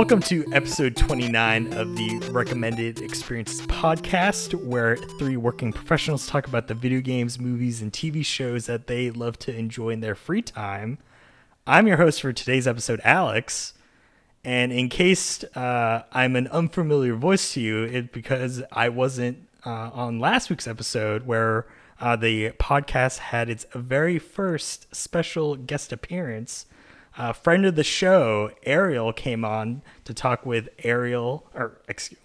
Welcome 0.00 0.22
to 0.22 0.46
episode 0.54 0.96
29 0.96 1.74
of 1.74 1.94
the 1.94 2.16
Recommended 2.30 3.02
Experiences 3.02 3.60
podcast, 3.66 4.54
where 4.54 4.96
three 4.96 5.36
working 5.36 5.74
professionals 5.74 6.26
talk 6.26 6.46
about 6.46 6.68
the 6.68 6.74
video 6.74 7.02
games, 7.02 7.38
movies, 7.38 7.82
and 7.82 7.92
TV 7.92 8.24
shows 8.24 8.64
that 8.64 8.86
they 8.86 9.10
love 9.10 9.38
to 9.40 9.54
enjoy 9.54 9.90
in 9.90 10.00
their 10.00 10.14
free 10.14 10.40
time. 10.40 10.96
I'm 11.66 11.86
your 11.86 11.98
host 11.98 12.22
for 12.22 12.32
today's 12.32 12.66
episode, 12.66 13.02
Alex. 13.04 13.74
And 14.42 14.72
in 14.72 14.88
case 14.88 15.44
uh, 15.54 16.04
I'm 16.12 16.34
an 16.34 16.48
unfamiliar 16.48 17.14
voice 17.14 17.52
to 17.52 17.60
you, 17.60 17.82
it's 17.82 18.08
because 18.10 18.62
I 18.72 18.88
wasn't 18.88 19.48
uh, 19.66 19.90
on 19.92 20.18
last 20.18 20.48
week's 20.48 20.66
episode 20.66 21.26
where 21.26 21.66
uh, 22.00 22.16
the 22.16 22.52
podcast 22.52 23.18
had 23.18 23.50
its 23.50 23.66
very 23.74 24.18
first 24.18 24.96
special 24.96 25.56
guest 25.56 25.92
appearance. 25.92 26.64
A 27.22 27.34
friend 27.34 27.66
of 27.66 27.74
the 27.74 27.84
show, 27.84 28.50
Ariel, 28.62 29.12
came 29.12 29.44
on 29.44 29.82
to 30.06 30.14
talk 30.14 30.46
with 30.46 30.70
Ariel, 30.82 31.46
or 31.54 31.82
excuse, 31.86 32.18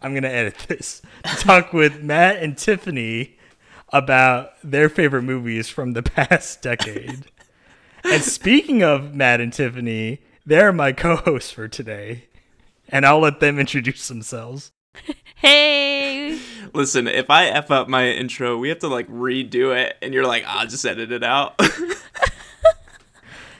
I'm 0.00 0.14
gonna 0.14 0.28
edit 0.28 0.56
this. 0.66 1.02
To 1.24 1.36
talk 1.40 1.74
with 1.74 2.02
Matt 2.02 2.42
and 2.42 2.56
Tiffany 2.56 3.36
about 3.92 4.52
their 4.64 4.88
favorite 4.88 5.24
movies 5.24 5.68
from 5.68 5.92
the 5.92 6.02
past 6.02 6.62
decade. 6.62 7.26
and 8.02 8.22
speaking 8.22 8.82
of 8.82 9.14
Matt 9.14 9.42
and 9.42 9.52
Tiffany, 9.52 10.22
they're 10.46 10.72
my 10.72 10.92
co-hosts 10.92 11.50
for 11.50 11.68
today, 11.68 12.24
and 12.88 13.04
I'll 13.04 13.20
let 13.20 13.40
them 13.40 13.58
introduce 13.58 14.08
themselves. 14.08 14.72
Hey. 15.34 16.40
Listen, 16.72 17.08
if 17.08 17.28
I 17.28 17.48
f 17.48 17.70
up 17.70 17.88
my 17.88 18.08
intro, 18.08 18.56
we 18.56 18.70
have 18.70 18.78
to 18.78 18.88
like 18.88 19.06
redo 19.08 19.76
it, 19.76 19.98
and 20.00 20.14
you're 20.14 20.26
like, 20.26 20.44
"I'll 20.46 20.66
just 20.66 20.86
edit 20.86 21.12
it 21.12 21.22
out." 21.22 21.60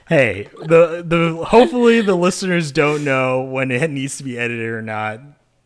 Hey, 0.08 0.48
the 0.58 1.04
the 1.06 1.44
hopefully 1.44 2.00
the 2.00 2.14
listeners 2.14 2.72
don't 2.72 3.04
know 3.04 3.42
when 3.42 3.70
it 3.70 3.90
needs 3.90 4.18
to 4.18 4.24
be 4.24 4.38
edited 4.38 4.68
or 4.68 4.82
not. 4.82 5.20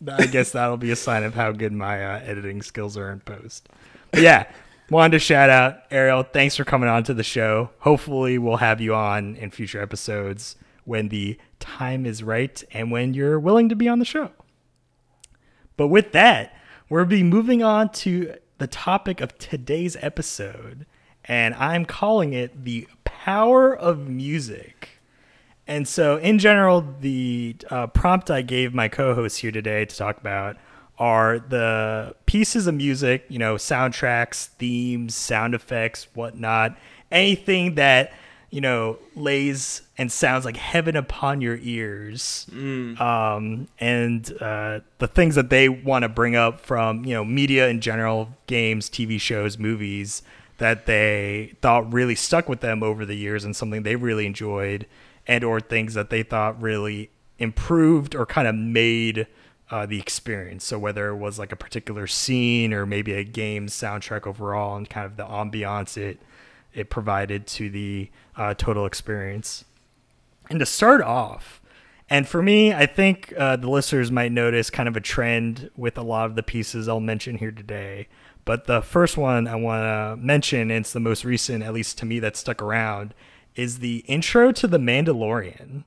I 0.07 0.27
guess 0.27 0.53
that'll 0.53 0.77
be 0.77 0.93
a 0.93 0.97
sign 0.97 1.25
of 1.25 1.35
how 1.35 1.53
good 1.53 1.73
my 1.73 2.05
uh, 2.05 2.21
editing 2.21 2.63
skills 2.63 2.97
are 2.97 3.11
in 3.11 3.21
post. 3.21 3.69
But 4.13 4.23
yeah, 4.23 4.51
wanted 4.91 5.13
to 5.13 5.19
shout 5.19 5.51
out 5.51 5.79
Ariel. 5.91 6.23
Thanks 6.23 6.57
for 6.57 6.65
coming 6.65 6.89
on 6.89 7.03
to 7.05 7.15
the 7.15 7.25
show. 7.25 7.71
Hopefully, 7.81 8.39
we'll 8.39 8.59
have 8.59 8.81
you 8.81 8.95
on 8.95 9.37
in 9.37 9.51
future 9.51 9.83
episodes 9.83 10.57
when 10.85 11.09
the 11.09 11.39
time 11.59 12.07
is 12.07 12.23
right 12.23 12.63
and 12.73 12.91
when 12.91 13.13
you're 13.13 13.39
willing 13.39 13.69
to 13.69 13.77
be 13.77 13.89
on 13.89 13.99
the 13.99 14.05
show. 14.05 14.31
But 15.77 15.89
with 15.89 16.13
that, 16.13 16.57
we'll 16.89 17.05
be 17.05 17.23
moving 17.23 17.63
on 17.63 17.91
to 17.91 18.35
the 18.59 18.67
topic 18.67 19.21
of 19.21 19.37
today's 19.39 19.97
episode, 20.01 20.87
and 21.25 21.55
I'm 21.55 21.85
calling 21.85 22.33
it 22.33 22.65
the 22.65 22.89
power 23.29 23.77
of 23.77 24.09
music. 24.09 24.89
And 25.67 25.87
so, 25.87 26.17
in 26.17 26.39
general, 26.39 26.83
the 27.03 27.57
uh, 27.69 27.87
prompt 27.89 28.31
I 28.31 28.41
gave 28.41 28.73
my 28.73 28.89
co 28.89 29.15
hosts 29.15 29.37
here 29.37 29.53
today 29.53 29.85
to 29.85 29.95
talk 29.95 30.17
about 30.17 30.57
are 30.99 31.39
the 31.39 32.17
pieces 32.25 32.67
of 32.67 32.75
music, 32.75 33.27
you 33.29 33.39
know, 33.39 33.57
soundtracks, 33.57 34.47
themes, 34.47 35.15
sound 35.15 35.55
effects, 35.55 36.09
whatnot, 36.15 36.79
anything 37.13 37.75
that 37.75 38.13
you 38.51 38.63
know, 38.63 38.99
lays 39.15 39.83
and 39.99 40.11
sounds 40.11 40.47
like 40.47 40.57
heaven 40.57 40.97
upon 40.97 41.43
your 41.43 41.59
ears. 41.61 42.47
Mm. 42.51 42.99
Um, 42.99 43.69
and 43.79 44.33
uh, 44.41 44.81
the 44.97 45.07
things 45.07 45.35
that 45.35 45.51
they 45.51 45.69
want 45.69 46.05
to 46.05 46.09
bring 46.09 46.35
up 46.35 46.61
from, 46.61 47.05
you 47.05 47.13
know, 47.13 47.27
media 47.27 47.69
in 47.69 47.83
general, 47.83 48.35
games, 48.47 48.89
TV 48.89 49.21
shows, 49.21 49.59
movies 49.59 50.23
that 50.59 50.87
they 50.87 51.55
thought 51.63 51.93
really 51.93 52.15
stuck 52.15 52.49
with 52.49 52.61
them 52.61 52.83
over 52.83 53.07
the 53.07 53.15
years 53.15 53.45
and 53.45 53.57
something 53.57 53.83
they 53.83 53.97
really 53.97 54.27
enjoyed 54.27 54.87
and 55.27 55.45
or 55.45 55.61
things 55.61 55.95
that 55.95 56.11
they 56.11 56.23
thought 56.23 56.61
really 56.61 57.11
improved 57.39 58.15
or 58.15 58.27
kind 58.27 58.49
of 58.49 58.55
made 58.55 59.27
uh, 59.71 59.87
the 59.87 59.99
experience. 59.99 60.65
So 60.65 60.79
whether 60.79 61.09
it 61.09 61.17
was 61.17 61.39
like 61.39 61.53
a 61.53 61.57
particular 61.57 62.07
scene 62.07 62.73
or 62.73 62.87
maybe 62.87 63.13
a 63.13 63.25
game 63.25 63.67
soundtrack 63.67 64.27
overall 64.27 64.77
and 64.77 64.89
kind 64.89 65.07
of 65.07 65.17
the 65.17 65.25
ambiance 65.25 65.97
it 65.97 66.21
it 66.75 66.91
provided 66.91 67.47
to 67.47 67.71
the 67.71 68.11
uh, 68.37 68.55
total 68.55 68.87
experience. 68.87 69.65
And 70.51 70.61
to 70.61 70.67
start 70.67 71.01
off, 71.01 71.61
and 72.11 72.27
for 72.27 72.43
me, 72.43 72.73
I 72.73 72.87
think 72.87 73.35
uh, 73.37 73.57
the 73.57 73.69
listeners 73.69 74.11
might 74.11 74.33
notice 74.33 74.71
kind 74.71 74.89
of 74.89 74.97
a 74.97 75.01
trend 75.01 75.71
with 75.77 75.99
a 75.99 76.03
lot 76.03 76.27
of 76.27 76.37
the 76.37 76.43
pieces 76.43 76.89
I'll 76.89 77.01
mention 77.01 77.39
here 77.39 77.51
today. 77.51 78.09
But 78.49 78.65
the 78.65 78.81
first 78.81 79.19
one 79.19 79.47
I 79.47 79.57
want 79.57 79.83
to 79.83 80.17
mention, 80.25 80.71
and 80.71 80.81
it's 80.81 80.95
the 80.95 81.01
most 81.01 81.23
recent, 81.23 81.63
at 81.63 81.75
least 81.75 81.99
to 81.99 82.07
me, 82.07 82.19
that 82.21 82.35
stuck 82.35 82.63
around, 82.63 83.13
is 83.55 83.81
the 83.81 83.99
intro 84.07 84.53
to 84.53 84.67
The 84.67 84.79
Mandalorian. 84.79 85.85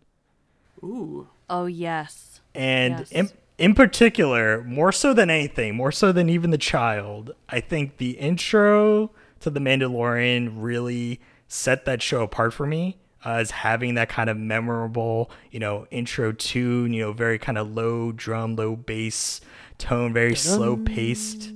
Ooh. 0.84 1.28
Oh 1.50 1.66
yes. 1.66 2.40
And 2.54 3.00
Yes. 3.00 3.12
in, 3.12 3.30
in 3.58 3.74
particular, 3.74 4.64
more 4.64 4.92
so 4.92 5.12
than 5.12 5.32
anything, 5.32 5.76
more 5.76 5.92
so 5.92 6.12
than 6.12 6.30
even 6.30 6.52
the 6.52 6.60
child, 6.60 7.34
I 7.50 7.62
think 7.62 7.98
the 7.98 8.12
intro 8.12 9.10
to 9.40 9.50
The 9.50 9.60
Mandalorian 9.60 10.52
really 10.54 11.20
set 11.48 11.86
that 11.86 12.04
show 12.04 12.22
apart 12.22 12.54
for 12.54 12.68
me 12.68 12.98
uh, 13.26 13.38
as 13.38 13.50
having 13.50 13.96
that 13.96 14.10
kind 14.10 14.30
of 14.30 14.38
memorable, 14.38 15.32
you 15.50 15.60
know, 15.60 15.88
intro 15.90 16.32
tune, 16.32 16.94
you 16.94 17.02
know, 17.02 17.12
very 17.12 17.40
kind 17.40 17.58
of 17.58 17.74
low 17.74 18.12
drum, 18.12 18.56
low 18.56 18.76
bass 18.76 19.42
tone, 19.80 20.14
very 20.14 20.36
slow 20.36 20.78
paced. 20.78 21.54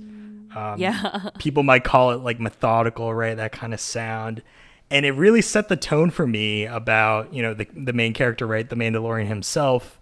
Um, 0.56 0.80
Yeah. 0.80 1.30
people 1.38 1.62
might 1.62 1.84
call 1.84 2.10
it 2.12 2.16
like 2.16 2.40
methodical, 2.40 3.14
right? 3.14 3.36
That 3.36 3.52
kind 3.52 3.74
of 3.74 3.80
sound. 3.80 4.42
And 4.90 5.04
it 5.04 5.12
really 5.12 5.42
set 5.42 5.68
the 5.68 5.76
tone 5.76 6.10
for 6.10 6.26
me 6.26 6.64
about, 6.64 7.34
you 7.34 7.42
know, 7.42 7.54
the, 7.54 7.66
the 7.74 7.92
main 7.92 8.12
character, 8.14 8.46
right? 8.46 8.68
The 8.68 8.76
Mandalorian 8.76 9.26
himself, 9.26 9.98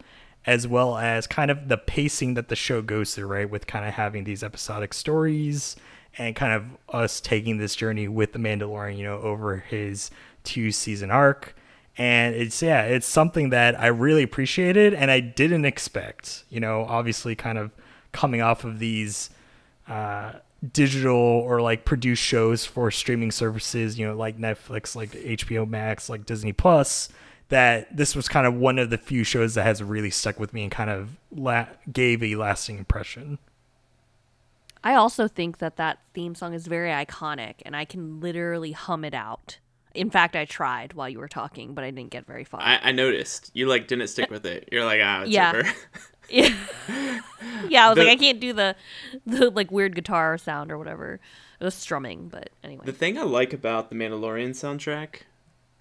as 0.46 0.68
well 0.68 0.98
as 0.98 1.26
kind 1.26 1.50
of 1.50 1.68
the 1.68 1.78
pacing 1.78 2.34
that 2.34 2.48
the 2.48 2.56
show 2.56 2.82
goes 2.82 3.14
through, 3.14 3.26
right? 3.26 3.48
With 3.48 3.66
kind 3.66 3.86
of 3.86 3.94
having 3.94 4.24
these 4.24 4.42
episodic 4.42 4.92
stories 4.92 5.74
and 6.18 6.36
kind 6.36 6.52
of 6.52 6.64
us 6.94 7.18
taking 7.20 7.56
this 7.56 7.74
journey 7.74 8.08
with 8.08 8.34
the 8.34 8.38
Mandalorian, 8.38 8.98
you 8.98 9.04
know, 9.04 9.18
over 9.20 9.56
his 9.56 10.10
two 10.44 10.70
season 10.70 11.10
arc. 11.10 11.56
And 11.96 12.34
it's, 12.34 12.60
yeah, 12.62 12.82
it's 12.82 13.06
something 13.06 13.50
that 13.50 13.80
I 13.80 13.86
really 13.86 14.22
appreciated 14.22 14.92
and 14.94 15.10
I 15.10 15.20
didn't 15.20 15.64
expect, 15.64 16.44
you 16.50 16.60
know, 16.60 16.84
obviously 16.84 17.34
kind 17.34 17.56
of 17.56 17.70
coming 18.12 18.42
off 18.42 18.64
of 18.64 18.78
these 18.80 19.30
uh, 19.88 20.32
digital 20.72 21.16
or 21.16 21.60
like 21.60 21.84
produce 21.84 22.18
shows 22.18 22.64
for 22.64 22.90
streaming 22.90 23.30
services, 23.30 23.98
you 23.98 24.06
know, 24.06 24.14
like 24.14 24.38
Netflix, 24.38 24.94
like 24.94 25.10
HBO 25.10 25.68
Max, 25.68 26.08
like 26.08 26.26
Disney 26.26 26.52
Plus, 26.52 27.08
that 27.48 27.94
this 27.94 28.16
was 28.16 28.28
kind 28.28 28.46
of 28.46 28.54
one 28.54 28.78
of 28.78 28.90
the 28.90 28.98
few 28.98 29.24
shows 29.24 29.54
that 29.54 29.64
has 29.64 29.82
really 29.82 30.10
stuck 30.10 30.40
with 30.40 30.52
me 30.52 30.62
and 30.62 30.72
kind 30.72 30.90
of 30.90 31.16
la- 31.30 31.66
gave 31.92 32.22
a 32.22 32.36
lasting 32.36 32.78
impression. 32.78 33.38
I 34.82 34.94
also 34.94 35.28
think 35.28 35.58
that 35.58 35.76
that 35.76 36.00
theme 36.12 36.34
song 36.34 36.52
is 36.52 36.66
very 36.66 36.90
iconic, 36.90 37.54
and 37.64 37.74
I 37.74 37.86
can 37.86 38.20
literally 38.20 38.72
hum 38.72 39.04
it 39.04 39.14
out. 39.14 39.58
In 39.94 40.10
fact, 40.10 40.34
I 40.36 40.44
tried 40.44 40.92
while 40.94 41.08
you 41.08 41.18
were 41.18 41.28
talking, 41.28 41.72
but 41.74 41.84
I 41.84 41.90
didn't 41.90 42.10
get 42.10 42.26
very 42.26 42.44
far. 42.44 42.60
I, 42.60 42.80
I 42.82 42.92
noticed 42.92 43.50
you 43.54 43.66
like 43.66 43.86
didn't 43.86 44.08
stick 44.08 44.30
with 44.30 44.44
it. 44.44 44.68
You're 44.72 44.84
like, 44.84 45.00
ah, 45.02 45.22
it's 45.22 45.30
Yeah. 45.30 45.52
over. 45.54 45.62
yeah, 46.28 46.54
yeah. 47.68 47.86
I 47.86 47.88
was 47.90 47.96
The- 47.96 48.04
like, 48.04 48.08
I 48.12 48.16
can't 48.16 48.40
do 48.40 48.52
the 48.52 48.76
the 49.26 49.50
like 49.50 49.70
weird 49.70 49.94
guitar 49.94 50.36
sound 50.38 50.70
or 50.72 50.78
whatever. 50.78 51.20
It 51.60 51.64
was 51.64 51.74
strumming, 51.74 52.28
but 52.28 52.50
anyway. 52.62 52.84
the 52.84 52.92
thing 52.92 53.16
I 53.16 53.22
like 53.22 53.52
about 53.52 53.88
the 53.88 53.94
Mandalorian 53.96 54.50
soundtrack, 54.50 55.20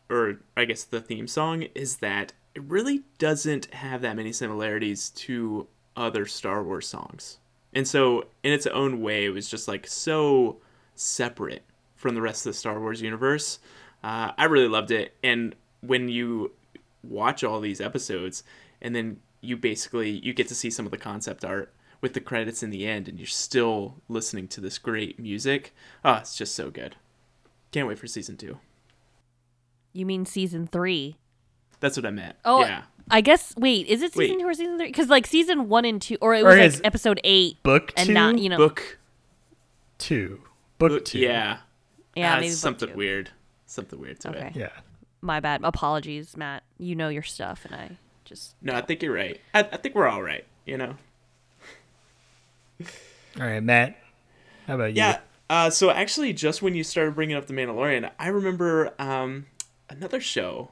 or 0.09 0.40
I 0.56 0.66
guess 0.66 0.84
the 0.84 1.02
theme 1.02 1.28
song, 1.28 1.63
is 1.75 1.97
that 1.97 2.34
it 2.56 2.62
really 2.63 3.02
doesn't 3.18 3.73
have 3.73 4.02
that 4.02 4.16
many 4.16 4.31
similarities 4.31 5.09
to 5.09 5.68
other 5.97 6.25
Star 6.28 6.63
Wars 6.63 6.88
songs. 6.88 7.40
And 7.73 7.88
so, 7.88 8.25
in 8.44 8.53
its 8.53 8.68
own 8.68 9.02
way, 9.02 9.25
it 9.25 9.29
was 9.31 9.50
just 9.50 9.68
like 9.68 9.88
so 9.88 10.57
separate 10.96 11.63
from 11.96 12.13
the 12.13 12.22
rest 12.22 12.46
of 12.46 12.52
the 12.53 12.58
Star 12.58 12.79
Wars 12.79 13.02
universe. 13.02 13.58
Uh, 14.03 14.32
I 14.38 14.46
really 14.46 14.67
loved 14.67 14.91
it. 14.91 15.16
And 15.23 15.55
when 15.82 16.09
you 16.09 16.52
watch 17.03 17.44
all 17.44 17.59
these 17.61 17.79
episodes, 17.82 18.44
and 18.82 18.96
then 18.96 19.20
you 19.41 19.55
basically 19.58 20.09
you 20.09 20.34
get 20.34 20.47
to 20.50 20.55
see 20.55 20.70
some 20.70 20.85
of 20.85 20.91
the 20.91 20.97
concept 20.97 21.44
art 21.46 21.73
with 22.02 22.14
the 22.14 22.20
credits 22.22 22.61
in 22.64 22.70
the 22.70 22.85
end, 22.85 23.08
and 23.08 23.17
you're 23.17 23.28
still 23.28 23.96
listening 24.09 24.47
to 24.50 24.61
this 24.61 24.78
great 24.78 25.20
music. 25.20 25.73
Oh, 26.03 26.16
it's 26.16 26.35
just 26.38 26.53
so 26.55 26.70
good. 26.70 26.96
Can't 27.72 27.88
wait 27.88 27.97
for 28.00 28.08
season 28.08 28.35
two. 28.38 28.59
you 29.94 30.06
mean 30.06 30.26
season 30.26 30.67
three? 30.67 31.17
That's 31.79 31.97
what 31.97 32.06
I 32.06 32.11
meant. 32.11 32.35
Oh, 32.46 32.61
yeah. 32.61 32.84
I 33.11 33.20
guess. 33.22 33.53
Wait, 33.58 33.88
is 33.88 34.02
it 34.02 34.14
season 34.14 34.38
Wait. 34.38 34.41
two 34.41 34.47
or 34.47 34.53
season 34.53 34.78
three? 34.78 34.88
Because 34.88 35.09
like 35.09 35.28
season 35.28 35.67
one 35.70 35.84
and 35.85 36.02
two, 36.02 36.17
or 36.22 36.34
it 36.35 36.44
Or 36.44 36.56
was 36.58 36.78
like 36.78 36.85
episode 36.85 37.20
eight 37.23 37.61
Book 37.64 37.91
and 37.97 38.08
two, 38.08 38.14
not 38.14 38.38
you 38.40 38.47
know. 38.49 38.58
Book. 38.58 38.97
two, 39.97 40.41
book 40.78 40.91
book 40.91 41.06
two. 41.06 41.20
Yeah. 41.20 41.58
yeah, 42.16 42.34
Ah, 42.34 42.35
maybe 42.35 42.47
it's 42.47 42.56
book 42.56 42.61
something 42.61 42.90
two. 42.90 42.96
weird. 42.96 43.32
Something 43.73 43.99
weird 43.99 44.20
to 44.22 44.29
Okay. 44.29 44.47
it. 44.47 44.55
yeah. 44.55 44.70
My 45.22 45.40
bad. 45.40 45.61
Apologies, 45.64 46.35
Matt. 46.37 46.64
You 46.78 46.96
know 46.96 47.09
your 47.09 47.23
stuff, 47.23 47.66
and 47.66 47.73
I 47.73 47.97
just 48.25 48.55
No, 48.61 48.73
I 48.75 48.81
think 48.81 49.02
you're 49.02 49.14
right. 49.14 49.40
I, 49.53 49.59
I 49.61 49.78
think 49.78 49.96
we're 49.96 50.08
all 50.08 50.22
right. 50.22 50.46
You 50.66 50.78
know. 50.78 50.96
All 53.40 53.47
right, 53.47 53.64
Matt. 53.64 53.97
How 54.67 54.75
about 54.75 54.91
you? 54.93 54.97
Yeah. 54.97 55.20
Uh, 55.49 55.70
so 55.70 55.90
actually, 55.90 56.34
just 56.34 56.61
when 56.61 56.75
you 56.75 56.84
started 56.84 57.16
bringing 57.16 57.35
up 57.35 57.47
the 57.47 57.53
Mandalorian, 57.53 58.09
I 58.20 58.28
remember 58.28 58.93
um, 58.99 59.47
another 59.90 60.20
show 60.20 60.72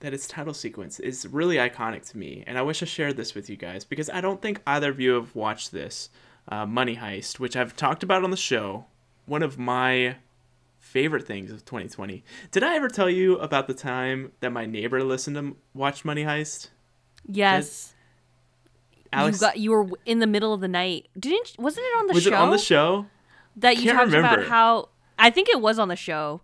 that 0.00 0.14
its 0.14 0.26
title 0.26 0.54
sequence 0.54 0.98
is 1.00 1.26
really 1.26 1.56
iconic 1.56 2.08
to 2.10 2.18
me, 2.18 2.44
and 2.46 2.56
I 2.58 2.62
wish 2.62 2.82
I 2.82 2.86
shared 2.86 3.16
this 3.16 3.34
with 3.34 3.50
you 3.50 3.56
guys 3.56 3.84
because 3.84 4.08
I 4.10 4.20
don't 4.20 4.40
think 4.40 4.60
either 4.66 4.90
of 4.90 5.00
you 5.00 5.12
have 5.14 5.34
watched 5.34 5.72
this. 5.72 6.10
Uh, 6.48 6.66
Money 6.66 6.96
Heist, 6.96 7.38
which 7.38 7.54
I've 7.56 7.76
talked 7.76 8.02
about 8.02 8.24
on 8.24 8.30
the 8.30 8.36
show, 8.36 8.86
one 9.26 9.42
of 9.42 9.58
my 9.58 10.16
favorite 10.80 11.24
things 11.26 11.52
of 11.52 11.64
2020. 11.64 12.24
Did 12.50 12.64
I 12.64 12.74
ever 12.74 12.88
tell 12.88 13.08
you 13.08 13.38
about 13.38 13.68
the 13.68 13.74
time 13.74 14.32
that 14.40 14.50
my 14.50 14.66
neighbor 14.66 15.02
listened 15.04 15.36
to 15.36 15.56
watch 15.72 16.04
Money 16.04 16.24
Heist? 16.24 16.70
Yes. 17.28 17.94
Alex, 19.12 19.38
you 19.38 19.46
got 19.46 19.58
you 19.58 19.70
were 19.70 19.88
in 20.06 20.18
the 20.20 20.26
middle 20.26 20.52
of 20.52 20.60
the 20.60 20.68
night. 20.68 21.08
Didn't 21.18 21.54
wasn't 21.58 21.86
it 21.86 21.98
on 21.98 22.06
the 22.08 22.14
was 22.14 22.22
show? 22.24 22.30
Was 22.30 22.38
it 22.38 22.42
on 22.42 22.50
the 22.50 22.58
show? 22.58 23.06
that 23.56 23.76
you 23.76 23.84
Can't 23.84 23.98
talked 23.98 24.14
about 24.14 24.44
how 24.46 24.88
I 25.18 25.30
think 25.30 25.48
it 25.48 25.60
was 25.60 25.78
on 25.78 25.88
the 25.88 25.96
show 25.96 26.40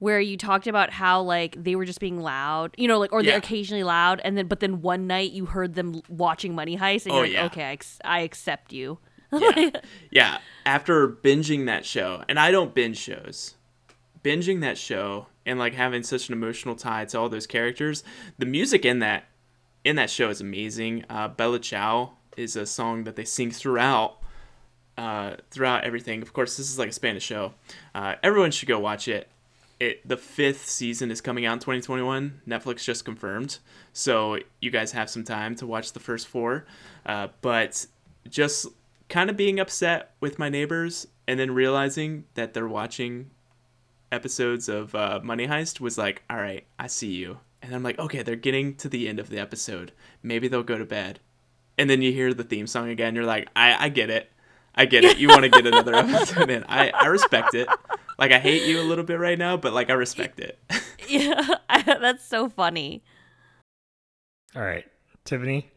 where 0.00 0.20
you 0.20 0.36
talked 0.36 0.66
about 0.66 0.90
how 0.90 1.22
like 1.22 1.56
they 1.62 1.74
were 1.76 1.84
just 1.84 2.00
being 2.00 2.20
loud, 2.20 2.74
you 2.76 2.86
know, 2.88 2.98
like 2.98 3.12
or 3.12 3.22
they're 3.22 3.38
occasionally 3.38 3.84
loud, 3.84 4.20
and 4.24 4.36
then 4.36 4.46
but 4.46 4.60
then 4.60 4.80
one 4.82 5.06
night 5.06 5.30
you 5.32 5.46
heard 5.46 5.74
them 5.74 6.02
watching 6.08 6.54
Money 6.54 6.76
Heist, 6.76 7.06
and 7.06 7.12
Oh, 7.14 7.16
you're 7.18 7.24
like, 7.24 7.32
yeah. 7.32 7.44
okay, 7.46 7.64
I, 7.64 7.72
ex- 7.72 7.98
I 8.04 8.20
accept 8.20 8.72
you. 8.72 8.98
yeah. 9.32 9.70
yeah. 10.10 10.38
After 10.66 11.08
binging 11.08 11.66
that 11.66 11.86
show, 11.86 12.22
and 12.28 12.38
I 12.38 12.50
don't 12.50 12.74
binge 12.74 12.98
shows, 12.98 13.54
binging 14.22 14.60
that 14.60 14.78
show 14.78 15.26
and 15.46 15.58
like 15.58 15.74
having 15.74 16.02
such 16.02 16.28
an 16.28 16.34
emotional 16.34 16.74
tie 16.74 17.04
to 17.06 17.18
all 17.18 17.28
those 17.28 17.46
characters, 17.46 18.04
the 18.38 18.46
music 18.46 18.84
in 18.84 18.98
that 19.00 19.24
in 19.84 19.96
that 19.96 20.10
show 20.10 20.28
is 20.28 20.40
amazing. 20.40 21.04
Uh, 21.08 21.28
Bella 21.28 21.58
Ciao 21.58 22.12
is 22.36 22.56
a 22.56 22.66
song 22.66 23.04
that 23.04 23.16
they 23.16 23.24
sing 23.24 23.50
throughout 23.50 24.18
uh, 24.96 25.36
throughout 25.50 25.84
everything. 25.84 26.22
Of 26.22 26.32
course, 26.32 26.56
this 26.56 26.70
is 26.70 26.78
like 26.78 26.88
a 26.88 26.92
Spanish 26.92 27.22
show. 27.22 27.54
Uh, 27.94 28.16
everyone 28.22 28.50
should 28.50 28.68
go 28.68 28.78
watch 28.78 29.08
it. 29.08 29.28
It 29.80 30.06
the 30.06 30.16
fifth 30.16 30.68
season 30.68 31.10
is 31.10 31.20
coming 31.20 31.46
out 31.46 31.54
in 31.54 31.58
2021. 31.60 32.42
Netflix 32.48 32.84
just 32.84 33.04
confirmed, 33.04 33.58
so 33.92 34.38
you 34.60 34.70
guys 34.70 34.92
have 34.92 35.08
some 35.08 35.24
time 35.24 35.54
to 35.56 35.66
watch 35.66 35.92
the 35.92 36.00
first 36.00 36.26
four. 36.26 36.66
Uh, 37.06 37.28
but 37.40 37.86
just 38.28 38.66
kind 39.08 39.30
of 39.30 39.36
being 39.36 39.58
upset 39.60 40.14
with 40.20 40.38
my 40.38 40.48
neighbors 40.48 41.06
and 41.26 41.38
then 41.38 41.52
realizing 41.52 42.24
that 42.34 42.54
they're 42.54 42.68
watching 42.68 43.30
episodes 44.10 44.68
of 44.68 44.94
uh, 44.94 45.20
Money 45.22 45.46
Heist 45.46 45.80
was 45.80 45.98
like, 45.98 46.22
all 46.28 46.36
right, 46.36 46.66
I 46.78 46.86
see 46.86 47.12
you. 47.12 47.38
And 47.62 47.74
I'm 47.74 47.82
like, 47.82 47.98
okay, 47.98 48.22
they're 48.22 48.36
getting 48.36 48.74
to 48.76 48.88
the 48.88 49.08
end 49.08 49.18
of 49.18 49.30
the 49.30 49.38
episode. 49.38 49.92
Maybe 50.22 50.48
they'll 50.48 50.62
go 50.62 50.78
to 50.78 50.84
bed. 50.84 51.20
And 51.76 51.88
then 51.88 52.02
you 52.02 52.12
hear 52.12 52.32
the 52.34 52.44
theme 52.44 52.66
song 52.66 52.88
again. 52.88 53.14
You're 53.14 53.24
like, 53.24 53.48
I, 53.54 53.86
I 53.86 53.88
get 53.88 54.10
it. 54.10 54.30
I 54.74 54.84
get 54.84 55.04
it. 55.04 55.18
You 55.18 55.28
want 55.28 55.42
to 55.42 55.48
get 55.48 55.66
another 55.66 55.94
episode 55.96 56.50
in. 56.50 56.64
I, 56.68 56.90
I 56.90 57.06
respect 57.06 57.54
it. 57.54 57.68
Like, 58.18 58.32
I 58.32 58.38
hate 58.38 58.68
you 58.68 58.80
a 58.80 58.84
little 58.84 59.04
bit 59.04 59.18
right 59.18 59.38
now, 59.38 59.56
but 59.56 59.72
like, 59.72 59.90
I 59.90 59.94
respect 59.94 60.40
it. 60.40 60.58
yeah, 61.08 61.54
that's 61.84 62.24
so 62.24 62.48
funny. 62.48 63.02
All 64.54 64.62
right, 64.62 64.84
Tiffany. 65.24 65.70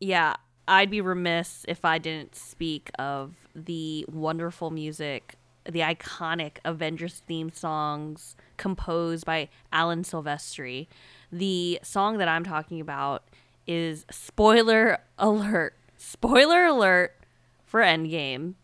Yeah, 0.00 0.34
I'd 0.66 0.90
be 0.90 1.00
remiss 1.00 1.64
if 1.68 1.84
I 1.84 1.98
didn't 1.98 2.34
speak 2.34 2.90
of 2.98 3.34
the 3.54 4.04
wonderful 4.08 4.70
music, 4.70 5.36
the 5.64 5.80
iconic 5.80 6.58
Avengers 6.64 7.22
theme 7.26 7.52
songs 7.52 8.36
composed 8.56 9.24
by 9.24 9.48
Alan 9.72 10.02
Silvestri. 10.02 10.88
The 11.30 11.78
song 11.82 12.18
that 12.18 12.28
I'm 12.28 12.44
talking 12.44 12.80
about 12.80 13.24
is 13.66 14.04
spoiler 14.10 14.98
alert. 15.18 15.74
Spoiler 15.96 16.64
alert 16.64 17.14
for 17.64 17.80
Endgame. 17.80 18.54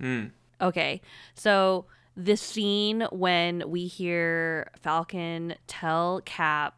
Hmm. 0.00 0.26
Okay. 0.60 1.00
So 1.34 1.86
the 2.16 2.36
scene 2.36 3.06
when 3.10 3.70
we 3.70 3.86
hear 3.86 4.70
Falcon 4.80 5.54
tell 5.66 6.20
Cap 6.24 6.74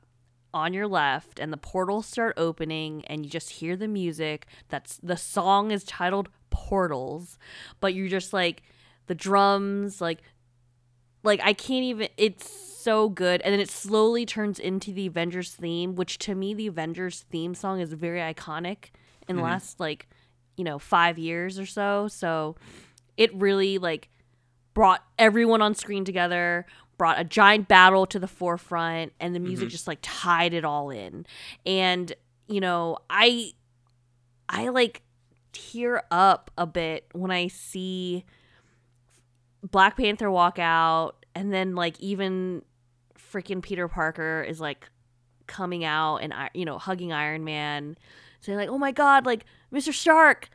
on 0.52 0.72
your 0.72 0.86
left 0.86 1.40
and 1.40 1.52
the 1.52 1.56
portals 1.56 2.06
start 2.06 2.34
opening 2.36 3.04
and 3.06 3.24
you 3.24 3.30
just 3.30 3.50
hear 3.50 3.76
the 3.76 3.88
music 3.88 4.46
that's 4.68 4.98
the 5.02 5.16
song 5.16 5.72
is 5.72 5.82
titled 5.82 6.28
portals 6.50 7.36
but 7.80 7.92
you're 7.92 8.06
just 8.06 8.32
like 8.32 8.62
the 9.06 9.14
drums 9.14 10.00
like 10.00 10.22
like 11.22 11.40
i 11.42 11.52
can't 11.52 11.84
even 11.84 12.08
it's 12.16 12.74
so 12.84 13.08
good. 13.08 13.40
And 13.40 13.52
then 13.52 13.60
it 13.60 13.70
slowly 13.70 14.26
turns 14.26 14.58
into 14.58 14.92
the 14.92 15.06
avengers 15.06 15.54
theme 15.54 15.96
which 15.96 16.18
to 16.18 16.34
me 16.34 16.52
the 16.52 16.66
avengers 16.66 17.24
theme 17.30 17.54
song 17.54 17.80
is 17.80 17.92
very 17.94 18.20
iconic 18.20 18.90
in 19.26 19.36
the 19.36 19.42
mm-hmm. 19.42 19.50
last 19.50 19.80
like 19.80 20.06
you 20.56 20.64
know 20.64 20.78
five 20.78 21.18
years 21.18 21.58
or 21.58 21.66
so. 21.66 22.08
So 22.08 22.56
it 23.16 23.34
really 23.34 23.78
like 23.78 24.10
brought 24.74 25.02
everyone 25.18 25.62
on 25.62 25.74
screen 25.74 26.04
together 26.04 26.66
brought 26.98 27.18
a 27.18 27.24
giant 27.24 27.66
battle 27.66 28.06
to 28.06 28.18
the 28.20 28.28
forefront 28.28 29.12
and 29.18 29.34
the 29.34 29.40
music 29.40 29.66
mm-hmm. 29.66 29.70
just 29.70 29.88
like 29.88 29.98
tied 30.02 30.52
it 30.52 30.64
all 30.64 30.90
in. 30.90 31.26
And 31.64 32.12
you 32.46 32.60
know 32.60 32.98
i 33.08 33.52
i 34.50 34.68
like 34.68 35.00
tear 35.52 36.02
up 36.10 36.50
a 36.58 36.66
bit 36.66 37.06
when 37.12 37.30
i 37.30 37.48
see 37.48 38.22
black 39.70 39.96
panther 39.96 40.30
walk 40.30 40.58
out 40.58 41.24
and 41.34 41.52
then 41.52 41.74
like 41.74 41.98
even 41.98 42.62
freaking 43.18 43.62
peter 43.62 43.88
parker 43.88 44.44
is 44.46 44.60
like 44.60 44.88
coming 45.46 45.84
out 45.84 46.18
and 46.18 46.32
I- 46.32 46.50
you 46.54 46.64
know 46.64 46.78
hugging 46.78 47.12
iron 47.12 47.44
man 47.44 47.96
saying 48.40 48.58
like 48.58 48.68
oh 48.68 48.78
my 48.78 48.92
god 48.92 49.26
like 49.26 49.44
mr 49.72 49.92
stark 49.92 50.50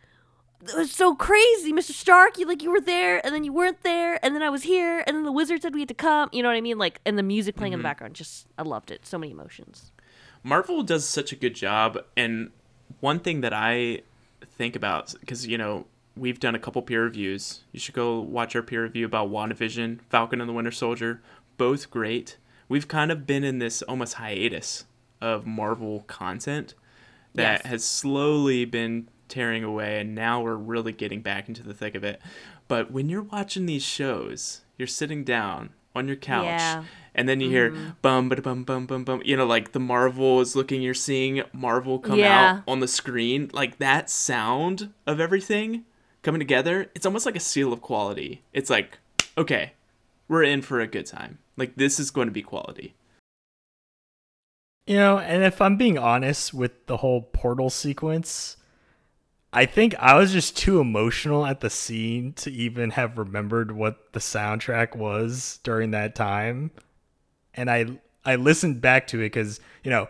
it 0.61 0.75
was 0.75 0.91
so 0.91 1.15
crazy, 1.15 1.71
Mr. 1.71 1.91
Stark. 1.91 2.37
You 2.37 2.45
like 2.45 2.61
you 2.61 2.71
were 2.71 2.81
there, 2.81 3.25
and 3.25 3.33
then 3.33 3.43
you 3.43 3.53
weren't 3.53 3.81
there, 3.83 4.23
and 4.23 4.35
then 4.35 4.43
I 4.43 4.49
was 4.49 4.63
here, 4.63 5.03
and 5.07 5.15
then 5.15 5.23
the 5.23 5.31
wizard 5.31 5.61
said 5.61 5.73
we 5.73 5.79
had 5.81 5.87
to 5.87 5.93
come. 5.93 6.29
You 6.33 6.43
know 6.43 6.49
what 6.49 6.57
I 6.57 6.61
mean? 6.61 6.77
Like, 6.77 6.99
and 7.05 7.17
the 7.17 7.23
music 7.23 7.55
playing 7.55 7.73
in 7.73 7.79
the 7.79 7.81
mm-hmm. 7.81 7.89
background, 7.89 8.15
just 8.15 8.45
I 8.57 8.63
loved 8.63 8.91
it. 8.91 9.05
So 9.05 9.17
many 9.17 9.31
emotions. 9.31 9.93
Marvel 10.43 10.83
does 10.83 11.07
such 11.07 11.31
a 11.31 11.37
good 11.37 11.55
job, 11.55 11.99
and 12.17 12.51
one 12.99 13.19
thing 13.19 13.41
that 13.41 13.53
I 13.53 14.01
think 14.57 14.75
about 14.75 15.15
because 15.19 15.47
you 15.47 15.57
know 15.57 15.85
we've 16.19 16.39
done 16.39 16.55
a 16.55 16.59
couple 16.59 16.81
peer 16.81 17.03
reviews. 17.03 17.61
You 17.71 17.79
should 17.79 17.95
go 17.95 18.19
watch 18.19 18.55
our 18.55 18.61
peer 18.61 18.83
review 18.83 19.05
about 19.05 19.29
WandaVision, 19.31 19.99
Falcon 20.09 20.41
and 20.41 20.49
the 20.49 20.53
Winter 20.53 20.71
Soldier. 20.71 21.21
Both 21.57 21.89
great. 21.89 22.37
We've 22.67 22.87
kind 22.87 23.11
of 23.11 23.25
been 23.25 23.43
in 23.43 23.59
this 23.59 23.81
almost 23.83 24.15
hiatus 24.15 24.85
of 25.21 25.45
Marvel 25.45 26.01
content 26.07 26.73
that 27.33 27.61
Yes. 27.63 27.65
has 27.65 27.83
slowly 27.83 28.65
been 28.65 29.07
tearing 29.27 29.63
away, 29.63 29.99
and 29.99 30.15
now 30.15 30.41
we're 30.41 30.55
really 30.55 30.91
getting 30.91 31.21
back 31.21 31.47
into 31.47 31.63
the 31.63 31.73
thick 31.73 31.95
of 31.95 32.03
it. 32.03 32.21
But 32.67 32.91
when 32.91 33.09
you're 33.09 33.23
watching 33.23 33.65
these 33.65 33.83
shows, 33.83 34.61
you're 34.77 34.87
sitting 34.87 35.23
down 35.23 35.69
on 35.95 36.07
your 36.07 36.15
couch 36.17 36.45
Yeah. 36.45 36.83
and 37.15 37.27
then 37.27 37.41
you 37.41 37.49
hear 37.49 37.71
mm-hmm. 37.71 37.89
bum 38.03 38.29
ba 38.29 38.39
bum 38.41 38.63
bum 38.63 38.85
bum 38.85 39.03
bum 39.03 39.21
you 39.25 39.35
know 39.35 39.45
like 39.45 39.71
the 39.71 39.79
marvel 39.79 40.39
is 40.39 40.55
looking 40.55 40.83
you're 40.83 40.93
seeing 40.93 41.41
marvel 41.51 41.97
come 41.97 42.19
Yeah. 42.19 42.57
out 42.57 42.63
on 42.67 42.79
the 42.79 42.87
screen 42.87 43.49
like 43.53 43.79
that 43.79 44.07
sound 44.09 44.93
of 45.07 45.19
everything 45.19 45.85
coming 46.21 46.39
together 46.39 46.89
it's 46.95 47.05
almost 47.05 47.25
like 47.25 47.35
a 47.35 47.39
seal 47.39 47.73
of 47.73 47.81
quality. 47.81 48.43
It's 48.53 48.69
like 48.69 48.99
okay 49.37 49.73
we're 50.29 50.43
in 50.43 50.61
for 50.61 50.79
a 50.79 50.87
good 50.87 51.07
time. 51.07 51.39
Like 51.57 51.75
this 51.75 51.99
is 51.99 52.11
going 52.11 52.27
to 52.27 52.31
be 52.31 52.43
quality. 52.43 52.93
You 54.87 54.95
know, 54.95 55.19
and 55.19 55.43
if 55.43 55.61
I'm 55.61 55.75
being 55.75 55.97
honest 55.97 56.53
with 56.53 56.85
the 56.87 56.97
whole 56.97 57.21
portal 57.21 57.69
sequence, 57.69 58.57
I 59.51 59.65
think 59.65 59.95
I 59.95 60.15
was 60.15 60.31
just 60.31 60.55
too 60.55 60.79
emotional 60.79 61.45
at 61.45 61.59
the 61.59 61.69
scene 61.69 62.33
to 62.33 62.51
even 62.51 62.91
have 62.91 63.17
remembered 63.17 63.71
what 63.71 64.13
the 64.13 64.19
soundtrack 64.19 64.95
was 64.95 65.59
during 65.63 65.91
that 65.91 66.15
time. 66.15 66.71
And 67.53 67.69
I 67.69 67.99
I 68.23 68.35
listened 68.35 68.81
back 68.81 69.07
to 69.07 69.19
it 69.21 69.29
cuz, 69.31 69.59
you 69.83 69.91
know, 69.91 70.07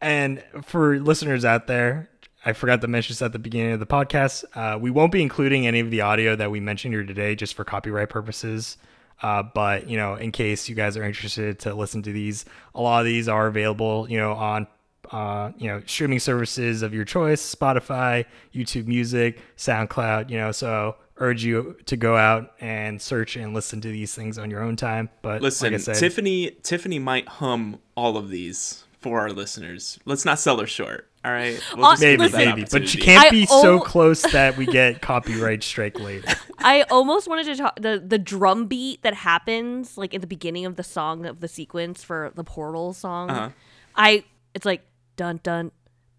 and 0.00 0.42
for 0.62 0.98
listeners 0.98 1.44
out 1.44 1.66
there, 1.66 2.10
I 2.44 2.52
forgot 2.52 2.80
to 2.80 2.88
mention 2.88 3.12
this 3.12 3.22
at 3.22 3.32
the 3.32 3.38
beginning 3.38 3.72
of 3.72 3.80
the 3.80 3.86
podcast. 3.86 4.44
Uh, 4.54 4.78
we 4.78 4.90
won't 4.90 5.12
be 5.12 5.22
including 5.22 5.66
any 5.66 5.80
of 5.80 5.90
the 5.90 6.00
audio 6.00 6.34
that 6.34 6.50
we 6.50 6.60
mentioned 6.60 6.92
here 6.94 7.04
today 7.04 7.34
just 7.34 7.54
for 7.54 7.64
copyright 7.64 8.08
purposes. 8.08 8.78
Uh, 9.22 9.42
but 9.42 9.88
you 9.88 9.96
know, 9.96 10.14
in 10.14 10.32
case 10.32 10.68
you 10.68 10.74
guys 10.74 10.96
are 10.96 11.04
interested 11.04 11.60
to 11.60 11.74
listen 11.74 12.02
to 12.02 12.12
these, 12.12 12.44
a 12.74 12.80
lot 12.80 13.00
of 13.00 13.06
these 13.06 13.28
are 13.28 13.46
available, 13.46 14.10
you 14.10 14.18
know, 14.18 14.32
on 14.32 14.66
uh, 15.12 15.52
you 15.56 15.68
know 15.68 15.80
streaming 15.86 16.18
services 16.18 16.82
of 16.82 16.92
your 16.92 17.04
choice, 17.04 17.54
Spotify, 17.54 18.24
YouTube 18.52 18.86
Music, 18.86 19.38
SoundCloud. 19.56 20.28
You 20.28 20.38
know, 20.38 20.50
so 20.50 20.96
urge 21.18 21.44
you 21.44 21.76
to 21.86 21.96
go 21.96 22.16
out 22.16 22.52
and 22.60 23.00
search 23.00 23.36
and 23.36 23.54
listen 23.54 23.80
to 23.82 23.88
these 23.88 24.12
things 24.14 24.38
on 24.38 24.50
your 24.50 24.62
own 24.62 24.74
time. 24.74 25.08
But 25.20 25.42
listen 25.42 25.66
like 25.72 25.74
I 25.74 25.82
said, 25.82 25.96
tiffany 25.96 26.50
tiffany 26.62 26.98
might 26.98 27.28
hum 27.28 27.78
all 27.96 28.16
of 28.16 28.30
these 28.30 28.84
for 28.98 29.20
our 29.20 29.32
listeners 29.32 29.98
let's 30.04 30.24
not 30.24 30.38
sell 30.38 30.58
her 30.58 30.66
short 30.66 31.10
all 31.24 31.32
right 31.32 31.60
We'll 31.76 31.86
Uh, 31.86 31.90
just 31.92 32.02
maybe, 32.02 32.28
her 32.28 32.36
maybe, 32.36 32.64
but 32.70 32.94
you 32.94 33.00
can't 33.00 33.26
I 33.26 33.30
be 33.30 33.46
so 33.46 33.78
close 33.80 34.22
that 34.32 34.56
we 34.56 34.66
get 34.66 35.00
copyright 35.10 35.62
strike 35.62 35.98
later. 36.00 36.28
I 36.58 36.82
almost 36.90 37.28
wanted 37.28 37.44
to 37.46 37.56
talk 37.56 37.76
the 37.80 38.02
the 38.04 38.18
drum 38.18 38.66
beat 38.66 39.02
that 39.02 39.14
happens 39.14 39.96
like 39.96 40.14
at 40.14 40.20
the 40.20 40.26
beginning 40.26 40.66
of 40.66 40.76
the 40.76 40.82
song 40.82 41.24
of 41.26 41.40
the 41.40 41.48
sequence 41.48 42.02
for 42.04 42.32
the 42.34 42.44
portal 42.44 42.92
song. 42.92 43.30
Uh-huh. 43.30 43.48
I 43.94 44.24
it's 44.54 44.64
like 44.66 44.82
dun 45.16 45.40
dun 45.42 45.70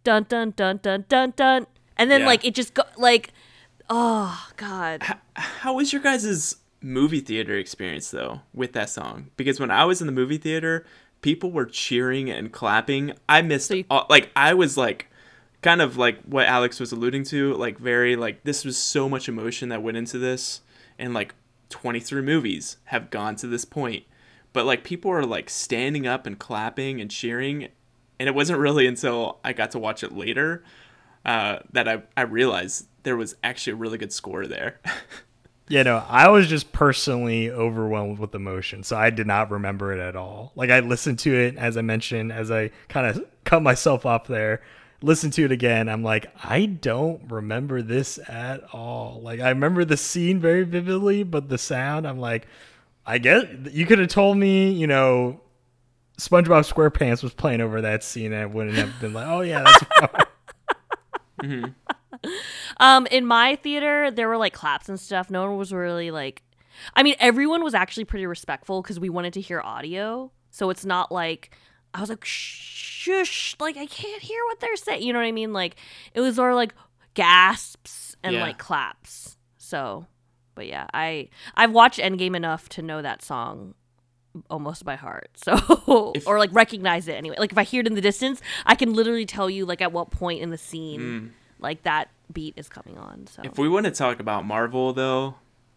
dun 0.03 0.25
dun 0.29 0.51
dun 0.55 0.79
dun 0.81 1.05
dun 1.09 1.33
dun, 1.35 1.67
and 1.97 2.09
then 2.11 2.21
Yeah. 2.21 2.27
like 2.27 2.45
it 2.45 2.55
just 2.55 2.73
go 2.73 2.83
like 2.97 3.31
oh 3.89 4.47
god. 4.57 5.01
How 5.35 5.73
was 5.75 5.91
your 5.93 6.01
guys' 6.01 6.55
movie 6.81 7.19
theater 7.21 7.57
experience 7.57 8.11
though 8.11 8.41
with 8.53 8.73
that 8.73 8.89
song? 8.89 9.31
Because 9.37 9.59
when 9.59 9.71
I 9.71 9.85
was 9.85 10.01
in 10.01 10.07
the 10.07 10.13
movie 10.13 10.37
theater, 10.37 10.85
people 11.23 11.51
were 11.51 11.65
cheering 11.65 12.29
and 12.29 12.51
clapping. 12.51 13.13
I 13.27 13.41
missed 13.41 13.69
So 13.69 13.73
you- 13.75 13.85
all, 13.89 14.05
like 14.11 14.29
I 14.35 14.53
was 14.53 14.77
like 14.77 15.07
kind 15.63 15.81
of 15.81 15.97
like 15.97 16.21
what 16.23 16.45
Alex 16.45 16.79
was 16.79 16.91
alluding 16.91 17.23
to, 17.25 17.55
like 17.55 17.79
very 17.79 18.15
like 18.15 18.43
this 18.43 18.63
was 18.63 18.77
so 18.77 19.09
much 19.09 19.27
emotion 19.27 19.69
that 19.69 19.81
went 19.81 19.97
into 19.97 20.19
this 20.19 20.61
and 20.99 21.15
like 21.15 21.33
23 21.69 22.21
movies 22.21 22.77
have 22.85 23.09
gone 23.09 23.35
to 23.37 23.47
this 23.47 23.65
point. 23.65 24.03
But 24.51 24.65
like 24.67 24.83
people 24.83 25.09
are 25.09 25.25
like 25.25 25.49
standing 25.49 26.05
up 26.05 26.27
and 26.27 26.37
clapping 26.37 27.01
and 27.01 27.09
cheering 27.09 27.69
and 28.19 28.29
it 28.29 28.35
wasn't 28.35 28.59
really 28.59 28.85
until 28.85 29.39
I 29.43 29.53
got 29.53 29.71
to 29.71 29.79
watch 29.79 30.03
it 30.03 30.11
later 30.11 30.63
uh, 31.25 31.59
that 31.71 31.87
I, 31.87 32.03
I 32.15 32.21
realized 32.21 32.87
there 33.01 33.17
was 33.17 33.35
actually 33.43 33.73
a 33.73 33.77
really 33.77 33.97
good 33.97 34.13
score 34.13 34.45
there. 34.45 34.79
You 35.69 35.83
know, 35.83 36.03
I 36.09 36.27
was 36.29 36.47
just 36.47 36.73
personally 36.73 37.49
overwhelmed 37.49 38.19
with 38.19 38.35
emotion, 38.35 38.83
so 38.83 38.97
I 38.97 39.09
did 39.09 39.27
not 39.27 39.49
remember 39.49 39.93
it 39.93 39.99
at 39.99 40.15
all. 40.15 40.51
Like 40.55 40.69
I 40.69 40.81
listened 40.81 41.19
to 41.19 41.33
it 41.33 41.57
as 41.57 41.77
I 41.77 41.81
mentioned, 41.81 42.31
as 42.33 42.51
I 42.51 42.71
kind 42.89 43.07
of 43.07 43.25
cut 43.45 43.61
myself 43.61 44.05
off 44.05 44.27
there, 44.27 44.61
listened 45.01 45.33
to 45.33 45.45
it 45.45 45.51
again. 45.51 45.87
I'm 45.87 46.03
like, 46.03 46.27
I 46.43 46.65
don't 46.65 47.31
remember 47.31 47.81
this 47.81 48.19
at 48.27 48.63
all. 48.73 49.21
Like 49.21 49.39
I 49.39 49.49
remember 49.49 49.85
the 49.85 49.97
scene 49.97 50.39
very 50.39 50.63
vividly, 50.63 51.23
but 51.23 51.47
the 51.47 51.57
sound, 51.57 52.05
I'm 52.05 52.19
like, 52.19 52.45
I 53.05 53.17
guess 53.17 53.45
you 53.71 53.85
could 53.85 53.99
have 53.99 54.09
told 54.09 54.37
me, 54.37 54.71
you 54.71 54.87
know, 54.87 55.39
SpongeBob 56.17 56.71
SquarePants 56.71 57.23
was 57.23 57.33
playing 57.33 57.61
over 57.61 57.81
that 57.81 58.03
scene, 58.03 58.33
and 58.33 58.41
I 58.41 58.45
wouldn't 58.45 58.75
have 58.77 58.99
been 58.99 59.13
like, 59.13 59.27
oh 59.27 59.41
yeah, 59.41 59.63
that's. 59.63 60.25
Mm-hmm. 61.41 61.71
Um, 62.77 63.05
in 63.07 63.25
my 63.25 63.55
theater, 63.57 64.09
there 64.11 64.27
were 64.27 64.37
like 64.37 64.53
claps 64.53 64.89
and 64.89 64.99
stuff. 64.99 65.29
No 65.29 65.43
one 65.47 65.57
was 65.57 65.71
really 65.73 66.09
like, 66.11 66.41
I 66.95 67.03
mean, 67.03 67.15
everyone 67.19 67.63
was 67.63 67.73
actually 67.73 68.05
pretty 68.05 68.25
respectful 68.25 68.81
because 68.81 68.99
we 68.99 69.09
wanted 69.09 69.33
to 69.33 69.41
hear 69.41 69.61
audio. 69.61 70.31
So 70.51 70.69
it's 70.69 70.85
not 70.85 71.11
like 71.11 71.55
I 71.93 71.99
was 72.01 72.09
like, 72.09 72.25
shush, 72.25 73.55
like 73.59 73.77
I 73.77 73.85
can't 73.85 74.21
hear 74.21 74.43
what 74.45 74.59
they're 74.59 74.75
saying. 74.75 75.03
You 75.03 75.13
know 75.13 75.19
what 75.19 75.25
I 75.25 75.31
mean? 75.31 75.53
Like 75.53 75.75
it 76.13 76.21
was 76.21 76.37
more 76.37 76.53
like 76.55 76.73
gasps 77.13 78.15
and 78.23 78.33
Yeah. 78.35 78.41
like 78.41 78.57
claps. 78.57 79.37
So, 79.57 80.07
but 80.55 80.67
yeah, 80.67 80.87
I 80.93 81.29
I've 81.55 81.71
watched 81.71 81.99
Endgame 81.99 82.35
enough 82.35 82.69
to 82.69 82.81
know 82.81 83.01
that 83.01 83.21
song 83.23 83.75
almost 84.49 84.83
by 84.83 84.95
heart. 84.95 85.29
So 85.43 86.13
If- 86.15 86.27
or 86.27 86.39
like 86.39 86.53
recognize 86.53 87.07
it 87.07 87.13
anyway. 87.13 87.35
Like 87.37 87.51
if 87.51 87.57
I 87.57 87.63
hear 87.63 87.81
it 87.81 87.87
in 87.87 87.93
the 87.95 88.01
distance, 88.01 88.41
I 88.65 88.75
can 88.75 88.93
literally 88.93 89.25
tell 89.25 89.49
you 89.49 89.65
like 89.65 89.81
at 89.81 89.91
what 89.91 90.09
point 90.11 90.41
in 90.41 90.49
the 90.49 90.57
scene 90.57 91.33
like 91.63 91.83
that 91.83 92.09
beat 92.31 92.53
is 92.57 92.69
coming 92.69 92.97
on. 92.97 93.27
So 93.27 93.41
If 93.43 93.57
we 93.57 93.67
want 93.67 93.85
to 93.85 93.91
talk 93.91 94.19
about 94.19 94.45
Marvel, 94.45 94.93
though, 94.93 95.35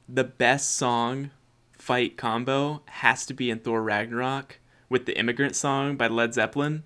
the 0.08 0.24
best 0.24 0.74
song 0.76 1.30
fight 1.78 2.16
combo 2.16 2.82
has 2.86 3.24
to 3.26 3.34
be 3.34 3.50
in 3.50 3.60
Thor 3.60 3.82
Ragnarok 3.82 4.58
with 4.88 5.06
the 5.06 5.18
Immigrant 5.18 5.56
Song 5.56 5.96
by 5.96 6.08
Led 6.08 6.34
Zeppelin. 6.34 6.82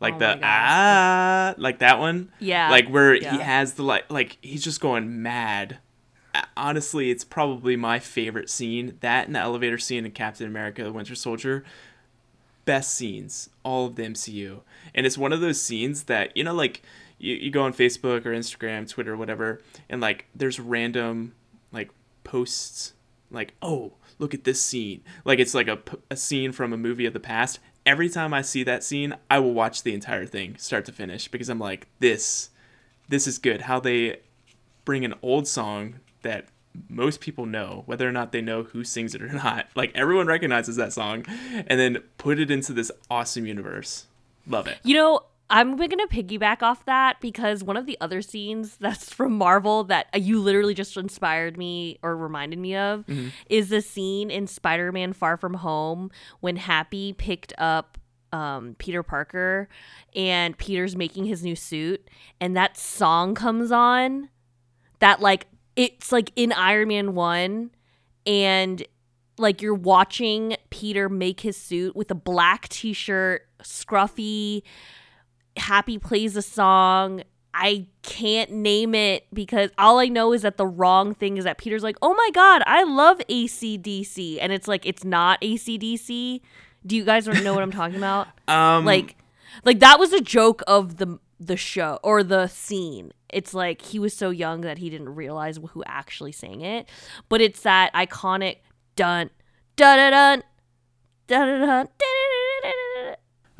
Like 0.00 0.14
Oh 0.14 0.18
the 0.18 0.40
ah, 0.42 1.54
like 1.58 1.80
that 1.80 1.98
one. 1.98 2.32
Yeah, 2.38 2.70
Like 2.70 2.88
where 2.88 3.14
he 3.14 3.24
has 3.24 3.74
the 3.74 3.82
like, 3.82 4.10
like 4.10 4.38
he's 4.40 4.64
just 4.64 4.80
going 4.80 5.22
mad. 5.22 5.78
Honestly, 6.56 7.10
it's 7.10 7.24
probably 7.24 7.76
my 7.76 7.98
favorite 7.98 8.48
scene. 8.48 8.96
That 9.00 9.26
and 9.26 9.34
the 9.34 9.40
elevator 9.40 9.76
scene 9.76 10.06
in 10.06 10.12
Captain 10.12 10.46
America: 10.46 10.82
The 10.84 10.92
Winter 10.92 11.14
Soldier. 11.14 11.64
Best 12.64 12.94
scenes, 12.94 13.50
all 13.62 13.86
of 13.86 13.96
the 13.96 14.04
MCU, 14.04 14.60
and 14.94 15.04
it's 15.04 15.18
one 15.18 15.32
of 15.32 15.40
those 15.40 15.60
scenes 15.60 16.04
that 16.04 16.34
you 16.36 16.44
know, 16.44 16.54
like 16.54 16.82
you, 17.20 17.36
you 17.36 17.50
go 17.50 17.62
on 17.62 17.72
Facebook 17.72 18.26
or 18.26 18.34
Instagram, 18.34 18.88
Twitter, 18.88 19.16
whatever, 19.16 19.60
and 19.88 20.00
like 20.00 20.26
there's 20.34 20.58
random 20.58 21.34
like 21.72 21.90
posts 22.24 22.94
like, 23.30 23.54
oh, 23.62 23.92
look 24.18 24.34
at 24.34 24.44
this 24.44 24.60
scene. 24.60 25.02
Like 25.24 25.38
it's 25.38 25.54
like 25.54 25.68
a, 25.68 25.78
a 26.10 26.16
scene 26.16 26.52
from 26.52 26.72
a 26.72 26.76
movie 26.76 27.06
of 27.06 27.12
the 27.12 27.20
past. 27.20 27.60
Every 27.86 28.08
time 28.08 28.34
I 28.34 28.42
see 28.42 28.62
that 28.64 28.84
scene, 28.84 29.16
I 29.30 29.38
will 29.38 29.54
watch 29.54 29.82
the 29.82 29.94
entire 29.94 30.26
thing 30.26 30.56
start 30.56 30.84
to 30.86 30.92
finish 30.92 31.28
because 31.28 31.48
I'm 31.48 31.58
like, 31.58 31.86
this, 31.98 32.50
this 33.08 33.26
is 33.26 33.38
good. 33.38 33.62
How 33.62 33.80
they 33.80 34.20
bring 34.84 35.04
an 35.04 35.14
old 35.22 35.46
song 35.46 36.00
that 36.22 36.46
most 36.88 37.20
people 37.20 37.46
know, 37.46 37.82
whether 37.86 38.08
or 38.08 38.12
not 38.12 38.32
they 38.32 38.40
know 38.40 38.64
who 38.64 38.84
sings 38.84 39.14
it 39.14 39.22
or 39.22 39.28
not. 39.32 39.68
Like 39.74 39.92
everyone 39.94 40.26
recognizes 40.26 40.76
that 40.76 40.92
song, 40.92 41.24
and 41.66 41.80
then 41.80 41.98
put 42.18 42.38
it 42.38 42.50
into 42.50 42.72
this 42.72 42.90
awesome 43.10 43.46
universe. 43.46 44.06
Love 44.46 44.66
it. 44.66 44.78
You 44.82 44.94
know, 44.94 45.22
I'm 45.50 45.76
gonna 45.76 46.06
piggyback 46.06 46.62
off 46.62 46.84
that 46.84 47.20
because 47.20 47.64
one 47.64 47.76
of 47.76 47.84
the 47.84 47.98
other 48.00 48.22
scenes 48.22 48.76
that's 48.76 49.12
from 49.14 49.36
Marvel 49.36 49.84
that 49.84 50.06
you 50.18 50.40
literally 50.40 50.74
just 50.74 50.96
inspired 50.96 51.58
me 51.58 51.98
or 52.02 52.16
reminded 52.16 52.58
me 52.58 52.76
of 52.76 53.04
is 53.48 53.68
the 53.68 53.82
scene 53.82 54.30
in 54.30 54.46
Spider-Man: 54.46 55.12
Far 55.12 55.36
From 55.36 55.54
Home 55.54 56.10
when 56.38 56.56
Happy 56.56 57.12
picked 57.12 57.52
up 57.58 57.98
um, 58.32 58.76
Peter 58.78 59.02
Parker 59.02 59.68
and 60.14 60.56
Peter's 60.56 60.94
making 60.96 61.24
his 61.24 61.42
new 61.42 61.56
suit, 61.56 62.08
and 62.40 62.56
that 62.56 62.76
song 62.76 63.34
comes 63.34 63.72
on. 63.72 64.28
That 65.00 65.20
like 65.20 65.48
it's 65.74 66.12
like 66.12 66.30
in 66.36 66.52
Iron 66.52 66.88
Man 66.88 67.14
one, 67.14 67.70
and 68.24 68.84
like 69.38 69.62
you're 69.62 69.74
watching 69.74 70.56
Peter 70.68 71.08
make 71.08 71.40
his 71.40 71.56
suit 71.56 71.96
with 71.96 72.10
a 72.10 72.14
black 72.14 72.68
t-shirt, 72.68 73.48
scruffy, 73.62 74.62
happy 75.56 75.98
plays 75.98 76.36
a 76.36 76.42
song. 76.42 77.22
I 77.52 77.86
can't 78.02 78.50
name 78.52 78.94
it 78.94 79.26
because 79.32 79.70
all 79.76 79.98
I 79.98 80.06
know 80.06 80.32
is 80.32 80.42
that 80.42 80.56
the 80.56 80.66
wrong 80.66 81.14
thing 81.14 81.36
is 81.36 81.44
that 81.44 81.58
Peter's 81.58 81.82
like, 81.82 81.96
oh 82.00 82.14
my 82.14 82.30
God, 82.32 82.62
I 82.66 82.84
love 82.84 83.18
ACDC. 83.28 84.38
And 84.40 84.52
it's 84.52 84.68
like, 84.68 84.86
it's 84.86 85.04
not 85.04 85.40
ACDC. 85.40 86.40
Do 86.86 86.96
you 86.96 87.04
guys 87.04 87.26
know 87.26 87.52
what 87.52 87.62
I'm 87.62 87.72
talking 87.72 87.96
about? 87.98 88.28
Um, 88.46 88.84
like, 88.84 89.16
like 89.64 89.80
that 89.80 89.98
was 89.98 90.12
a 90.12 90.20
joke 90.20 90.62
of 90.66 90.96
the 90.98 91.18
the 91.40 91.56
show 91.56 91.98
or 92.02 92.22
the 92.22 92.46
scene. 92.46 93.12
It's 93.30 93.54
like 93.54 93.82
he 93.82 93.98
was 93.98 94.14
so 94.14 94.30
young 94.30 94.60
that 94.60 94.78
he 94.78 94.90
didn't 94.90 95.14
realize 95.14 95.58
who 95.72 95.82
actually 95.86 96.32
sang 96.32 96.60
it. 96.60 96.88
But 97.28 97.40
it's 97.40 97.62
that 97.62 97.92
iconic 97.94 98.58
dun 98.94 99.30
dun 99.76 99.98
dun 99.98 100.12
dun 100.12 100.42
dun 101.26 101.48
dun 101.48 101.60
dun. 101.60 101.86
dun 101.86 102.39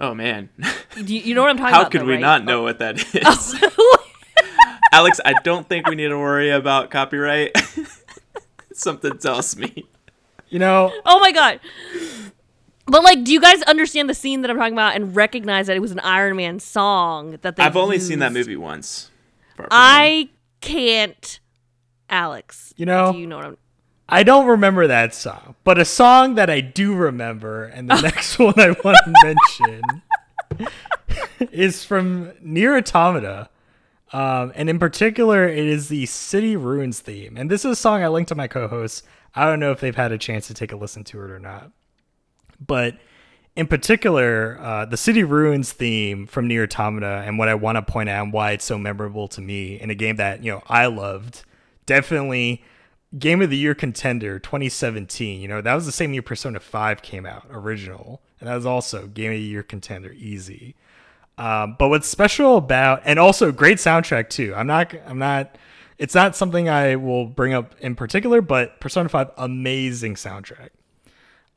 oh 0.01 0.15
man, 0.15 0.49
Do 1.05 1.15
you, 1.15 1.21
you 1.21 1.35
know 1.35 1.43
what 1.43 1.51
I'm 1.51 1.57
talking 1.59 1.75
how 1.75 1.81
about? 1.83 1.85
How 1.85 1.91
could 1.91 2.01
though, 2.03 2.07
we 2.07 2.13
right? 2.15 2.21
not 2.21 2.45
know 2.45 2.63
what 2.63 2.79
that 2.81 2.97
is? 3.15 3.55
Alex, 4.93 5.21
I 5.25 5.35
don't 5.45 5.69
think 5.69 5.87
we 5.87 5.95
need 5.95 6.09
to 6.09 6.19
worry 6.19 6.51
about 6.51 6.91
copyright. 6.91 7.57
Something 8.73 9.19
tells 9.19 9.57
me. 9.57 9.85
You 10.49 10.59
know, 10.59 10.93
oh 11.07 11.21
my 11.21 11.31
god. 11.33 11.61
But 12.87 13.05
like, 13.05 13.23
do 13.23 13.33
you 13.33 13.41
guys 13.41 13.63
understand 13.63 14.09
the 14.11 14.15
scene 14.15 14.41
that 14.43 14.51
I'm 14.51 14.57
talking 14.57 14.73
about 14.73 14.97
and 14.97 15.15
recognize 15.15 15.69
that 15.69 15.77
it 15.77 15.81
was 15.81 15.93
an 15.93 16.01
Iron 16.01 16.35
Man 16.37 16.59
song 16.59 17.39
that 17.43 17.55
they? 17.55 17.63
I've 17.63 17.77
only 17.77 18.01
seen 18.01 18.19
that 18.19 18.33
movie 18.33 18.57
once. 18.57 19.11
Far 19.57 19.57
From 19.57 19.63
Home. 19.65 19.69
I 19.71 20.29
can't. 20.61 21.39
Alex, 22.09 22.75
You 22.77 22.87
know- 22.87 23.13
do 23.13 23.19
you 23.19 23.27
know 23.29 23.37
what 23.37 23.45
I'm? 23.47 23.57
I 24.13 24.25
don't 24.25 24.47
remember 24.47 24.89
that 24.89 25.15
song, 25.15 25.55
but 25.63 25.79
a 25.79 25.85
song 25.85 26.35
that 26.35 26.51
I 26.51 26.61
do 26.61 26.95
remember, 26.95 27.65
and 27.65 27.89
the 27.89 28.01
next 28.03 28.39
one 28.39 28.59
I 28.59 28.75
want 28.85 28.99
to 29.05 29.15
mention 29.23 30.69
is 31.53 31.85
from 31.85 32.33
Nier 32.43 32.77
Automata. 32.77 33.49
Um, 34.13 34.53
and 34.57 34.69
in 34.69 34.81
particular, 34.81 35.49
it 35.49 35.65
is 35.65 35.89
the 35.89 36.07
City 36.07 36.57
Ruins 36.57 36.99
theme. 36.99 37.37
And 37.37 37.49
this 37.49 37.65
is 37.65 37.71
a 37.73 37.77
song 37.77 38.03
I 38.03 38.09
linked 38.09 38.31
to 38.31 38.35
my 38.35 38.49
co 38.49 38.67
hosts. 38.67 39.05
I 39.37 39.45
don't 39.45 39.61
know 39.61 39.71
if 39.71 39.79
they've 39.79 39.95
had 39.95 40.11
a 40.11 40.19
chance 40.19 40.49
to 40.49 40.55
take 40.55 40.73
a 40.73 40.77
listen 40.77 41.05
to 41.05 41.23
it 41.23 41.31
or 41.31 41.39
not. 41.39 41.71
But 42.65 42.99
in 43.55 43.69
particular, 43.69 44.59
uh, 44.61 44.87
the 44.87 44.97
City 44.97 45.23
Ruins 45.23 45.73
theme 45.73 46.27
from 46.27 46.49
Nier 46.49 46.65
Automata, 46.65 47.23
and 47.25 47.39
what 47.39 47.49
I 47.49 47.55
want 47.55 47.77
to 47.77 47.83
point 47.83 48.09
out 48.09 48.25
and 48.25 48.33
why 48.33 48.53
it's 48.53 48.65
so 48.65 48.77
memorable 48.77 49.29
to 49.29 49.41
me 49.41 49.81
in 49.81 49.91
a 49.91 49.95
game 49.95 50.17
that, 50.17 50.43
you 50.43 50.51
know, 50.51 50.63
I 50.67 50.87
loved, 50.87 51.45
definitely 51.87 52.65
Game 53.19 53.43
of 53.43 53.51
the 53.51 53.57
Year 53.57 53.75
contender 53.75 54.39
2017. 54.39 55.41
You 55.41 55.49
know, 55.49 55.61
that 55.61 55.75
was 55.75 55.87
the 55.87 55.93
same 55.93 56.13
year 56.13 56.23
Persona 56.23 56.61
5 56.61 57.03
came 57.03 57.27
out, 57.27 57.47
original. 57.51 58.23
And 58.39 58.49
that 58.49 58.55
was 58.55 58.67
also 58.67 59.07
Game 59.09 59.33
of 59.33 59.37
the 59.37 59.43
Year 59.43 59.63
contender, 59.63 60.13
easy. 60.13 60.77
Um, 61.37 61.77
but 61.79 61.89
what's 61.89 62.07
special 62.07 62.57
about, 62.57 63.03
and 63.05 63.19
also 63.19 63.51
great 63.51 63.79
soundtrack 63.79 64.29
too. 64.29 64.55
I'm 64.55 64.67
not, 64.67 64.95
I'm 65.07 65.19
not, 65.19 65.57
it's 65.99 66.15
not 66.15 66.37
something 66.37 66.69
I 66.69 66.97
will 66.97 67.27
bring 67.27 67.53
up 67.53 67.75
in 67.81 67.95
particular, 67.95 68.41
but 68.41 68.79
Persona 68.79 69.09
5, 69.09 69.31
amazing 69.37 70.15
soundtrack. 70.15 70.69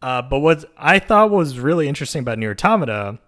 Uh, 0.02 0.22
but 0.22 0.40
what 0.40 0.66
I 0.78 1.00
thought 1.00 1.30
was 1.30 1.60
really 1.60 1.88
interesting 1.88 2.22
about 2.22 2.40
Nier 2.40 2.52
Automata 2.52 3.20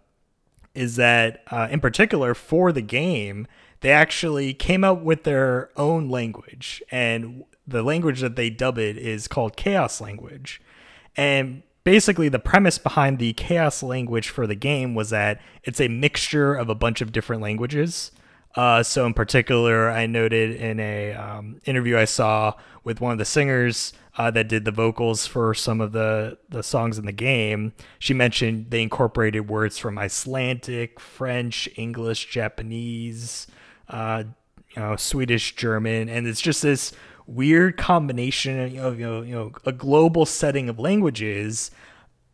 is 0.73 0.97
that, 0.97 1.43
uh, 1.51 1.67
in 1.71 1.79
particular, 1.79 2.33
for 2.33 2.71
the 2.71 2.81
game, 2.81 3.47
they 3.79 3.91
actually 3.91 4.53
came 4.53 4.83
up 4.83 5.01
with 5.01 5.23
their 5.23 5.69
own 5.77 6.09
language, 6.09 6.83
and 6.91 7.43
the 7.67 7.83
language 7.83 8.21
that 8.21 8.35
they 8.35 8.49
dub 8.49 8.77
it 8.77 8.97
is 8.97 9.27
called 9.27 9.55
Chaos 9.55 9.99
Language. 9.99 10.61
And 11.15 11.63
basically, 11.83 12.29
the 12.29 12.39
premise 12.39 12.77
behind 12.77 13.19
the 13.19 13.33
Chaos 13.33 13.81
Language 13.81 14.29
for 14.29 14.45
the 14.45 14.55
game 14.55 14.95
was 14.95 15.09
that 15.09 15.41
it's 15.63 15.81
a 15.81 15.87
mixture 15.87 16.53
of 16.53 16.69
a 16.69 16.75
bunch 16.75 17.01
of 17.01 17.11
different 17.11 17.41
languages. 17.41 18.11
Uh, 18.55 18.81
so 18.81 19.05
in 19.05 19.13
particular, 19.13 19.89
I 19.89 20.05
noted 20.05 20.55
in 20.55 20.79
a 20.79 21.13
um, 21.13 21.59
interview 21.65 21.97
I 21.97 22.05
saw 22.05 22.53
with 22.83 23.01
one 23.01 23.11
of 23.11 23.17
the 23.17 23.25
singers 23.25 23.91
uh, 24.17 24.31
that 24.31 24.47
did 24.47 24.63
the 24.63 24.71
vocals 24.71 25.27
for 25.27 25.53
some 25.53 25.81
of 25.81 25.91
the 25.91 26.37
the 26.47 26.63
songs 26.63 26.97
in 26.97 27.05
the 27.05 27.11
game. 27.11 27.73
She 27.99 28.13
mentioned 28.13 28.67
they 28.69 28.81
incorporated 28.81 29.49
words 29.49 29.77
from 29.77 29.97
Icelandic, 29.97 31.01
French, 31.01 31.67
English, 31.75 32.29
Japanese, 32.29 33.47
uh, 33.89 34.23
you 34.73 34.81
know, 34.81 34.95
Swedish, 34.95 35.55
German, 35.55 36.07
and 36.07 36.25
it's 36.25 36.41
just 36.41 36.61
this 36.61 36.93
weird 37.27 37.77
combination 37.77 38.77
of 38.77 38.99
you 38.99 39.05
know, 39.05 39.21
you 39.21 39.33
know 39.33 39.51
a 39.65 39.71
global 39.71 40.25
setting 40.25 40.69
of 40.69 40.79
languages 40.79 41.71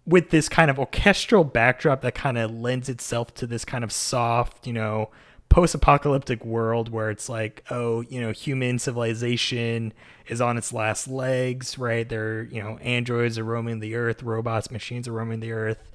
with 0.06 0.30
this 0.32 0.50
kind 0.50 0.72
of 0.72 0.80
orchestral 0.80 1.44
backdrop 1.44 2.02
that 2.02 2.16
kind 2.16 2.38
of 2.38 2.52
lends 2.52 2.90
itself 2.90 3.34
to 3.36 3.46
this 3.46 3.64
kind 3.64 3.84
of 3.84 3.92
soft, 3.92 4.66
you 4.66 4.74
know, 4.74 5.10
post-apocalyptic 5.50 6.44
world 6.44 6.90
where 6.90 7.12
it's 7.12 7.30
like, 7.30 7.64
oh, 7.70 8.02
you 8.02 8.20
know, 8.20 8.32
human 8.32 8.80
civilization 8.80 9.94
is 10.28 10.42
on 10.42 10.58
its 10.58 10.74
last 10.74 11.08
legs, 11.08 11.78
right? 11.78 12.08
There, 12.08 12.44
you 12.44 12.64
know, 12.64 12.78
androids 12.78 13.38
are 13.38 13.44
roaming 13.44 13.80
the 13.80 13.96
earth, 13.96 14.24
robots, 14.24 14.72
machines 14.72 15.08
are 15.08 15.14
roaming 15.14 15.40
the 15.40 15.52
earth. 15.52 15.92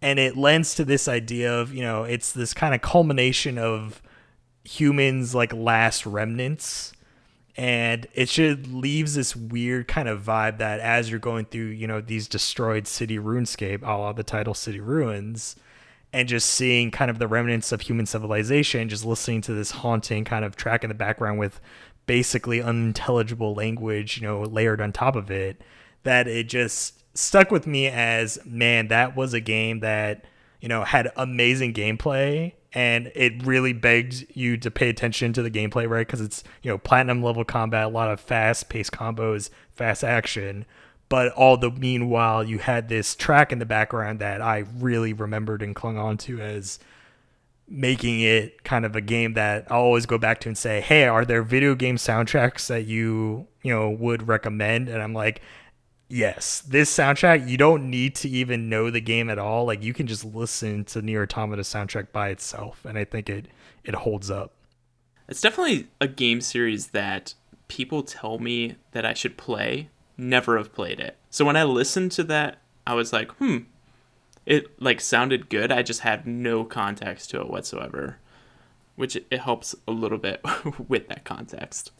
And 0.00 0.18
it 0.18 0.36
lends 0.36 0.74
to 0.76 0.84
this 0.84 1.06
idea 1.06 1.52
of, 1.52 1.74
you 1.74 1.82
know, 1.82 2.04
it's 2.04 2.32
this 2.32 2.54
kind 2.54 2.74
of 2.74 2.80
culmination 2.80 3.58
of 3.58 4.00
humans 4.64 5.34
like 5.34 5.52
last 5.52 6.06
remnants 6.06 6.92
and 7.56 8.06
it 8.14 8.26
just 8.26 8.66
leaves 8.68 9.14
this 9.14 9.36
weird 9.36 9.86
kind 9.86 10.08
of 10.08 10.22
vibe 10.22 10.58
that 10.58 10.80
as 10.80 11.10
you're 11.10 11.18
going 11.18 11.44
through 11.44 11.66
you 11.66 11.86
know 11.86 12.00
these 12.00 12.26
destroyed 12.26 12.86
city 12.86 13.18
runescape 13.18 13.82
a 13.82 13.92
la 13.92 14.12
the 14.12 14.22
title 14.22 14.54
city 14.54 14.80
ruins 14.80 15.56
and 16.14 16.28
just 16.28 16.48
seeing 16.48 16.90
kind 16.90 17.10
of 17.10 17.18
the 17.18 17.28
remnants 17.28 17.72
of 17.72 17.82
human 17.82 18.06
civilization 18.06 18.88
just 18.88 19.04
listening 19.04 19.40
to 19.40 19.52
this 19.52 19.70
haunting 19.70 20.24
kind 20.24 20.44
of 20.44 20.56
track 20.56 20.82
in 20.82 20.88
the 20.88 20.94
background 20.94 21.38
with 21.38 21.60
basically 22.06 22.62
unintelligible 22.62 23.54
language 23.54 24.18
you 24.20 24.26
know 24.26 24.42
layered 24.42 24.80
on 24.80 24.92
top 24.92 25.14
of 25.14 25.30
it 25.30 25.60
that 26.04 26.26
it 26.26 26.48
just 26.48 27.02
stuck 27.14 27.50
with 27.50 27.66
me 27.66 27.86
as 27.86 28.38
man 28.46 28.88
that 28.88 29.14
was 29.14 29.34
a 29.34 29.40
game 29.40 29.80
that 29.80 30.24
you 30.60 30.68
know 30.68 30.84
had 30.84 31.10
amazing 31.16 31.74
gameplay 31.74 32.52
and 32.74 33.12
it 33.14 33.44
really 33.44 33.72
begs 33.72 34.24
you 34.34 34.56
to 34.58 34.70
pay 34.70 34.88
attention 34.88 35.32
to 35.34 35.42
the 35.42 35.50
gameplay, 35.50 35.88
right? 35.88 36.06
Because 36.06 36.20
it's 36.20 36.42
you 36.62 36.70
know 36.70 36.78
platinum 36.78 37.22
level 37.22 37.44
combat, 37.44 37.86
a 37.86 37.88
lot 37.88 38.10
of 38.10 38.20
fast 38.20 38.68
paced 38.68 38.92
combos, 38.92 39.50
fast 39.70 40.02
action. 40.04 40.64
But 41.08 41.32
all 41.32 41.58
the 41.58 41.70
meanwhile, 41.70 42.42
you 42.42 42.58
had 42.58 42.88
this 42.88 43.14
track 43.14 43.52
in 43.52 43.58
the 43.58 43.66
background 43.66 44.18
that 44.20 44.40
I 44.40 44.64
really 44.78 45.12
remembered 45.12 45.62
and 45.62 45.74
clung 45.74 45.98
on 45.98 46.16
to 46.18 46.40
as 46.40 46.78
making 47.68 48.20
it 48.20 48.64
kind 48.64 48.84
of 48.84 48.96
a 48.96 49.00
game 49.00 49.34
that 49.34 49.66
I'll 49.70 49.80
always 49.80 50.06
go 50.06 50.18
back 50.18 50.40
to 50.40 50.48
and 50.48 50.56
say, 50.56 50.80
"Hey, 50.80 51.06
are 51.06 51.24
there 51.24 51.42
video 51.42 51.74
game 51.74 51.96
soundtracks 51.96 52.66
that 52.68 52.86
you 52.86 53.46
you 53.62 53.72
know 53.72 53.90
would 53.90 54.28
recommend?" 54.28 54.88
And 54.88 55.02
I'm 55.02 55.12
like, 55.12 55.42
yes, 56.12 56.60
this 56.60 56.94
soundtrack, 56.94 57.48
you 57.48 57.56
don't 57.56 57.88
need 57.88 58.14
to 58.16 58.28
even 58.28 58.68
know 58.68 58.90
the 58.90 59.00
game 59.00 59.30
at 59.30 59.38
all. 59.38 59.64
Like 59.64 59.82
you 59.82 59.94
can 59.94 60.06
just 60.06 60.24
listen 60.24 60.84
to 60.86 61.00
Nier 61.00 61.22
Automata 61.22 61.62
soundtrack 61.62 62.12
by 62.12 62.28
itself, 62.28 62.84
and 62.84 62.98
I 62.98 63.04
think 63.04 63.28
it 63.28 63.46
it 63.82 63.94
holds 63.94 64.30
up. 64.30 64.52
It's 65.28 65.40
definitely 65.40 65.88
a 66.00 66.06
game 66.06 66.40
series 66.40 66.88
that 66.88 67.34
people 67.68 68.02
tell 68.02 68.38
me 68.38 68.76
that 68.92 69.06
I 69.06 69.14
should 69.14 69.38
play, 69.38 69.88
never 70.18 70.58
have 70.58 70.74
played 70.74 71.00
it. 71.00 71.16
So 71.30 71.44
when 71.44 71.56
I 71.56 71.64
listened 71.64 72.12
to 72.12 72.24
that, 72.24 72.58
I 72.86 72.92
was 72.94 73.12
like, 73.12 73.32
hmm, 73.32 73.58
it 74.44 74.80
like 74.80 75.00
sounded 75.00 75.48
good. 75.48 75.72
I 75.72 75.82
just 75.82 76.00
had 76.00 76.26
no 76.26 76.64
context 76.64 77.30
to 77.30 77.40
it 77.40 77.48
whatsoever, 77.48 78.18
which 78.96 79.16
it 79.16 79.40
helps 79.40 79.74
a 79.88 79.92
little 79.92 80.18
bit 80.18 80.42
with 80.88 81.08
that 81.08 81.24
context. 81.24 81.90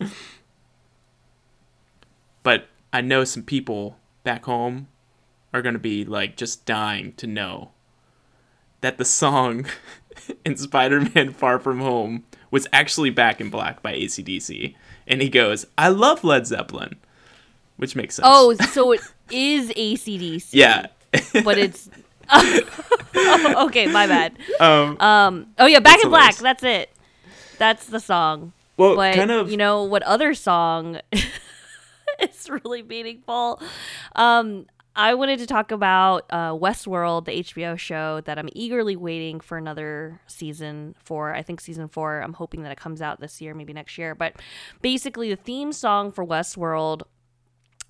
but 2.42 2.66
I 2.92 3.00
know 3.00 3.24
some 3.24 3.42
people 3.42 3.96
back 4.24 4.44
home 4.44 4.88
are 5.52 5.62
going 5.62 5.74
to 5.74 5.78
be 5.78 6.04
like 6.04 6.36
just 6.36 6.64
dying 6.64 7.12
to 7.14 7.26
know 7.26 7.70
that 8.80 8.98
the 8.98 9.04
song 9.04 9.66
in 10.44 10.56
Spider 10.56 11.00
Man 11.14 11.32
Far 11.32 11.58
From 11.58 11.80
Home 11.80 12.24
was 12.50 12.66
actually 12.72 13.10
Back 13.10 13.40
in 13.40 13.50
Black 13.50 13.82
by 13.82 13.94
ACDC. 13.94 14.74
And 15.06 15.20
he 15.22 15.28
goes, 15.28 15.66
I 15.76 15.88
love 15.88 16.22
Led 16.22 16.46
Zeppelin, 16.46 16.96
which 17.76 17.96
makes 17.96 18.16
sense. 18.16 18.26
Oh, 18.30 18.54
so 18.54 18.92
it 18.92 19.00
is 19.30 19.70
ACDC. 19.70 20.48
yeah. 20.52 20.86
But 21.44 21.58
it's. 21.58 21.90
oh, 22.30 23.64
okay, 23.66 23.86
my 23.86 24.06
bad. 24.06 24.38
Um, 24.60 25.00
Um. 25.00 25.46
Oh 25.58 25.66
yeah, 25.66 25.80
Back 25.80 26.02
in 26.02 26.10
Black. 26.10 26.36
That's 26.36 26.62
it. 26.62 26.90
That's 27.58 27.86
the 27.86 28.00
song. 28.00 28.52
well, 28.76 28.96
but 28.96 29.14
kind 29.14 29.30
of. 29.30 29.50
you 29.50 29.56
know 29.56 29.84
what 29.84 30.02
other 30.04 30.34
song 30.34 31.00
is 32.20 32.48
really 32.50 32.82
meaningful. 32.82 33.60
Um 34.14 34.66
i 34.94 35.14
wanted 35.14 35.38
to 35.38 35.46
talk 35.46 35.70
about 35.70 36.26
uh 36.28 36.50
westworld 36.50 37.24
the 37.24 37.32
hbo 37.32 37.78
show 37.78 38.20
that 38.26 38.38
i'm 38.38 38.50
eagerly 38.52 38.94
waiting 38.94 39.40
for 39.40 39.56
another 39.56 40.20
season 40.26 40.94
for. 41.02 41.34
I 41.34 41.42
think 41.42 41.62
season 41.62 41.88
four 41.88 42.20
i'm 42.20 42.34
hoping 42.34 42.62
that 42.62 42.72
it 42.72 42.78
comes 42.78 43.00
out 43.00 43.18
this 43.18 43.40
year 43.40 43.54
maybe 43.54 43.72
next 43.72 43.96
year. 43.96 44.14
But 44.14 44.34
basically 44.82 45.30
the 45.30 45.36
theme 45.36 45.72
song 45.72 46.12
for 46.12 46.26
westworld 46.26 47.02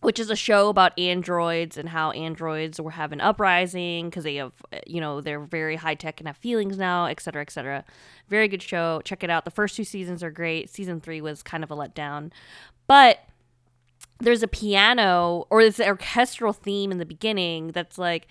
which 0.02 0.18
is 0.18 0.30
a 0.30 0.37
show 0.37 0.68
about 0.68 0.96
androids 0.98 1.76
and 1.76 1.88
how 1.88 2.11
androids 2.11 2.80
were 2.80 2.90
have 2.90 3.12
an 3.12 3.20
uprising 3.20 4.11
because 4.11 4.24
they 4.24 4.35
have 4.37 4.52
you 4.87 5.00
know 5.00 5.20
they're 5.20 5.40
very 5.40 5.76
high 5.76 5.94
tech 5.94 6.20
and 6.20 6.28
have 6.28 6.37
feelings 6.37 6.76
now 6.76 7.06
et 7.06 7.20
cetera 7.20 7.40
et 7.42 7.50
cetera. 7.50 7.85
Very 8.28 8.48
good 8.48 8.62
show. 8.62 9.00
Check 9.04 9.24
it 9.24 9.30
out. 9.30 9.44
The 9.44 9.50
first 9.50 9.76
two 9.76 9.85
seasons 9.85 10.22
are 10.22 10.30
great. 10.30 10.68
Season 10.68 11.00
three 11.00 11.20
was 11.20 11.42
kind 11.42 11.64
of 11.64 11.70
a 11.70 11.76
letdown. 11.76 12.30
But 12.87 13.20
there's 14.22 14.42
a 14.42 14.48
piano 14.48 15.46
or 15.50 15.62
this 15.62 15.80
orchestral 15.80 16.52
theme 16.52 16.92
in 16.92 16.98
the 16.98 17.04
beginning 17.04 17.68
that's 17.68 17.98
like 17.98 18.26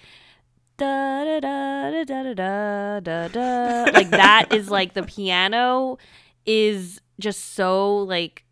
da 0.78 1.24
da 1.26 1.40
da 1.40 2.04
da 2.04 2.34
da 2.34 3.00
da 3.00 3.28
da 3.28 3.84
like 3.94 4.10
that 4.10 4.48
is 4.52 4.70
like 4.70 4.94
the 4.94 5.04
piano 5.04 5.98
is 6.46 7.02
just 7.20 7.54
so 7.54 7.98
like 7.98 8.44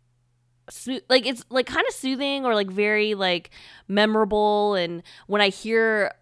so, 0.68 0.98
like 1.08 1.26
it's 1.26 1.44
like 1.50 1.66
kind 1.66 1.84
of 1.88 1.94
soothing 1.94 2.44
or 2.44 2.54
like 2.54 2.70
very 2.70 3.14
like 3.14 3.50
memorable. 3.88 4.74
And 4.74 5.02
when 5.26 5.40
i 5.40 5.48
hear 5.48 6.14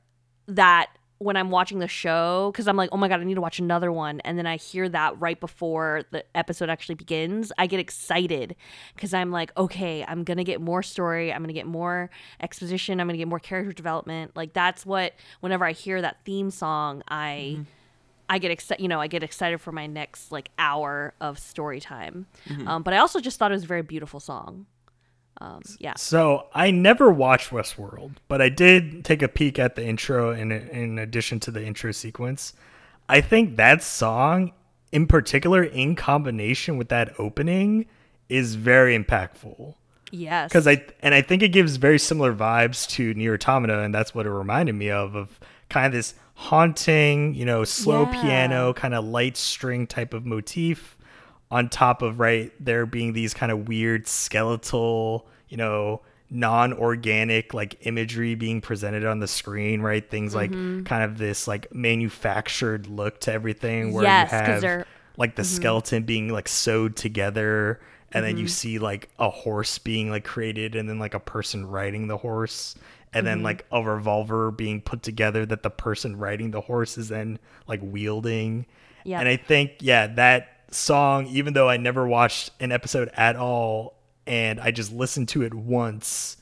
that 0.46 0.88
when 1.18 1.36
i'm 1.36 1.50
watching 1.50 1.78
the 1.78 1.88
show 1.88 2.50
because 2.52 2.68
i'm 2.68 2.76
like 2.76 2.88
oh 2.92 2.96
my 2.96 3.08
god 3.08 3.20
i 3.20 3.24
need 3.24 3.34
to 3.34 3.40
watch 3.40 3.58
another 3.58 3.90
one 3.90 4.20
and 4.20 4.38
then 4.38 4.46
i 4.46 4.56
hear 4.56 4.88
that 4.88 5.18
right 5.20 5.40
before 5.40 6.02
the 6.10 6.24
episode 6.36 6.70
actually 6.70 6.94
begins 6.94 7.50
i 7.58 7.66
get 7.66 7.80
excited 7.80 8.54
because 8.94 9.12
i'm 9.12 9.30
like 9.30 9.50
okay 9.56 10.04
i'm 10.06 10.24
gonna 10.24 10.44
get 10.44 10.60
more 10.60 10.82
story 10.82 11.32
i'm 11.32 11.42
gonna 11.42 11.52
get 11.52 11.66
more 11.66 12.08
exposition 12.40 13.00
i'm 13.00 13.06
gonna 13.06 13.18
get 13.18 13.28
more 13.28 13.40
character 13.40 13.72
development 13.72 14.36
like 14.36 14.52
that's 14.52 14.86
what 14.86 15.12
whenever 15.40 15.64
i 15.64 15.72
hear 15.72 16.00
that 16.00 16.18
theme 16.24 16.50
song 16.50 17.02
i 17.08 17.58
I 18.30 18.38
get 18.38 18.50
excited, 18.50 18.82
you 18.82 18.88
know, 18.88 19.00
I 19.00 19.06
get 19.06 19.22
excited 19.22 19.58
for 19.58 19.72
my 19.72 19.86
next 19.86 20.30
like 20.30 20.50
hour 20.58 21.14
of 21.18 21.38
story 21.38 21.80
time. 21.80 22.26
Um, 22.68 22.82
but 22.82 22.92
I 22.92 22.98
also 22.98 23.20
just 23.20 23.38
thought 23.38 23.50
it 23.50 23.54
was 23.54 23.64
a 23.64 23.66
very 23.66 23.80
beautiful 23.80 24.20
song. 24.20 24.66
Um, 25.40 25.62
yeah. 25.78 25.94
So 25.96 26.46
I 26.54 26.70
never 26.70 27.10
watched 27.12 27.50
Westworld, 27.50 28.12
but 28.26 28.42
I 28.42 28.48
did 28.48 29.04
take 29.04 29.22
a 29.22 29.28
peek 29.28 29.58
at 29.58 29.76
the 29.76 29.84
intro 29.86 30.32
in 30.32 30.50
in 30.52 30.98
addition 30.98 31.38
to 31.40 31.50
the 31.50 31.64
intro 31.64 31.92
sequence. 31.92 32.54
I 33.08 33.20
think 33.20 33.56
that 33.56 33.82
song 33.82 34.52
in 34.90 35.06
particular 35.06 35.62
in 35.62 35.94
combination 35.94 36.76
with 36.76 36.88
that 36.88 37.12
opening 37.20 37.86
is 38.28 38.54
very 38.56 38.98
impactful. 38.98 39.74
Yes. 40.10 40.48
because 40.48 40.66
I 40.66 40.84
and 41.00 41.14
I 41.14 41.20
think 41.22 41.42
it 41.42 41.48
gives 41.50 41.76
very 41.76 41.98
similar 41.98 42.32
vibes 42.34 42.88
to 42.90 43.12
Nier 43.14 43.34
Automata, 43.34 43.80
and 43.80 43.94
that's 43.94 44.14
what 44.14 44.24
it 44.26 44.30
reminded 44.30 44.74
me 44.74 44.90
of 44.90 45.14
of 45.14 45.38
kind 45.68 45.86
of 45.86 45.92
this 45.92 46.14
haunting, 46.34 47.34
you 47.34 47.44
know, 47.44 47.62
slow 47.64 48.02
Yeah. 48.02 48.22
piano, 48.22 48.72
kind 48.72 48.94
of 48.94 49.04
light 49.04 49.36
string 49.36 49.86
type 49.86 50.14
of 50.14 50.24
motif, 50.24 50.96
on 51.50 51.68
top 51.68 52.02
of 52.02 52.20
right 52.20 52.52
there 52.60 52.86
being 52.86 53.12
these 53.12 53.34
kind 53.34 53.50
of 53.50 53.68
weird 53.68 54.06
skeletal, 54.06 55.26
you 55.48 55.56
know, 55.56 56.00
non-organic 56.30 57.54
like 57.54 57.86
imagery 57.86 58.34
being 58.34 58.60
presented 58.60 59.04
on 59.04 59.18
the 59.18 59.28
screen, 59.28 59.80
right? 59.80 60.08
Things 60.08 60.34
like 60.34 60.50
mm-hmm. 60.50 60.84
kind 60.84 61.02
of 61.02 61.18
this 61.18 61.48
like 61.48 61.72
manufactured 61.74 62.86
look 62.86 63.20
to 63.20 63.32
everything 63.32 63.92
where 63.92 64.04
Yes, 64.04 64.30
you 64.30 64.36
have 64.68 64.86
like 65.16 65.36
the 65.36 65.42
mm-hmm. 65.42 65.56
skeleton 65.56 66.02
being 66.02 66.28
like 66.28 66.48
sewed 66.48 66.96
together 66.96 67.80
and 68.12 68.24
then 68.24 68.36
you 68.36 68.44
mm-hmm. 68.44 68.50
see 68.50 68.78
like 68.78 69.08
a 69.18 69.28
horse 69.28 69.78
being 69.78 70.10
like 70.10 70.24
created 70.24 70.76
and 70.76 70.88
then 70.88 70.98
like 70.98 71.14
a 71.14 71.20
person 71.20 71.66
riding 71.66 72.08
the 72.08 72.16
horse 72.16 72.74
and 73.14 73.26
then 73.26 73.42
like 73.42 73.64
a 73.72 73.82
revolver 73.82 74.50
being 74.50 74.80
put 74.80 75.02
together 75.02 75.44
that 75.46 75.62
the 75.62 75.70
person 75.70 76.16
riding 76.16 76.50
the 76.50 76.60
horse 76.60 76.98
is 76.98 77.08
then 77.08 77.38
like 77.66 77.80
wielding. 77.82 78.66
Yeah. 79.04 79.20
and 79.20 79.28
i 79.28 79.36
think 79.36 79.76
yeah 79.80 80.06
that 80.06 80.57
song 80.70 81.26
even 81.26 81.54
though 81.54 81.68
i 81.68 81.76
never 81.76 82.06
watched 82.06 82.50
an 82.60 82.70
episode 82.72 83.08
at 83.14 83.36
all 83.36 83.94
and 84.26 84.60
i 84.60 84.70
just 84.70 84.92
listened 84.92 85.28
to 85.28 85.42
it 85.42 85.54
once 85.54 86.36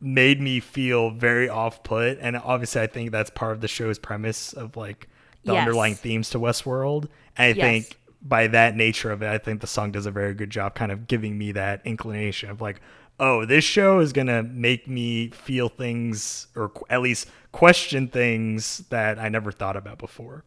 made 0.00 0.40
me 0.40 0.60
feel 0.60 1.10
very 1.10 1.48
off 1.48 1.82
put 1.82 2.18
and 2.20 2.36
obviously 2.36 2.80
i 2.80 2.86
think 2.86 3.10
that's 3.12 3.30
part 3.30 3.52
of 3.52 3.60
the 3.60 3.68
show's 3.68 3.98
premise 3.98 4.52
of 4.52 4.76
like 4.76 5.08
the 5.44 5.52
Yes. 5.52 5.60
underlying 5.60 5.94
themes 5.94 6.30
to 6.30 6.38
westworld 6.38 7.04
and 7.36 7.44
i 7.44 7.46
Yes. 7.48 7.56
think 7.58 7.98
by 8.26 8.46
that 8.46 8.74
nature 8.74 9.10
of 9.12 9.20
it, 9.22 9.28
I 9.28 9.36
think 9.36 9.60
the 9.60 9.66
song 9.66 9.92
does 9.92 10.06
a 10.06 10.10
very 10.10 10.32
good 10.32 10.48
job 10.48 10.74
kind 10.74 10.90
of 10.90 11.06
giving 11.06 11.36
me 11.36 11.52
that 11.52 11.82
inclination 11.84 12.48
of 12.48 12.62
like, 12.62 12.80
oh, 13.20 13.44
this 13.44 13.64
show 13.64 13.98
is 13.98 14.14
going 14.14 14.28
to 14.28 14.42
make 14.42 14.88
me 14.88 15.28
feel 15.28 15.68
things 15.68 16.46
or 16.56 16.70
qu- 16.70 16.86
at 16.88 17.02
least 17.02 17.28
question 17.52 18.08
things 18.08 18.78
that 18.88 19.18
I 19.18 19.28
never 19.28 19.52
thought 19.52 19.76
about 19.76 19.98
before. 19.98 20.42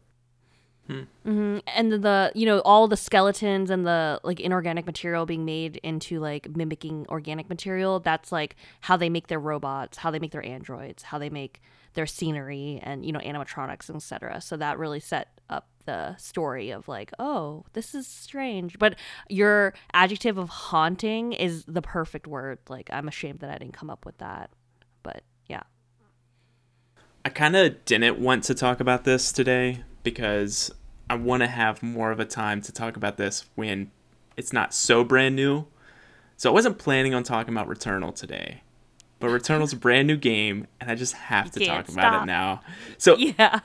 Mm-hmm. 0.90 1.58
And 1.68 1.92
the 1.92 2.32
you 2.34 2.46
know 2.46 2.60
all 2.60 2.88
the 2.88 2.98
skeletons 2.98 3.70
and 3.70 3.86
the 3.86 4.20
like 4.24 4.40
inorganic 4.40 4.86
material 4.86 5.26
being 5.26 5.46
made 5.46 5.78
into 5.78 6.20
like 6.20 6.56
mimicking 6.56 7.06
organic 7.10 7.50
material. 7.50 8.00
That's 8.00 8.32
like 8.32 8.56
how 8.82 8.98
they 8.98 9.10
make 9.10 9.28
their 9.28 9.40
robots, 9.40 9.98
how 9.98 10.12
they 10.12 10.20
make 10.20 10.32
their 10.32 10.46
androids, 10.46 11.04
how 11.04 11.18
they 11.18 11.30
make 11.30 11.62
their 11.94 12.06
scenery 12.06 12.80
and 12.84 13.06
you 13.06 13.12
know 13.12 13.20
animatronics 13.20 13.94
etc. 13.94 14.40
So 14.40 14.56
that 14.58 14.78
really 14.78 15.00
set 15.00 15.40
up 15.50 15.68
the 15.86 16.16
story 16.18 16.70
of 16.72 16.88
like, 16.88 17.12
oh, 17.18 17.66
this 17.74 17.96
is 17.96 18.08
strange. 18.08 18.78
But 18.78 18.96
your 19.30 19.74
adjective 19.94 20.38
of 20.38 20.50
haunting 20.50 21.34
is 21.34 21.64
the 21.66 21.82
perfect 21.82 22.28
word. 22.28 22.60
Like 22.70 22.90
I'm 22.94 23.08
ashamed 23.08 23.40
that 23.40 23.50
I 23.50 23.58
didn't 23.58 23.74
come 23.74 23.90
up 23.90 24.06
with 24.06 24.20
that. 24.20 24.52
But 25.04 25.24
yeah. 25.48 25.64
I 27.26 27.30
kind 27.30 27.56
of 27.56 27.84
didn't 27.86 28.20
want 28.20 28.44
to 28.46 28.54
talk 28.54 28.80
about 28.80 29.04
this 29.04 29.32
today 29.32 29.84
because 30.04 30.72
I 31.10 31.16
want 31.16 31.42
to 31.42 31.48
have 31.48 31.82
more 31.82 32.12
of 32.12 32.20
a 32.20 32.26
time 32.26 32.62
to 32.62 32.72
talk 32.72 32.98
about 32.98 33.18
this 33.18 33.46
when 33.56 33.92
it's 34.36 34.52
not 34.54 34.74
so 34.74 35.04
brand 35.04 35.36
new. 35.36 35.66
So 36.36 36.50
I 36.50 36.54
wasn't 36.54 36.78
planning 36.78 37.14
on 37.14 37.24
talking 37.24 37.54
about 37.54 37.68
Returnal 37.68 38.14
today. 38.14 38.62
But 39.20 39.30
Returnal's 39.30 39.74
a 39.74 39.76
brand 39.78 40.08
new 40.08 40.18
game 40.18 40.68
and 40.80 40.92
I 40.92 40.96
just 40.96 41.14
have 41.14 41.52
to 41.52 41.66
talk 41.66 41.88
about 41.90 42.14
stop. 42.14 42.24
it 42.24 42.26
now. 42.26 42.62
So 42.98 43.16
Yeah. 43.18 43.60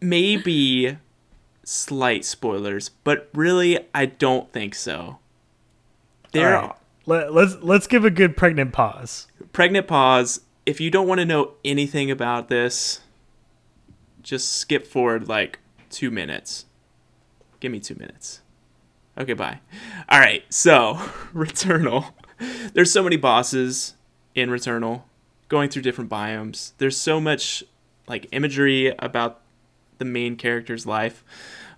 maybe 0.00 0.96
slight 1.64 2.24
spoilers, 2.24 2.88
but 2.88 3.28
really 3.34 3.78
I 3.94 4.06
don't 4.06 4.52
think 4.52 4.74
so. 4.74 5.18
There 6.32 6.56
All 6.56 6.62
right. 6.68 6.76
Let, 7.06 7.34
let's 7.34 7.56
let's 7.60 7.86
give 7.86 8.04
a 8.06 8.10
good 8.10 8.36
pregnant 8.36 8.72
pause. 8.72 9.26
pregnant 9.52 9.86
pause. 9.86 10.40
If 10.64 10.80
you 10.80 10.90
don't 10.90 11.06
want 11.06 11.20
to 11.20 11.26
know 11.26 11.52
anything 11.64 12.10
about 12.10 12.48
this, 12.48 13.00
just 14.22 14.52
skip 14.54 14.86
forward 14.86 15.28
like 15.28 15.58
two 15.94 16.10
minutes. 16.10 16.66
Give 17.60 17.72
me 17.72 17.80
two 17.80 17.94
minutes. 17.94 18.40
Okay, 19.16 19.32
bye. 19.32 19.60
All 20.08 20.18
right, 20.18 20.42
so 20.52 20.94
Returnal. 21.34 22.12
There's 22.74 22.90
so 22.90 23.02
many 23.02 23.16
bosses 23.16 23.94
in 24.34 24.50
Returnal, 24.50 25.02
going 25.48 25.70
through 25.70 25.82
different 25.82 26.10
biomes. 26.10 26.72
There's 26.78 26.96
so 26.96 27.20
much 27.20 27.62
like 28.08 28.26
imagery 28.32 28.94
about 28.98 29.40
the 29.98 30.04
main 30.04 30.36
character's 30.36 30.84
life, 30.84 31.24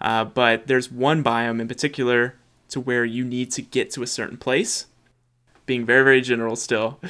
uh, 0.00 0.24
but 0.24 0.66
there's 0.66 0.90
one 0.90 1.22
biome 1.22 1.60
in 1.60 1.68
particular 1.68 2.36
to 2.70 2.80
where 2.80 3.04
you 3.04 3.24
need 3.24 3.50
to 3.52 3.62
get 3.62 3.90
to 3.92 4.02
a 4.02 4.06
certain 4.06 4.36
place 4.36 4.86
being 5.66 5.84
very 5.84 6.04
very 6.04 6.20
general 6.20 6.56
still 6.56 7.00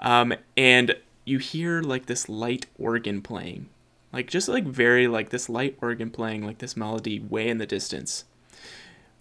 um, 0.00 0.34
and 0.56 0.96
you 1.24 1.38
hear 1.38 1.80
like 1.80 2.06
this 2.06 2.28
light 2.28 2.66
organ 2.78 3.22
playing 3.22 3.68
like 4.12 4.28
just 4.28 4.48
like 4.48 4.64
very 4.64 5.06
like 5.06 5.30
this 5.30 5.48
light 5.48 5.76
organ 5.80 6.10
playing 6.10 6.44
like 6.44 6.58
this 6.58 6.76
melody 6.76 7.20
way 7.20 7.48
in 7.48 7.58
the 7.58 7.66
distance. 7.66 8.24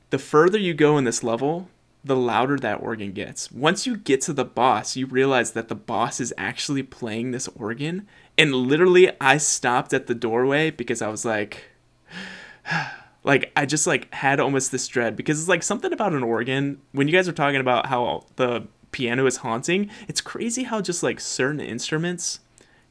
The 0.10 0.20
further 0.20 0.58
you 0.58 0.74
go 0.74 0.98
in 0.98 1.04
this 1.04 1.24
level 1.24 1.70
the 2.02 2.16
louder 2.16 2.58
that 2.58 2.82
organ 2.82 3.12
gets. 3.12 3.52
Once 3.52 3.86
you 3.86 3.98
get 3.98 4.22
to 4.22 4.34
the 4.34 4.46
boss 4.46 4.96
you 4.96 5.06
realize 5.06 5.52
that 5.52 5.68
the 5.68 5.76
boss 5.76 6.20
is 6.20 6.34
actually 6.38 6.84
playing 6.84 7.32
this 7.32 7.50
organ 7.50 8.08
and 8.38 8.56
literally 8.56 9.12
i 9.20 9.38
stopped 9.38 9.94
at 9.94 10.08
the 10.08 10.16
doorway 10.16 10.72
because 10.72 11.02
i 11.02 11.10
was 11.10 11.26
like 11.26 11.66
like 13.24 13.52
I 13.56 13.66
just 13.66 13.86
like 13.86 14.14
had 14.14 14.40
almost 14.40 14.72
this 14.72 14.88
dread 14.88 15.16
because 15.16 15.40
it's 15.40 15.50
like 15.50 15.64
something 15.64 15.92
about 15.92 16.14
an 16.14 16.24
organ. 16.24 16.80
When 16.94 17.08
you 17.08 17.14
guys 17.14 17.28
are 17.28 17.34
talking 17.34 17.60
about 17.60 17.88
how 17.88 18.26
the 18.38 18.68
piano 18.92 19.26
is 19.28 19.38
haunting 19.38 19.88
it's 20.08 20.20
crazy 20.20 20.64
how 20.64 20.82
just 20.82 21.04
like 21.04 21.20
certain 21.20 21.60
instruments 21.60 22.40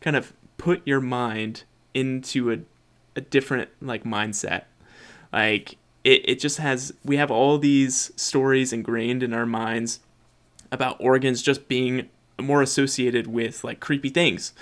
kind 0.01 0.15
of 0.15 0.33
put 0.57 0.81
your 0.87 1.01
mind 1.01 1.65
into 1.99 2.53
a, 2.53 2.59
a 3.17 3.21
different 3.21 3.69
like 3.81 4.05
mindset. 4.05 4.65
Like 5.33 5.77
it, 6.05 6.29
it 6.29 6.41
just 6.41 6.59
has 6.59 6.93
we 7.05 7.17
have 7.17 7.31
all 7.31 7.59
these 7.59 8.13
stories 8.17 8.73
ingrained 8.73 9.23
in 9.23 9.33
our 9.33 9.47
minds 9.47 10.01
about 10.71 10.97
organs 11.01 11.43
just 11.43 11.69
being 11.69 12.09
more 12.41 12.63
associated 12.63 13.27
with 13.27 13.65
like 13.65 13.81
creepy 13.81 14.11
things. 14.11 14.53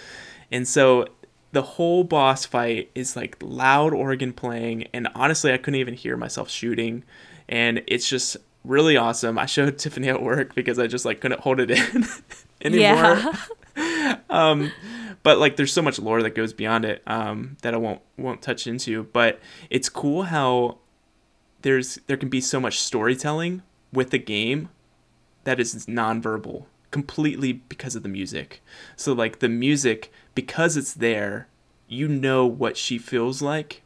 And 0.51 0.67
so 0.67 1.07
the 1.53 1.63
whole 1.63 2.05
boss 2.05 2.45
fight 2.45 2.91
is 2.95 3.17
like 3.17 3.37
loud 3.41 3.95
organ 3.95 4.33
playing 4.33 4.89
and 4.93 5.09
honestly 5.15 5.53
i 5.55 5.57
couldn't 5.57 5.81
even 5.81 5.95
hear 5.95 6.15
myself 6.15 6.51
shooting 6.51 7.03
and 7.49 7.83
it's 7.87 8.09
just 8.11 8.37
really 8.67 8.97
awesome. 8.97 9.39
I 9.39 9.47
showed 9.47 9.79
tiffany 9.79 10.09
at 10.09 10.23
work 10.23 10.55
because 10.55 10.79
i 10.79 10.87
just 10.87 11.05
like 11.05 11.21
couldn't 11.21 11.41
hold 11.41 11.61
it 11.61 11.71
in 11.71 12.07
anymore. 12.61 12.81
Yeah. 12.81 13.37
um 14.31 14.73
but 15.23 15.39
like 15.39 15.57
there's 15.57 15.73
so 15.73 15.83
much 15.83 15.99
lore 15.99 16.23
that 16.23 16.35
goes 16.35 16.53
beyond 16.53 16.85
it 16.85 17.03
um 17.07 17.57
that 17.63 17.75
i 17.75 17.77
won't 17.77 18.01
won't 18.17 18.43
touch 18.43 18.67
into 18.67 19.05
but 19.13 19.41
it's 19.71 19.89
cool 19.89 20.25
how 20.25 20.79
there's 21.63 21.99
there 22.07 22.17
can 22.17 22.29
be 22.29 22.41
so 22.41 22.61
much 22.61 22.79
storytelling 22.79 23.63
with 23.93 24.11
the 24.11 24.19
game 24.19 24.69
that 25.45 25.61
is 25.61 25.87
nonverbal 25.87 26.67
completely 26.91 27.53
because 27.53 27.95
of 27.95 28.03
the 28.03 28.09
music. 28.09 28.63
So 28.97 29.13
like 29.13 29.41
the 29.41 29.49
music 29.49 30.11
because 30.35 30.77
it's 30.77 30.95
there, 30.95 31.49
you 31.89 32.09
know 32.09 32.47
what 32.47 32.77
she 32.77 32.99
feels 32.99 33.43
like, 33.43 33.83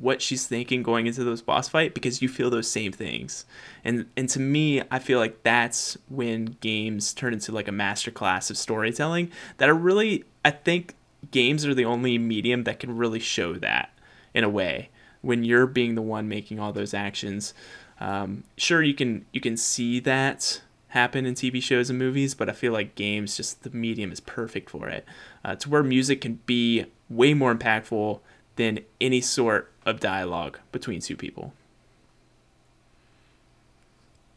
what 0.00 0.22
she's 0.22 0.46
thinking 0.46 0.82
going 0.82 1.06
into 1.06 1.22
those 1.22 1.42
boss 1.42 1.68
fight 1.68 1.94
because 1.94 2.22
you 2.22 2.28
feel 2.28 2.50
those 2.50 2.70
same 2.70 2.90
things. 2.90 3.44
And 3.84 4.06
and 4.16 4.28
to 4.30 4.40
me, 4.40 4.82
I 4.90 4.98
feel 4.98 5.18
like 5.18 5.42
that's 5.42 5.96
when 6.08 6.56
games 6.60 7.12
turn 7.12 7.32
into 7.32 7.52
like 7.52 7.68
a 7.68 7.72
masterclass 7.72 8.50
of 8.50 8.56
storytelling 8.56 9.30
that 9.58 9.68
are 9.68 9.74
really 9.74 10.24
I 10.44 10.50
think 10.50 10.94
games 11.30 11.66
are 11.66 11.74
the 11.74 11.84
only 11.84 12.18
medium 12.18 12.64
that 12.64 12.80
can 12.80 12.96
really 12.96 13.20
show 13.20 13.54
that 13.54 13.90
in 14.34 14.42
a 14.42 14.48
way 14.48 14.88
when 15.20 15.44
you're 15.44 15.66
being 15.66 15.94
the 15.94 16.02
one 16.02 16.28
making 16.28 16.58
all 16.58 16.72
those 16.72 16.94
actions. 16.94 17.52
Um, 18.00 18.44
sure, 18.56 18.82
you 18.82 18.94
can 18.94 19.26
you 19.32 19.40
can 19.40 19.56
see 19.56 20.00
that 20.00 20.62
happen 20.88 21.24
in 21.24 21.34
TV 21.34 21.62
shows 21.62 21.90
and 21.90 21.98
movies, 21.98 22.34
but 22.34 22.48
I 22.48 22.52
feel 22.52 22.72
like 22.72 22.94
games 22.94 23.36
just 23.36 23.62
the 23.62 23.70
medium 23.70 24.10
is 24.10 24.20
perfect 24.20 24.70
for 24.70 24.88
it. 24.88 25.04
Uh, 25.44 25.56
to 25.56 25.68
where 25.68 25.82
music 25.82 26.22
can 26.22 26.40
be 26.46 26.86
way 27.08 27.34
more 27.34 27.54
impactful 27.54 28.20
than 28.56 28.80
any 29.00 29.20
sort 29.20 29.70
of 29.86 30.00
dialogue 30.00 30.58
between 30.72 31.00
two 31.00 31.16
people. 31.16 31.52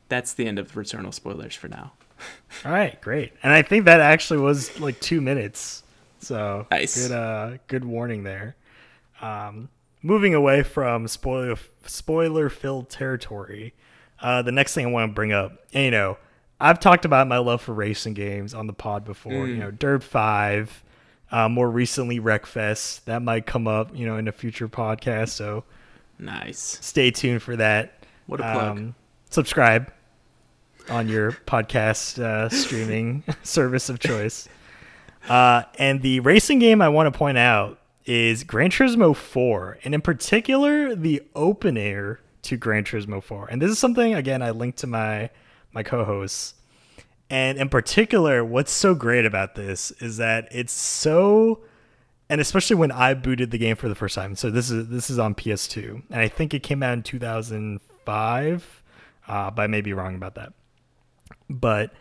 That's 0.10 0.34
the 0.34 0.48
end 0.48 0.60
of 0.60 0.74
Returnal 0.74 1.14
spoilers 1.14 1.56
for 1.56 1.68
now. 1.68 1.94
All 2.66 2.72
right, 2.72 3.00
great. 3.02 3.34
And 3.42 3.52
I 3.52 3.62
think 3.62 3.86
that 3.86 4.00
actually 4.00 4.40
was 4.40 4.80
like 4.80 5.00
two 5.00 5.22
minutes. 5.22 5.84
So 6.20 6.68
Nice. 6.72 7.08
good, 7.08 7.14
uh, 7.14 7.58
good 7.68 7.84
warning 7.84 8.24
there. 8.24 8.56
Um, 9.22 9.70
moving 10.02 10.34
away 10.34 10.64
from 10.64 11.08
spoiler 11.08 11.58
spoiler 11.86 12.50
filled 12.50 12.90
territory, 12.90 13.74
uh, 14.22 14.42
the 14.42 14.52
next 14.52 14.74
thing 14.74 14.86
I 14.86 14.90
want 14.90 15.12
to 15.12 15.14
bring 15.14 15.34
up, 15.34 15.54
and, 15.74 15.86
you 15.86 15.92
know, 15.92 16.18
I've 16.60 16.80
talked 16.80 17.04
about 17.04 17.28
my 17.28 17.40
love 17.40 17.62
for 17.62 17.74
racing 17.74 18.14
games 18.14 18.54
on 18.54 18.68
the 18.68 18.74
pod 18.74 19.04
before. 19.04 19.48
You 19.48 19.58
know, 19.58 19.72
Dirt 19.72 20.02
Five, 20.02 20.82
uh, 21.34 21.50
more 21.50 21.70
recently 21.70 22.20
Wreckfest. 22.20 23.04
That 23.06 23.22
might 23.22 23.46
come 23.46 23.68
up, 23.68 23.90
you 23.94 24.06
know, 24.06 24.16
in 24.18 24.28
a 24.28 24.32
future 24.32 24.70
podcast. 24.70 25.30
So 25.30 25.66
Nice. 26.20 26.78
stay 26.82 27.12
tuned 27.12 27.42
for 27.42 27.56
that. 27.58 28.06
What 28.28 28.40
a 28.40 28.44
plug. 28.44 28.78
Um, 28.78 28.96
subscribe 29.30 29.92
on 30.90 31.10
your 31.10 31.32
podcast 31.32 32.20
uh, 32.22 32.48
streaming 32.64 33.24
service 33.44 33.90
of 33.90 34.00
choice. 34.00 34.48
Uh, 35.28 35.64
and 35.80 36.02
the 36.02 36.20
racing 36.20 36.60
game 36.60 36.82
I 36.82 36.90
want 36.90 37.12
to 37.12 37.18
point 37.18 37.38
out 37.38 37.80
is 38.06 38.44
Gran 38.44 38.70
Turismo 38.70 39.16
4, 39.16 39.80
and 39.86 39.96
in 39.96 40.02
particular, 40.02 40.94
the 40.94 41.24
open 41.36 41.78
air 41.78 42.20
to 42.44 42.58
Gran 42.58 42.84
Turismo 42.84 43.24
4. 43.24 43.48
And 43.50 43.62
this 43.62 43.72
is 43.72 43.80
something, 43.80 44.14
again, 44.14 44.42
I 44.42 44.52
linked 44.52 44.78
to 44.80 44.88
my 44.88 45.30
my 45.72 45.82
co-hosts. 45.82 46.54
And 47.34 47.58
in 47.58 47.68
particular, 47.68 48.46
what's 48.46 48.72
so 48.72 48.94
great 48.94 49.26
about 49.26 49.56
this 49.56 49.90
is 50.00 50.18
that 50.18 50.48
it's 50.52 50.72
so 50.72 51.64
and 52.30 52.40
especially 52.40 52.76
when 52.76 52.92
I 52.92 53.16
booted 53.16 53.50
the 53.50 53.58
game 53.58 53.76
for 53.76 53.90
the 53.90 53.96
first 53.96 54.14
time. 54.14 54.36
So 54.36 54.52
this 54.52 54.70
is 54.70 54.88
this 54.90 55.10
is 55.10 55.18
on 55.18 55.34
PS2, 55.34 56.04
and 56.12 56.22
I 56.22 56.28
think 56.28 56.54
it 56.54 56.62
came 56.62 56.84
out 56.84 56.94
in 56.94 57.02
2005. 57.02 58.84
Uh, 59.28 59.50
but 59.50 59.62
I 59.64 59.66
may 59.66 59.82
be 59.82 59.94
wrong 59.94 60.14
about 60.14 60.36
that. 60.36 60.54
But 61.50 61.92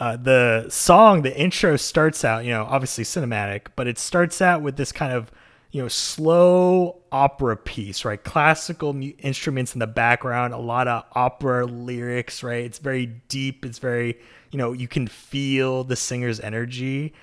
uh, 0.00 0.16
the 0.16 0.70
song, 0.70 1.20
the 1.20 1.38
intro 1.38 1.76
starts 1.76 2.24
out, 2.24 2.46
you 2.46 2.50
know, 2.50 2.64
obviously 2.64 3.04
cinematic, 3.04 3.66
but 3.76 3.86
it 3.86 3.98
starts 3.98 4.40
out 4.40 4.62
with 4.62 4.78
this 4.78 4.90
kind 4.90 5.12
of 5.12 5.30
you 5.70 5.82
know 5.82 5.88
slow 5.88 7.00
opera 7.12 7.56
piece, 7.56 8.04
right? 8.04 8.22
Classical 8.22 8.92
mu- 8.92 9.12
instruments 9.18 9.74
in 9.74 9.80
the 9.80 9.86
background, 9.86 10.54
a 10.54 10.58
lot 10.58 10.88
of 10.88 11.04
opera 11.12 11.66
lyrics, 11.66 12.42
right? 12.42 12.64
It's 12.64 12.78
very 12.78 13.06
deep. 13.06 13.64
It's 13.64 13.78
very 13.78 14.18
you 14.50 14.58
know 14.58 14.72
you 14.72 14.88
can 14.88 15.06
feel 15.06 15.84
the 15.84 15.96
singer's 15.96 16.40
energy, 16.40 17.14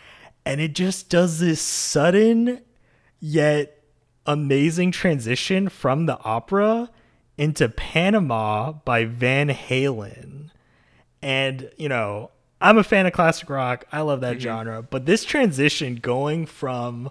and 0.45 0.62
it 0.62 0.75
just 0.75 1.10
does 1.10 1.39
this 1.39 1.62
sudden 1.62 2.62
yet 3.19 3.84
amazing 4.25 4.91
transition 4.91 5.69
from 5.69 6.05
the 6.05 6.19
opera 6.23 6.89
into 7.38 7.69
Panama 7.69 8.71
by 8.71 9.05
Van 9.05 9.49
Halen. 9.49 10.49
And, 11.21 11.69
you 11.77 11.89
know, 11.89 12.31
I'm 12.62 12.77
a 12.77 12.84
fan 12.84 13.05
of 13.05 13.13
classic 13.13 13.49
rock. 13.49 13.86
I 13.91 14.01
love 14.01 14.21
that 14.21 14.34
mm-hmm. 14.34 14.41
genre. 14.41 14.81
But 14.84 15.05
this 15.05 15.25
transition 15.25 15.95
going 15.95 16.45
from 16.45 17.10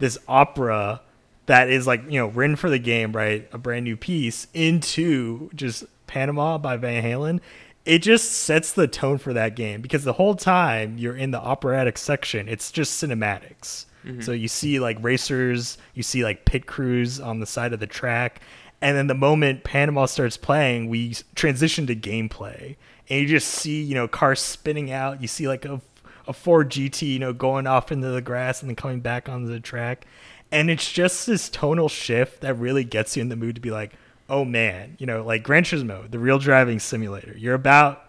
this 0.00 0.18
opera 0.26 1.00
that 1.46 1.70
is 1.70 1.86
like, 1.86 2.02
you 2.08 2.18
know, 2.18 2.26
written 2.26 2.56
for 2.56 2.70
the 2.70 2.78
game, 2.78 3.12
right? 3.12 3.48
A 3.52 3.58
brand 3.58 3.84
new 3.84 3.96
piece 3.96 4.46
into 4.52 5.50
just 5.54 5.84
Panama 6.06 6.58
by 6.58 6.76
Van 6.76 7.02
Halen. 7.02 7.40
It 7.84 8.00
just 8.00 8.32
sets 8.32 8.72
the 8.72 8.86
tone 8.86 9.18
for 9.18 9.32
that 9.32 9.56
game 9.56 9.80
because 9.80 10.04
the 10.04 10.12
whole 10.12 10.34
time 10.34 10.98
you're 10.98 11.16
in 11.16 11.30
the 11.30 11.40
operatic 11.40 11.96
section, 11.96 12.48
it's 12.48 12.70
just 12.70 13.02
cinematics. 13.02 13.86
Mm-hmm. 14.04 14.20
So 14.20 14.32
you 14.32 14.48
see 14.48 14.80
like 14.80 14.98
racers, 15.02 15.78
you 15.94 16.02
see 16.02 16.24
like 16.24 16.44
pit 16.44 16.66
crews 16.66 17.20
on 17.20 17.40
the 17.40 17.46
side 17.46 17.72
of 17.72 17.80
the 17.80 17.86
track, 17.86 18.40
and 18.80 18.96
then 18.96 19.06
the 19.08 19.14
moment 19.14 19.64
Panama 19.64 20.06
starts 20.06 20.36
playing, 20.36 20.88
we 20.88 21.14
transition 21.34 21.86
to 21.86 21.96
gameplay, 21.96 22.76
and 23.08 23.20
you 23.20 23.26
just 23.26 23.48
see 23.48 23.82
you 23.82 23.94
know 23.94 24.08
cars 24.08 24.40
spinning 24.40 24.90
out. 24.90 25.20
You 25.20 25.28
see 25.28 25.48
like 25.48 25.64
a 25.64 25.80
a 26.26 26.32
Ford 26.32 26.70
GT, 26.70 27.02
you 27.08 27.18
know, 27.18 27.32
going 27.32 27.66
off 27.66 27.90
into 27.90 28.08
the 28.08 28.22
grass 28.22 28.60
and 28.62 28.68
then 28.68 28.76
coming 28.76 29.00
back 29.00 29.28
onto 29.28 29.48
the 29.48 29.60
track, 29.60 30.06
and 30.52 30.70
it's 30.70 30.90
just 30.90 31.26
this 31.26 31.48
tonal 31.48 31.88
shift 31.88 32.40
that 32.40 32.54
really 32.54 32.84
gets 32.84 33.16
you 33.16 33.22
in 33.22 33.28
the 33.28 33.36
mood 33.36 33.54
to 33.54 33.60
be 33.60 33.70
like, 33.70 33.92
oh 34.28 34.44
man, 34.44 34.96
you 34.98 35.06
know, 35.06 35.24
like 35.24 35.42
Gran 35.42 35.64
Turismo, 35.64 36.10
the 36.10 36.18
real 36.18 36.38
driving 36.38 36.78
simulator. 36.78 37.34
You're 37.36 37.54
about 37.54 38.04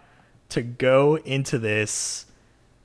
to 0.50 0.62
go 0.62 1.16
into 1.16 1.58
this 1.58 2.26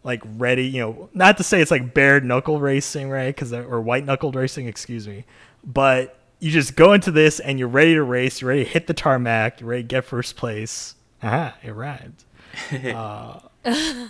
like 0.03 0.21
ready, 0.37 0.65
you 0.65 0.79
know, 0.79 1.09
not 1.13 1.37
to 1.37 1.43
say 1.43 1.61
it's 1.61 1.71
like 1.71 1.93
bare 1.93 2.21
knuckle 2.21 2.59
racing, 2.59 3.09
right? 3.09 3.35
Because 3.35 3.53
or 3.53 3.81
white 3.81 4.05
knuckled 4.05 4.35
racing, 4.35 4.67
excuse 4.67 5.07
me, 5.07 5.25
but 5.63 6.17
you 6.39 6.51
just 6.51 6.75
go 6.75 6.93
into 6.93 7.11
this 7.11 7.39
and 7.39 7.59
you're 7.59 7.67
ready 7.67 7.93
to 7.95 8.03
race. 8.03 8.41
You're 8.41 8.49
ready 8.49 8.63
to 8.63 8.69
hit 8.69 8.87
the 8.87 8.93
tarmac. 8.93 9.59
You're 9.59 9.69
ready 9.69 9.83
to 9.83 9.87
get 9.87 10.05
first 10.05 10.35
place. 10.35 10.95
Aha, 11.21 11.55
it 11.63 11.71
rhymed. 11.71 12.23
Uh, 12.71 13.39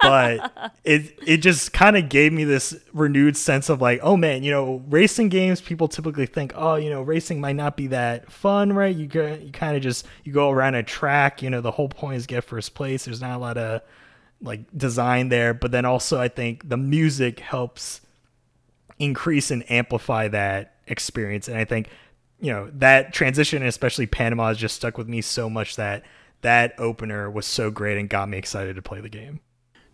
but 0.00 0.74
it 0.84 1.18
it 1.26 1.36
just 1.38 1.72
kind 1.72 1.96
of 1.96 2.08
gave 2.08 2.32
me 2.32 2.44
this 2.44 2.76
renewed 2.92 3.36
sense 3.36 3.68
of 3.68 3.80
like, 3.80 4.00
oh 4.02 4.16
man, 4.16 4.42
you 4.42 4.50
know, 4.50 4.82
racing 4.88 5.28
games. 5.28 5.60
People 5.60 5.88
typically 5.88 6.26
think, 6.26 6.52
oh, 6.54 6.76
you 6.76 6.90
know, 6.90 7.02
racing 7.02 7.40
might 7.40 7.56
not 7.56 7.76
be 7.76 7.88
that 7.88 8.30
fun, 8.30 8.72
right? 8.72 8.94
You 8.94 9.08
you 9.42 9.52
kind 9.52 9.76
of 9.76 9.82
just 9.82 10.06
you 10.24 10.32
go 10.32 10.50
around 10.50 10.74
a 10.74 10.82
track. 10.82 11.42
You 11.42 11.50
know, 11.50 11.60
the 11.60 11.70
whole 11.70 11.88
point 11.88 12.16
is 12.16 12.26
get 12.26 12.44
first 12.44 12.74
place. 12.74 13.04
There's 13.04 13.20
not 13.20 13.36
a 13.36 13.38
lot 13.38 13.58
of 13.58 13.82
like 14.40 14.60
design 14.76 15.28
there, 15.28 15.54
but 15.54 15.72
then 15.72 15.84
also 15.84 16.20
I 16.20 16.28
think 16.28 16.68
the 16.68 16.76
music 16.76 17.40
helps 17.40 18.00
increase 18.98 19.50
and 19.50 19.68
amplify 19.70 20.28
that 20.28 20.76
experience. 20.86 21.48
And 21.48 21.58
I 21.58 21.64
think, 21.64 21.88
you 22.40 22.52
know, 22.52 22.70
that 22.74 23.12
transition, 23.12 23.62
especially 23.62 24.06
Panama, 24.06 24.48
has 24.48 24.58
just 24.58 24.76
stuck 24.76 24.98
with 24.98 25.08
me 25.08 25.20
so 25.20 25.48
much 25.50 25.76
that 25.76 26.04
that 26.42 26.74
opener 26.78 27.30
was 27.30 27.46
so 27.46 27.70
great 27.70 27.98
and 27.98 28.08
got 28.08 28.28
me 28.28 28.38
excited 28.38 28.76
to 28.76 28.82
play 28.82 29.00
the 29.00 29.08
game. 29.08 29.40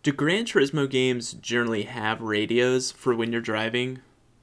Do 0.03 0.13
Gran 0.13 0.45
Turismo 0.45 0.89
games 0.91 1.33
generally 1.35 1.83
have 1.85 2.21
radios 2.21 2.91
for 2.91 3.15
when 3.15 3.33
you're 3.33 3.41
driving? 3.41 4.01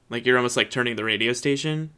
Like 0.08 0.24
you're 0.24 0.36
almost 0.38 0.56
like 0.56 0.70
turning 0.70 0.96
the 0.96 1.04
radio 1.04 1.32
station? 1.32 1.90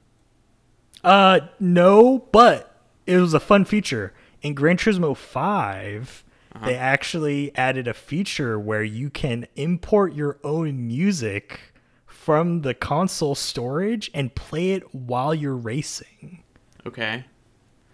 Uh, 1.05 1.41
no, 1.61 2.27
but 2.33 2.77
it 3.07 3.19
was 3.19 3.35
a 3.35 3.41
fun 3.41 3.65
feature. 3.65 4.13
In 4.43 4.55
Gran 4.55 4.77
Turismo 4.77 5.17
5, 5.17 6.25
they 6.65 6.75
actually 6.77 7.55
added 7.57 7.89
a 7.89 7.95
feature 7.95 8.59
where 8.59 8.83
you 8.83 9.09
can 9.11 9.47
import 9.57 10.15
your 10.15 10.39
own 10.45 10.87
music 10.87 11.61
from 12.07 12.61
the 12.63 12.75
console 12.75 13.35
storage 13.35 14.11
and 14.13 14.35
play 14.35 14.73
it 14.73 14.95
while 14.95 15.35
you're 15.35 15.57
racing. 15.57 16.43
Okay. 16.87 17.25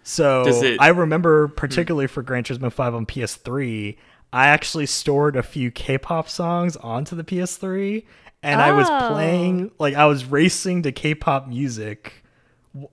So 0.03 0.43
it- 0.47 0.81
I 0.81 0.89
remember 0.89 1.47
particularly 1.47 2.07
for 2.07 2.21
Gran 2.23 2.43
Turismo 2.43 2.71
5 2.71 2.95
on 2.95 3.05
PS3, 3.05 3.95
I 4.31 4.47
actually 4.47 4.85
stored 4.85 5.35
a 5.35 5.43
few 5.43 5.71
K-pop 5.71 6.29
songs 6.29 6.75
onto 6.77 7.15
the 7.15 7.23
PS3 7.23 8.05
and 8.43 8.61
I 8.61 8.71
was 8.71 8.87
Oh. 8.89 9.09
playing 9.11 9.71
like 9.79 9.95
I 9.95 10.05
was 10.05 10.25
racing 10.25 10.83
to 10.83 10.91
K-pop 10.91 11.47
music 11.47 12.13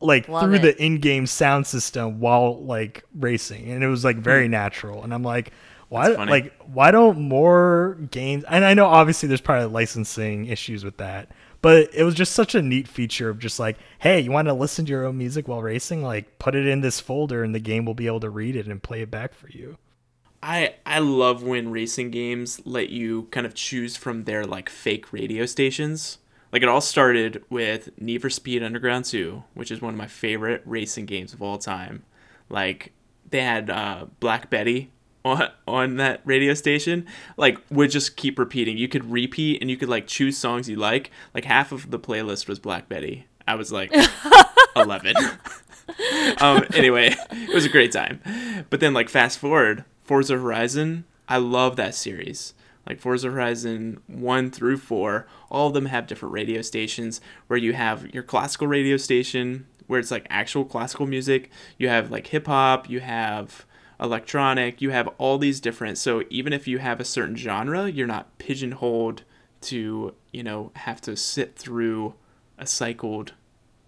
like 0.00 0.26
Love 0.28 0.44
through 0.44 0.54
it. 0.54 0.62
the 0.62 0.82
in-game 0.82 1.26
sound 1.26 1.66
system 1.66 2.18
while 2.20 2.64
like 2.64 3.04
racing 3.14 3.70
and 3.70 3.84
it 3.84 3.88
was 3.88 4.04
like 4.04 4.16
Hmm. 4.16 4.22
very 4.22 4.48
natural 4.48 5.04
and 5.04 5.12
I'm 5.12 5.22
like 5.22 5.52
why 5.88 6.06
That's 6.06 6.16
funny. 6.16 6.30
like 6.30 6.52
why 6.72 6.90
don't 6.90 7.20
more 7.20 7.98
games 8.10 8.42
and 8.48 8.64
I 8.64 8.72
know 8.74 8.86
obviously 8.86 9.28
there's 9.28 9.42
probably 9.42 9.66
licensing 9.68 10.46
issues 10.46 10.82
with 10.84 10.96
that 10.96 11.30
but 11.60 11.90
it 11.94 12.02
was 12.04 12.14
just 12.14 12.32
such 12.32 12.54
a 12.54 12.62
neat 12.62 12.88
feature 12.88 13.28
of 13.28 13.38
just 13.38 13.60
like 13.60 13.76
hey 13.98 14.18
you 14.20 14.32
want 14.32 14.48
to 14.48 14.54
listen 14.54 14.86
to 14.86 14.90
your 14.90 15.04
own 15.04 15.18
music 15.18 15.46
while 15.46 15.62
racing 15.62 16.02
like 16.02 16.38
put 16.38 16.54
it 16.54 16.66
in 16.66 16.80
this 16.80 16.98
folder 16.98 17.44
and 17.44 17.54
the 17.54 17.60
game 17.60 17.84
will 17.84 17.94
be 17.94 18.06
able 18.06 18.20
to 18.20 18.30
read 18.30 18.56
it 18.56 18.66
and 18.66 18.82
play 18.82 19.02
it 19.02 19.10
back 19.10 19.34
for 19.34 19.48
you 19.50 19.76
I 20.46 20.76
I 20.86 21.00
love 21.00 21.42
when 21.42 21.72
racing 21.72 22.12
games 22.12 22.60
let 22.64 22.90
you 22.90 23.24
kind 23.32 23.44
of 23.44 23.54
choose 23.54 23.96
from 23.96 24.24
their 24.24 24.44
like 24.44 24.68
fake 24.68 25.12
radio 25.12 25.44
stations. 25.44 26.18
Like 26.52 26.62
it 26.62 26.68
all 26.68 26.80
started 26.80 27.42
with 27.50 27.90
Need 28.00 28.22
for 28.22 28.30
Speed 28.30 28.62
Underground 28.62 29.06
2, 29.06 29.42
which 29.54 29.72
is 29.72 29.82
one 29.82 29.92
of 29.92 29.98
my 29.98 30.06
favorite 30.06 30.62
racing 30.64 31.06
games 31.06 31.34
of 31.34 31.42
all 31.42 31.58
time. 31.58 32.04
Like 32.48 32.92
they 33.28 33.42
had 33.42 33.68
uh, 33.68 34.06
Black 34.20 34.48
Betty 34.48 34.92
on 35.24 35.50
on 35.66 35.96
that 35.96 36.20
radio 36.24 36.54
station. 36.54 37.06
Like 37.36 37.58
would 37.68 37.90
just 37.90 38.16
keep 38.16 38.38
repeating. 38.38 38.78
You 38.78 38.86
could 38.86 39.10
repeat 39.10 39.60
and 39.60 39.68
you 39.68 39.76
could 39.76 39.88
like 39.88 40.06
choose 40.06 40.38
songs 40.38 40.68
you 40.68 40.76
like. 40.76 41.10
Like 41.34 41.44
half 41.44 41.72
of 41.72 41.90
the 41.90 41.98
playlist 41.98 42.46
was 42.46 42.60
Black 42.60 42.88
Betty. 42.88 43.26
I 43.48 43.56
was 43.56 43.72
like 43.72 43.92
11. 44.76 45.16
um, 46.40 46.64
anyway, 46.74 47.14
it 47.32 47.54
was 47.54 47.64
a 47.64 47.68
great 47.68 47.92
time. 47.92 48.20
But 48.70 48.80
then, 48.80 48.92
like, 48.92 49.08
fast 49.08 49.38
forward, 49.38 49.84
Forza 50.06 50.38
Horizon, 50.38 51.04
I 51.28 51.38
love 51.38 51.74
that 51.76 51.94
series. 51.94 52.54
Like, 52.86 53.00
Forza 53.00 53.28
Horizon 53.28 54.00
1 54.06 54.52
through 54.52 54.76
4, 54.76 55.26
all 55.50 55.66
of 55.66 55.74
them 55.74 55.86
have 55.86 56.06
different 56.06 56.32
radio 56.32 56.62
stations 56.62 57.20
where 57.48 57.58
you 57.58 57.72
have 57.72 58.14
your 58.14 58.22
classical 58.22 58.68
radio 58.68 58.96
station, 58.96 59.66
where 59.88 59.98
it's 59.98 60.12
like 60.12 60.24
actual 60.30 60.64
classical 60.64 61.06
music. 61.06 61.50
You 61.76 61.88
have 61.88 62.12
like 62.12 62.28
hip 62.28 62.46
hop, 62.46 62.88
you 62.88 63.00
have 63.00 63.66
electronic, 63.98 64.80
you 64.80 64.90
have 64.90 65.08
all 65.18 65.38
these 65.38 65.60
different. 65.60 65.98
So, 65.98 66.22
even 66.30 66.52
if 66.52 66.68
you 66.68 66.78
have 66.78 67.00
a 67.00 67.04
certain 67.04 67.34
genre, 67.34 67.88
you're 67.88 68.06
not 68.06 68.38
pigeonholed 68.38 69.24
to, 69.62 70.14
you 70.32 70.44
know, 70.44 70.70
have 70.76 71.00
to 71.00 71.16
sit 71.16 71.56
through 71.56 72.14
a 72.58 72.66
cycled 72.66 73.32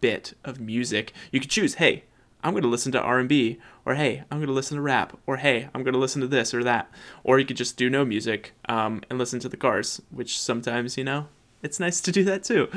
bit 0.00 0.34
of 0.44 0.58
music. 0.58 1.12
You 1.30 1.38
could 1.38 1.50
choose, 1.50 1.74
hey, 1.74 2.04
I'm 2.42 2.52
going 2.52 2.62
to 2.62 2.68
listen 2.68 2.92
to 2.92 3.00
R&B, 3.00 3.58
or 3.84 3.94
hey, 3.94 4.22
I'm 4.30 4.38
going 4.38 4.48
to 4.48 4.54
listen 4.54 4.76
to 4.76 4.82
rap, 4.82 5.18
or 5.26 5.38
hey, 5.38 5.68
I'm 5.74 5.82
going 5.82 5.94
to 5.94 5.98
listen 6.00 6.20
to 6.20 6.28
this 6.28 6.54
or 6.54 6.62
that. 6.64 6.90
Or 7.24 7.38
you 7.38 7.44
could 7.44 7.56
just 7.56 7.76
do 7.76 7.90
no 7.90 8.04
music 8.04 8.52
um, 8.68 9.02
and 9.10 9.18
listen 9.18 9.40
to 9.40 9.48
the 9.48 9.56
cars, 9.56 10.00
which 10.10 10.38
sometimes, 10.38 10.96
you 10.96 11.04
know, 11.04 11.26
it's 11.62 11.80
nice 11.80 12.00
to 12.02 12.12
do 12.12 12.24
that 12.24 12.44
too. 12.44 12.68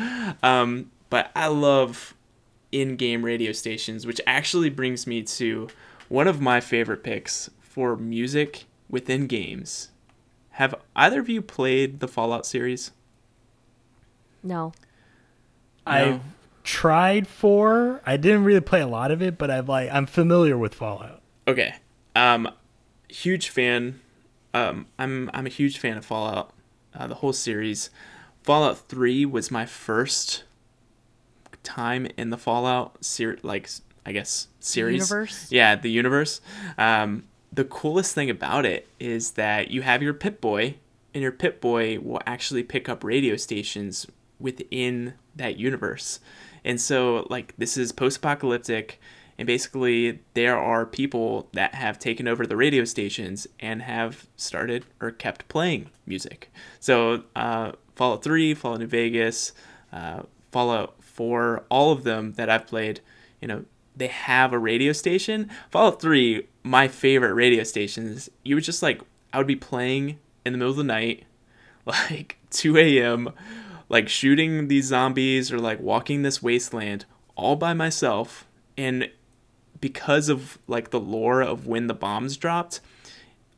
Um, 0.41 0.91
but 1.09 1.31
I 1.35 1.47
love 1.47 2.15
in-game 2.71 3.23
radio 3.23 3.51
stations, 3.51 4.07
which 4.07 4.21
actually 4.25 4.69
brings 4.69 5.05
me 5.05 5.21
to 5.23 5.67
one 6.09 6.27
of 6.27 6.41
my 6.41 6.59
favorite 6.59 7.03
picks 7.03 7.49
for 7.59 7.95
music 7.95 8.65
within 8.89 9.27
games. 9.27 9.91
Have 10.51 10.75
either 10.95 11.19
of 11.19 11.29
you 11.29 11.41
played 11.41 11.99
the 11.99 12.07
Fallout 12.07 12.45
series? 12.45 12.91
No. 14.43 14.73
I've 15.85 16.21
tried 16.63 17.27
for 17.27 18.01
I 18.05 18.17
didn't 18.17 18.43
really 18.43 18.61
play 18.61 18.81
a 18.81 18.87
lot 18.87 19.11
of 19.11 19.21
it 19.21 19.37
but 19.37 19.49
I've 19.49 19.69
like 19.69 19.89
I'm 19.91 20.05
familiar 20.05 20.57
with 20.57 20.73
Fallout 20.73 21.21
Okay. 21.47 21.75
Um, 22.15 22.49
huge 23.09 23.49
fan. 23.49 23.99
Um, 24.53 24.87
I'm 24.99 25.29
I'm 25.33 25.45
a 25.45 25.49
huge 25.49 25.79
fan 25.79 25.97
of 25.97 26.05
Fallout, 26.05 26.51
uh, 26.93 27.07
the 27.07 27.15
whole 27.15 27.33
series. 27.33 27.89
Fallout 28.43 28.77
Three 28.77 29.25
was 29.25 29.51
my 29.51 29.65
first 29.65 30.43
time 31.63 32.07
in 32.17 32.29
the 32.29 32.37
Fallout 32.37 33.03
ser- 33.03 33.39
like 33.43 33.69
I 34.05 34.11
guess 34.11 34.47
series. 34.59 35.09
universe? 35.09 35.51
Yeah, 35.51 35.75
the 35.75 35.91
universe. 35.91 36.41
Um, 36.77 37.23
the 37.51 37.65
coolest 37.65 38.15
thing 38.15 38.29
about 38.29 38.65
it 38.65 38.87
is 38.99 39.31
that 39.31 39.71
you 39.71 39.81
have 39.81 40.01
your 40.01 40.13
Pip 40.13 40.41
Boy, 40.41 40.75
and 41.13 41.21
your 41.21 41.31
Pip 41.31 41.59
Boy 41.59 41.99
will 41.99 42.21
actually 42.25 42.63
pick 42.63 42.87
up 42.87 43.03
radio 43.03 43.35
stations 43.35 44.07
within 44.39 45.13
that 45.35 45.57
universe. 45.57 46.19
And 46.63 46.79
so, 46.79 47.27
like, 47.29 47.53
this 47.57 47.77
is 47.77 47.91
post 47.91 48.17
apocalyptic, 48.17 48.99
and 49.37 49.47
basically, 49.47 50.19
there 50.33 50.57
are 50.57 50.85
people 50.85 51.49
that 51.53 51.73
have 51.73 51.97
taken 51.97 52.27
over 52.27 52.45
the 52.45 52.55
radio 52.55 52.85
stations 52.85 53.47
and 53.59 53.81
have 53.81 54.27
started 54.35 54.85
or 54.99 55.11
kept 55.11 55.47
playing 55.47 55.89
music. 56.05 56.51
So, 56.79 57.23
uh, 57.35 57.71
Fallout 57.95 58.23
3, 58.23 58.53
Fallout 58.53 58.79
New 58.79 58.87
Vegas, 58.87 59.53
uh, 59.91 60.23
Fallout 60.51 60.95
4, 61.03 61.65
all 61.69 61.91
of 61.91 62.03
them 62.03 62.33
that 62.33 62.49
I've 62.49 62.67
played, 62.67 63.01
you 63.41 63.47
know, 63.47 63.65
they 63.95 64.07
have 64.07 64.53
a 64.53 64.59
radio 64.59 64.93
station. 64.93 65.49
Fallout 65.69 66.01
3, 66.01 66.47
my 66.63 66.87
favorite 66.87 67.33
radio 67.33 67.63
stations, 67.63 68.29
you 68.43 68.55
would 68.55 68.63
just 68.63 68.81
like, 68.81 69.01
I 69.33 69.37
would 69.37 69.47
be 69.47 69.55
playing 69.55 70.19
in 70.45 70.53
the 70.53 70.57
middle 70.57 70.71
of 70.71 70.77
the 70.77 70.83
night, 70.83 71.23
like 71.85 72.37
2 72.51 72.77
a.m., 72.77 73.31
like 73.91 74.07
shooting 74.07 74.69
these 74.69 74.85
zombies 74.85 75.51
or 75.51 75.59
like 75.59 75.81
walking 75.81 76.21
this 76.21 76.41
wasteland 76.41 77.03
all 77.35 77.57
by 77.57 77.73
myself. 77.73 78.47
And 78.77 79.11
because 79.81 80.29
of 80.29 80.57
like 80.65 80.91
the 80.91 80.99
lore 80.99 81.41
of 81.41 81.67
when 81.67 81.87
the 81.87 81.93
bombs 81.93 82.37
dropped, 82.37 82.79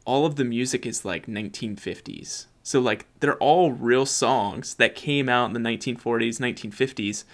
all 0.06 0.26
of 0.26 0.36
the 0.36 0.44
music 0.44 0.88
is 0.88 1.06
like 1.06 1.28
1950s. 1.28 2.48
So 2.64 2.80
like 2.80 3.06
they're 3.20 3.38
all 3.38 3.74
real 3.74 4.08
songs 4.08 4.74
that 4.76 4.96
came 4.96 5.30
out 5.30 5.46
in 5.46 5.54
the 5.54 5.60
1940s, 5.60 6.40
1950s. 6.40 7.26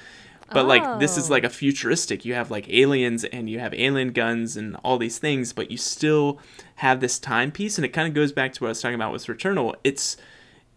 But 0.51 0.65
like 0.65 0.99
this 0.99 1.15
is 1.15 1.29
Oh. 1.29 1.33
like 1.33 1.43
a 1.43 1.47
oh. 1.47 1.51
futuristic. 1.51 2.25
You 2.25 2.33
have 2.33 2.51
like 2.51 2.67
aliens 2.67 3.23
and 3.23 3.49
you 3.49 3.59
have 3.59 3.73
alien 3.73 4.12
guns 4.12 4.57
and 4.57 4.75
all 4.83 4.97
these 4.97 5.19
things, 5.19 5.53
but 5.53 5.71
you 5.71 5.77
still 5.77 6.38
have 6.75 6.99
this 6.99 7.17
timepiece 7.17 7.77
and 7.77 7.85
it 7.85 7.93
kind 7.93 8.09
of 8.09 8.13
goes 8.13 8.33
back 8.33 8.51
to 8.53 8.63
what 8.65 8.67
I 8.67 8.71
was 8.71 8.81
talking 8.81 8.95
about 8.95 9.13
with 9.13 9.25
Returnal. 9.27 9.75
It's 9.85 10.17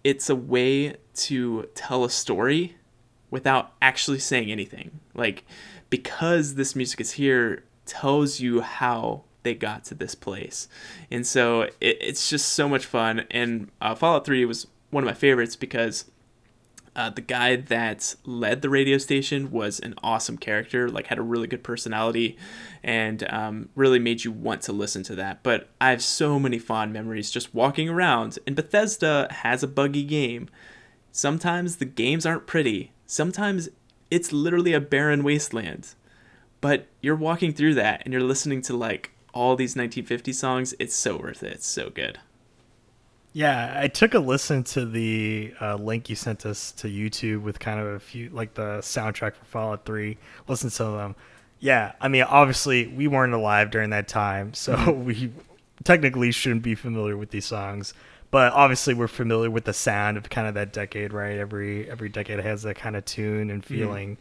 it's 0.04 0.28
a 0.28 0.36
way 0.36 0.96
to 1.14 1.68
tell 1.74 2.04
a 2.04 2.10
story 2.10 2.76
without 3.30 3.72
actually 3.80 4.18
saying 4.18 4.50
anything. 4.50 5.00
Like 5.14 5.44
because 5.90 6.54
this 6.54 6.74
music 6.74 7.00
is 7.02 7.12
here 7.12 7.64
tells 7.84 8.40
you 8.40 8.62
how 8.62 9.24
they 9.42 9.54
got 9.54 9.84
to 9.84 9.94
this 9.94 10.14
place. 10.14 10.68
And 11.10 11.26
so 11.26 11.62
it, 11.62 11.98
it's 12.00 12.30
just 12.30 12.50
so 12.50 12.68
much 12.68 12.86
fun. 12.86 13.26
And 13.30 13.70
uh, 13.80 13.94
Fallout 13.94 14.24
3 14.24 14.44
was 14.46 14.66
one 14.90 15.04
of 15.04 15.06
my 15.06 15.14
favorites 15.14 15.56
because 15.56 16.06
uh, 16.94 17.10
the 17.10 17.20
guy 17.20 17.56
that 17.56 18.14
led 18.24 18.62
the 18.62 18.68
radio 18.68 18.98
station 18.98 19.50
was 19.50 19.80
an 19.80 19.94
awesome 20.02 20.36
character, 20.36 20.88
like 20.88 21.06
had 21.06 21.18
a 21.18 21.22
really 21.22 21.46
good 21.46 21.64
personality, 21.64 22.36
and 22.82 23.24
um, 23.32 23.68
really 23.74 23.98
made 23.98 24.24
you 24.24 24.32
want 24.32 24.62
to 24.62 24.72
listen 24.72 25.02
to 25.04 25.14
that. 25.14 25.42
But 25.42 25.68
I 25.80 25.90
have 25.90 26.02
so 26.02 26.38
many 26.38 26.58
fond 26.58 26.92
memories 26.92 27.30
just 27.30 27.54
walking 27.54 27.88
around, 27.88 28.38
and 28.46 28.54
Bethesda 28.54 29.28
has 29.30 29.62
a 29.62 29.68
buggy 29.68 30.04
game. 30.04 30.48
Sometimes 31.10 31.76
the 31.76 31.84
games 31.84 32.26
aren't 32.26 32.46
pretty. 32.46 32.92
Sometimes 33.06 33.68
it's 34.10 34.32
literally 34.32 34.74
a 34.74 34.80
barren 34.80 35.24
wasteland. 35.24 35.94
But 36.60 36.86
you're 37.00 37.16
walking 37.16 37.52
through 37.52 37.74
that 37.74 38.02
and 38.04 38.12
you're 38.12 38.22
listening 38.22 38.62
to 38.62 38.76
like 38.76 39.10
all 39.34 39.56
these 39.56 39.72
1950 39.72 40.32
songs. 40.32 40.74
It's 40.78 40.94
so 40.94 41.16
worth 41.16 41.42
it. 41.42 41.52
It's 41.52 41.66
so 41.66 41.90
good. 41.90 42.20
Yeah, 43.32 43.74
I 43.78 43.88
took 43.88 44.12
a 44.12 44.18
listen 44.18 44.62
to 44.64 44.84
the 44.84 45.54
uh, 45.60 45.76
link 45.76 46.10
you 46.10 46.16
sent 46.16 46.44
us 46.44 46.72
to 46.72 46.88
YouTube 46.88 47.42
with 47.42 47.58
kind 47.58 47.80
of 47.80 47.86
a 47.86 48.00
few, 48.00 48.28
like 48.28 48.54
the 48.54 48.78
soundtrack 48.80 49.34
for 49.34 49.44
Fallout 49.46 49.86
3. 49.86 50.18
Listen 50.48 50.68
to 50.70 50.84
them. 50.84 51.16
Yeah, 51.58 51.92
I 52.00 52.08
mean, 52.08 52.24
obviously, 52.24 52.88
we 52.88 53.08
weren't 53.08 53.32
alive 53.32 53.70
during 53.70 53.90
that 53.90 54.08
time, 54.08 54.52
so 54.52 54.92
we 55.06 55.32
technically 55.84 56.30
shouldn't 56.32 56.62
be 56.62 56.74
familiar 56.74 57.16
with 57.16 57.30
these 57.30 57.46
songs. 57.46 57.94
But 58.30 58.52
obviously, 58.52 58.94
we're 58.94 59.08
familiar 59.08 59.50
with 59.50 59.64
the 59.64 59.72
sound 59.72 60.16
of 60.16 60.28
kind 60.28 60.46
of 60.46 60.54
that 60.54 60.72
decade, 60.72 61.12
right? 61.12 61.38
Every 61.38 61.88
every 61.88 62.08
decade 62.08 62.40
has 62.40 62.62
that 62.62 62.76
kind 62.76 62.96
of 62.96 63.04
tune 63.04 63.50
and 63.50 63.64
feeling. 63.64 64.18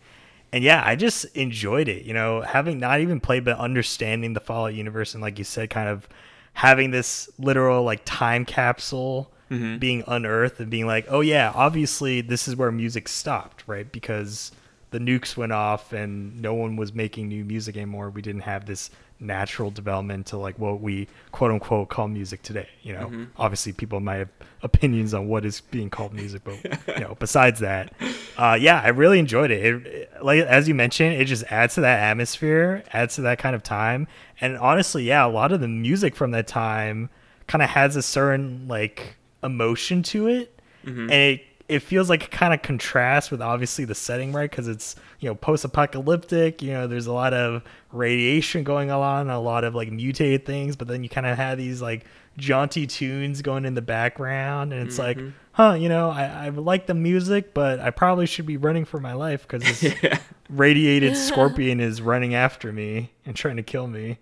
And 0.54 0.64
yeah, 0.64 0.84
I 0.86 0.96
just 0.96 1.26
enjoyed 1.36 1.88
it. 1.88 2.04
You 2.04 2.14
know, 2.14 2.42
having 2.42 2.78
not 2.78 3.00
even 3.00 3.20
played, 3.20 3.46
but 3.46 3.58
understanding 3.58 4.34
the 4.34 4.42
Fallout 4.42 4.74
universe, 4.74 5.14
and 5.14 5.24
like 5.24 5.38
you 5.38 5.46
said, 5.46 5.70
kind 5.70 5.90
of 5.90 6.08
having 6.54 6.92
this 6.92 7.30
literal 7.38 7.84
like 7.84 8.02
time 8.06 8.46
capsule 8.46 9.32
mm-hmm. 9.50 9.78
being 9.78 10.04
unearthed 10.08 10.60
and 10.60 10.70
being 10.70 10.88
like, 10.88 11.06
oh 11.10 11.22
yeah, 11.22 11.52
obviously 11.54 12.22
this 12.22 12.48
is 12.48 12.56
where 12.56 12.72
music 12.72 13.08
stopped, 13.08 13.64
right? 13.68 13.92
Because 13.92 14.52
the 14.92 15.00
nukes 15.00 15.38
went 15.38 15.52
off 15.52 15.94
and 15.94 16.42
no 16.42 16.54
one 16.54 16.76
was 16.76 16.94
making 16.94 17.28
new 17.28 17.44
music 17.44 17.76
anymore. 17.76 18.10
We 18.10 18.22
didn't 18.22 18.42
have 18.42 18.66
this 18.66 18.90
natural 19.22 19.70
development 19.72 20.26
to 20.28 20.38
like 20.38 20.58
what 20.60 20.82
we 20.82 21.08
quote 21.32 21.52
unquote 21.52 21.90
call 21.90 22.08
music 22.08 22.42
today. 22.42 22.68
You 22.82 22.94
know, 22.94 23.28
obviously 23.38 23.72
people 23.72 24.00
might 24.00 24.16
have 24.18 24.30
opinions 24.64 25.14
on 25.14 25.28
what 25.28 25.46
is 25.46 25.62
being 25.62 25.90
called 25.90 26.14
music, 26.14 26.42
but 26.44 26.64
you 26.98 27.02
know, 27.04 27.16
besides 27.20 27.60
that, 27.62 27.94
uh, 28.38 28.58
yeah, 28.60 28.82
I 28.84 28.90
really 28.90 29.20
enjoyed 29.20 29.52
it. 29.52 29.64
it. 29.66 29.86
it- 29.88 30.08
Like 30.22 30.40
as 30.46 30.68
you 30.68 30.76
mentioned, 30.76 31.16
it 31.16 31.26
just 31.26 31.44
adds 31.52 31.76
to 31.76 31.82
that 31.82 32.00
atmosphere, 32.00 32.84
adds 32.94 33.16
to 33.16 33.22
that 33.22 33.38
kind 33.40 33.56
of 33.56 33.64
time, 33.64 34.08
and 34.42 34.58
honestly, 34.58 35.04
yeah, 35.04 35.26
a 35.26 35.30
lot 35.30 35.52
of 35.52 35.60
the 35.62 35.68
music 35.68 36.16
from 36.16 36.32
that 36.32 36.48
time 36.48 37.10
kind 37.48 37.62
of 37.62 37.70
has 37.70 37.96
a 37.96 38.02
certain 38.02 38.68
like 38.68 39.16
emotion 39.44 40.04
to 40.04 40.28
it, 40.28 40.60
and 40.84 41.12
it 41.12 41.42
it 41.72 41.82
feels 41.82 42.10
like 42.10 42.26
it 42.26 42.32
kind 42.32 42.54
of 42.54 42.62
contrasts 42.62 43.32
with 43.32 43.42
obviously 43.42 43.86
the 43.86 43.96
setting, 43.96 44.34
right? 44.34 44.50
Because 44.50 44.68
it's 44.68 44.98
you 45.22 45.30
know 45.30 45.36
post-apocalyptic. 45.36 46.62
You 46.62 46.74
know, 46.74 46.86
there's 46.86 47.08
a 47.08 47.14
lot 47.14 47.34
of 47.34 47.64
radiation 47.94 48.66
going 48.66 48.92
on, 48.92 49.30
a 49.30 49.40
lot 49.40 49.64
of 49.64 49.74
like 49.74 49.90
mutated 49.90 50.46
things, 50.46 50.76
but 50.76 50.90
then 50.90 51.02
you 51.02 51.08
kind 51.08 51.26
of 51.26 51.38
have 51.38 51.58
these 51.58 51.82
like 51.82 52.06
jaunty 52.38 52.86
tunes 52.88 53.42
going 53.42 53.64
in 53.64 53.74
the 53.74 53.82
background, 53.82 54.74
and 54.74 54.86
it's 54.86 55.00
like, 55.00 55.18
mm-hmm. 55.18 55.30
huh, 55.54 55.74
you 55.80 55.88
know, 55.88 56.10
I 56.10 56.48
I 56.48 56.50
like 56.50 56.88
the 56.88 56.94
music, 56.94 57.54
but 57.54 57.80
I 57.80 57.90
probably 57.90 58.26
should 58.26 58.46
be 58.46 58.58
running 58.58 58.84
for 58.84 59.00
my 59.00 59.14
life 59.14 59.48
because 59.48 59.64
this 59.82 59.96
radiated 60.50 61.16
scorpion 61.28 61.80
is 61.80 62.02
running 62.02 62.36
after 62.36 62.74
me 62.74 63.14
and 63.26 63.34
trying 63.34 63.56
to 63.56 63.64
kill 63.64 63.88
me. 63.88 64.20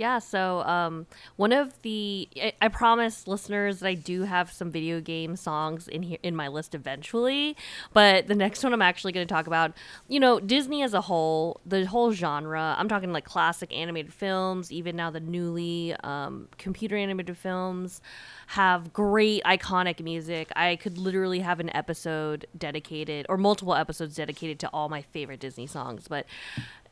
Yeah, 0.00 0.18
so 0.18 0.62
um, 0.62 1.06
one 1.36 1.52
of 1.52 1.82
the 1.82 2.26
I, 2.34 2.54
I 2.62 2.68
promise 2.68 3.28
listeners 3.28 3.80
that 3.80 3.86
I 3.86 3.92
do 3.92 4.22
have 4.22 4.50
some 4.50 4.70
video 4.70 4.98
game 4.98 5.36
songs 5.36 5.88
in 5.88 6.02
here 6.02 6.16
in 6.22 6.34
my 6.34 6.48
list 6.48 6.74
eventually, 6.74 7.54
but 7.92 8.26
the 8.26 8.34
next 8.34 8.64
one 8.64 8.72
I'm 8.72 8.80
actually 8.80 9.12
going 9.12 9.28
to 9.28 9.30
talk 9.30 9.46
about, 9.46 9.74
you 10.08 10.18
know, 10.18 10.40
Disney 10.40 10.82
as 10.82 10.94
a 10.94 11.02
whole, 11.02 11.60
the 11.66 11.84
whole 11.84 12.12
genre. 12.12 12.74
I'm 12.78 12.88
talking 12.88 13.12
like 13.12 13.26
classic 13.26 13.76
animated 13.76 14.14
films, 14.14 14.72
even 14.72 14.96
now 14.96 15.10
the 15.10 15.20
newly 15.20 15.94
um, 16.02 16.48
computer 16.56 16.96
animated 16.96 17.36
films 17.36 18.00
have 18.46 18.94
great 18.94 19.44
iconic 19.44 20.02
music. 20.02 20.50
I 20.56 20.76
could 20.76 20.96
literally 20.96 21.40
have 21.40 21.60
an 21.60 21.68
episode 21.76 22.46
dedicated 22.56 23.26
or 23.28 23.36
multiple 23.36 23.74
episodes 23.74 24.16
dedicated 24.16 24.60
to 24.60 24.68
all 24.68 24.88
my 24.88 25.02
favorite 25.02 25.40
Disney 25.40 25.66
songs, 25.66 26.08
but 26.08 26.24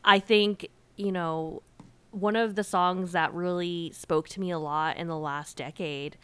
I 0.05 0.19
think, 0.19 0.69
you 0.99 1.11
know, 1.11 1.63
one 2.11 2.37
of 2.37 2.55
the 2.55 2.65
songs 2.65 3.13
that 3.13 3.33
really 3.35 3.93
spoke 3.95 4.29
to 4.31 4.41
me 4.41 4.51
a 4.51 4.59
lot 4.59 4.97
in 4.97 5.09
the 5.09 5.19
last 5.19 5.57
decade 5.57 6.17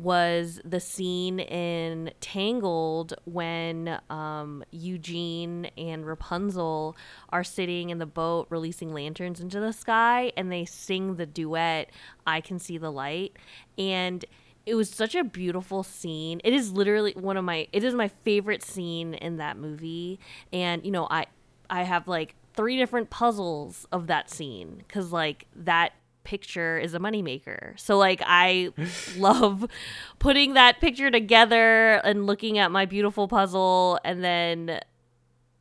was 0.00 0.60
the 0.64 0.80
scene 0.80 1.40
in 1.40 2.10
Tangled 2.20 3.12
when 3.26 4.00
um, 4.08 4.64
Eugene 4.70 5.66
and 5.76 6.06
Rapunzel 6.06 6.96
are 7.28 7.44
sitting 7.44 7.90
in 7.90 7.98
the 7.98 8.06
boat 8.06 8.46
releasing 8.48 8.94
lanterns 8.94 9.40
into 9.40 9.60
the 9.60 9.74
sky 9.74 10.32
and 10.38 10.50
they 10.50 10.64
sing 10.64 11.16
the 11.16 11.26
duet, 11.26 11.90
I 12.26 12.40
Can 12.40 12.58
See 12.58 12.78
the 12.78 12.90
Light. 12.90 13.36
And 13.76 14.24
it 14.64 14.74
was 14.74 14.88
such 14.88 15.14
a 15.14 15.22
beautiful 15.22 15.82
scene. 15.82 16.40
It 16.44 16.54
is 16.54 16.72
literally 16.72 17.12
one 17.12 17.36
of 17.36 17.44
my 17.44 17.68
it 17.72 17.84
is 17.84 17.94
my 17.94 18.08
favorite 18.08 18.62
scene 18.62 19.14
in 19.14 19.36
that 19.36 19.58
movie. 19.58 20.18
And 20.50 20.84
you 20.84 20.92
know, 20.92 21.08
I 21.10 21.26
I 21.68 21.82
have 21.82 22.08
like 22.08 22.36
three 22.54 22.76
different 22.76 23.10
puzzles 23.10 23.86
of 23.92 24.06
that 24.08 24.30
scene 24.30 24.82
cuz 24.88 25.12
like 25.12 25.46
that 25.54 25.92
picture 26.24 26.78
is 26.78 26.94
a 26.94 26.98
moneymaker. 26.98 27.78
So 27.78 27.96
like 27.98 28.22
I 28.24 28.70
love 29.16 29.66
putting 30.18 30.54
that 30.54 30.80
picture 30.80 31.10
together 31.10 31.94
and 32.04 32.26
looking 32.26 32.58
at 32.58 32.70
my 32.70 32.84
beautiful 32.84 33.28
puzzle 33.28 33.98
and 34.04 34.22
then 34.22 34.80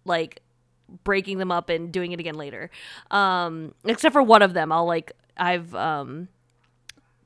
like 0.06 0.41
breaking 1.04 1.38
them 1.38 1.52
up 1.52 1.69
and 1.69 1.91
doing 1.91 2.12
it 2.12 2.19
again 2.19 2.36
later. 2.36 2.69
Um 3.12 3.73
except 3.86 4.13
for 4.13 4.23
one 4.23 4.41
of 4.41 4.54
them 4.54 4.71
I'll 4.71 4.86
like 4.86 5.12
I've 5.38 5.73
um 5.75 6.28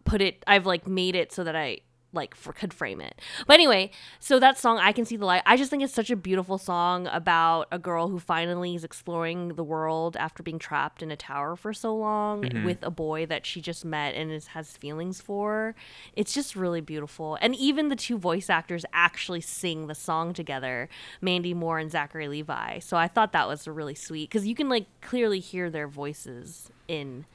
put 0.06 0.22
it 0.22 0.44
I've 0.48 0.66
like 0.66 0.88
made 0.88 1.16
it 1.16 1.32
so 1.32 1.44
that 1.44 1.56
I 1.56 1.80
like 2.14 2.36
for, 2.36 2.54
could 2.54 2.74
frame 2.74 3.02
it. 3.02 3.20
But 3.48 3.56
anyway, 3.56 3.92
so 4.20 4.40
that 4.40 4.58
song 4.58 4.78
I 4.78 4.92
can 4.92 5.06
see 5.06 5.18
the 5.18 5.26
light. 5.26 5.44
I 5.46 5.58
just 5.58 5.70
think 5.70 5.84
it's 5.84 5.94
such 5.94 6.12
a 6.12 6.16
beautiful 6.16 6.58
song 6.58 7.08
about 7.08 7.68
a 7.72 7.80
girl 7.80 8.10
who 8.10 8.20
finally 8.20 8.76
is 8.76 8.84
exploring 8.84 9.56
the 9.56 9.64
world 9.64 10.16
after 10.18 10.44
being 10.44 10.60
trapped 10.60 11.02
in 11.02 11.12
a 11.12 11.16
tower 11.16 11.56
for 11.56 11.74
so 11.74 11.96
long 11.96 12.44
mm-hmm. 12.44 12.66
with 12.66 12.84
a 12.84 12.92
boy 12.92 13.26
that 13.26 13.46
she 13.46 13.62
just 13.62 13.84
met 13.84 14.16
and 14.16 14.32
is, 14.32 14.48
has 14.48 14.78
feelings 14.78 15.20
for. 15.20 15.76
It's 16.16 16.34
just 16.34 16.56
really 16.56 16.82
beautiful. 16.82 17.38
And 17.42 17.56
even 17.56 17.90
the 17.90 17.96
two 17.96 18.18
voice 18.18 18.50
actors 18.50 18.86
actually 18.94 19.42
sing 19.42 19.88
the 19.88 19.96
song 19.96 20.34
together, 20.34 20.90
Mandy 21.22 21.54
Moore 21.54 21.80
and 21.80 21.92
Zachary 21.92 22.28
Levi. 22.28 22.80
So 22.80 22.98
I 22.98 23.08
thought 23.08 23.34
that 23.34 23.48
was 23.48 23.68
really 23.68 23.96
sweet 23.96 24.30
cuz 24.30 24.46
you 24.46 24.56
can 24.56 24.70
like 24.70 24.86
clearly 25.02 25.40
hear 25.40 25.70
their 25.70 25.88
voices 25.88 26.72
in 26.88 27.26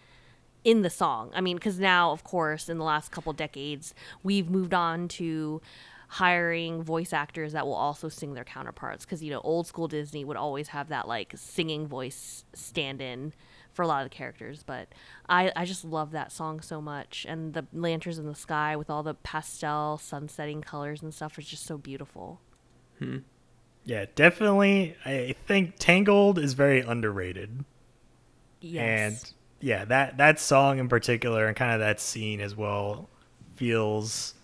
in 0.64 0.82
the 0.82 0.90
song. 0.90 1.30
I 1.34 1.40
mean, 1.40 1.56
because 1.56 1.78
now, 1.78 2.12
of 2.12 2.24
course, 2.24 2.68
in 2.68 2.78
the 2.78 2.84
last 2.84 3.10
couple 3.10 3.32
decades, 3.32 3.94
we've 4.22 4.50
moved 4.50 4.74
on 4.74 5.08
to 5.08 5.60
hiring 6.08 6.82
voice 6.82 7.12
actors 7.12 7.52
that 7.52 7.66
will 7.66 7.74
also 7.74 8.08
sing 8.08 8.34
their 8.34 8.44
counterparts. 8.44 9.04
Because 9.04 9.22
you 9.22 9.30
know, 9.30 9.40
old 9.40 9.66
school 9.66 9.88
Disney 9.88 10.24
would 10.24 10.36
always 10.36 10.68
have 10.68 10.88
that 10.88 11.06
like 11.06 11.32
singing 11.36 11.86
voice 11.86 12.44
stand-in 12.54 13.32
for 13.72 13.82
a 13.82 13.86
lot 13.86 14.04
of 14.04 14.10
the 14.10 14.16
characters. 14.16 14.62
But 14.64 14.88
I, 15.28 15.52
I 15.54 15.64
just 15.64 15.84
love 15.84 16.10
that 16.12 16.32
song 16.32 16.60
so 16.60 16.80
much, 16.80 17.26
and 17.28 17.54
the 17.54 17.66
lanterns 17.72 18.18
in 18.18 18.26
the 18.26 18.34
sky 18.34 18.74
with 18.76 18.90
all 18.90 19.02
the 19.02 19.14
pastel 19.14 19.98
sunsetting 19.98 20.62
colors 20.62 21.02
and 21.02 21.14
stuff 21.14 21.38
is 21.38 21.46
just 21.46 21.64
so 21.64 21.78
beautiful. 21.78 22.40
Hmm. 22.98 23.18
Yeah, 23.84 24.04
definitely. 24.14 24.96
I 25.04 25.34
think 25.46 25.76
Tangled 25.78 26.38
is 26.38 26.52
very 26.52 26.80
underrated. 26.80 27.64
Yes. 28.60 28.82
And 29.22 29.32
yeah, 29.60 29.84
that 29.86 30.18
that 30.18 30.38
song 30.40 30.78
in 30.78 30.88
particular 30.88 31.46
and 31.46 31.56
kind 31.56 31.72
of 31.72 31.80
that 31.80 32.00
scene 32.00 32.40
as 32.40 32.54
well 32.54 33.08
feels 33.56 34.34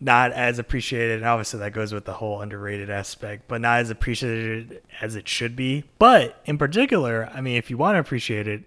not 0.00 0.32
as 0.32 0.58
appreciated. 0.58 1.18
And 1.18 1.26
obviously 1.26 1.60
that 1.60 1.72
goes 1.72 1.92
with 1.92 2.04
the 2.04 2.14
whole 2.14 2.40
underrated 2.40 2.90
aspect, 2.90 3.44
but 3.48 3.60
not 3.60 3.80
as 3.80 3.90
appreciated 3.90 4.82
as 5.00 5.16
it 5.16 5.28
should 5.28 5.56
be. 5.56 5.84
But 5.98 6.40
in 6.44 6.58
particular, 6.58 7.30
I 7.32 7.40
mean, 7.40 7.56
if 7.56 7.70
you 7.70 7.76
want 7.76 7.96
to 7.96 8.00
appreciate 8.00 8.46
it, 8.46 8.64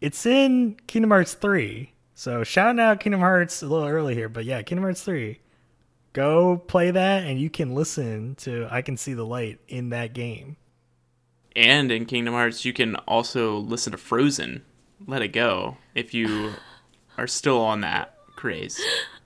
it's 0.00 0.26
in 0.26 0.76
Kingdom 0.86 1.10
Hearts 1.10 1.34
3. 1.34 1.92
So 2.14 2.44
shout 2.44 2.78
out 2.78 3.00
Kingdom 3.00 3.20
Hearts 3.20 3.62
a 3.62 3.66
little 3.66 3.88
early 3.88 4.14
here, 4.14 4.28
but 4.28 4.44
yeah, 4.44 4.62
Kingdom 4.62 4.84
Hearts 4.84 5.02
3. 5.02 5.40
Go 6.12 6.58
play 6.58 6.90
that 6.90 7.24
and 7.24 7.40
you 7.40 7.50
can 7.50 7.74
listen 7.74 8.34
to 8.36 8.68
I 8.70 8.82
Can 8.82 8.96
See 8.96 9.14
the 9.14 9.24
Light 9.24 9.60
in 9.68 9.88
that 9.90 10.12
game. 10.12 10.56
And 11.56 11.92
in 11.92 12.06
Kingdom 12.06 12.34
Hearts, 12.34 12.64
you 12.64 12.72
can 12.72 12.96
also 13.06 13.56
listen 13.56 13.92
to 13.92 13.98
Frozen, 13.98 14.64
Let 15.06 15.22
It 15.22 15.28
Go, 15.28 15.76
if 15.94 16.12
you 16.12 16.54
are 17.18 17.26
still 17.26 17.60
on 17.60 17.80
that 17.82 18.16
craze. 18.34 18.80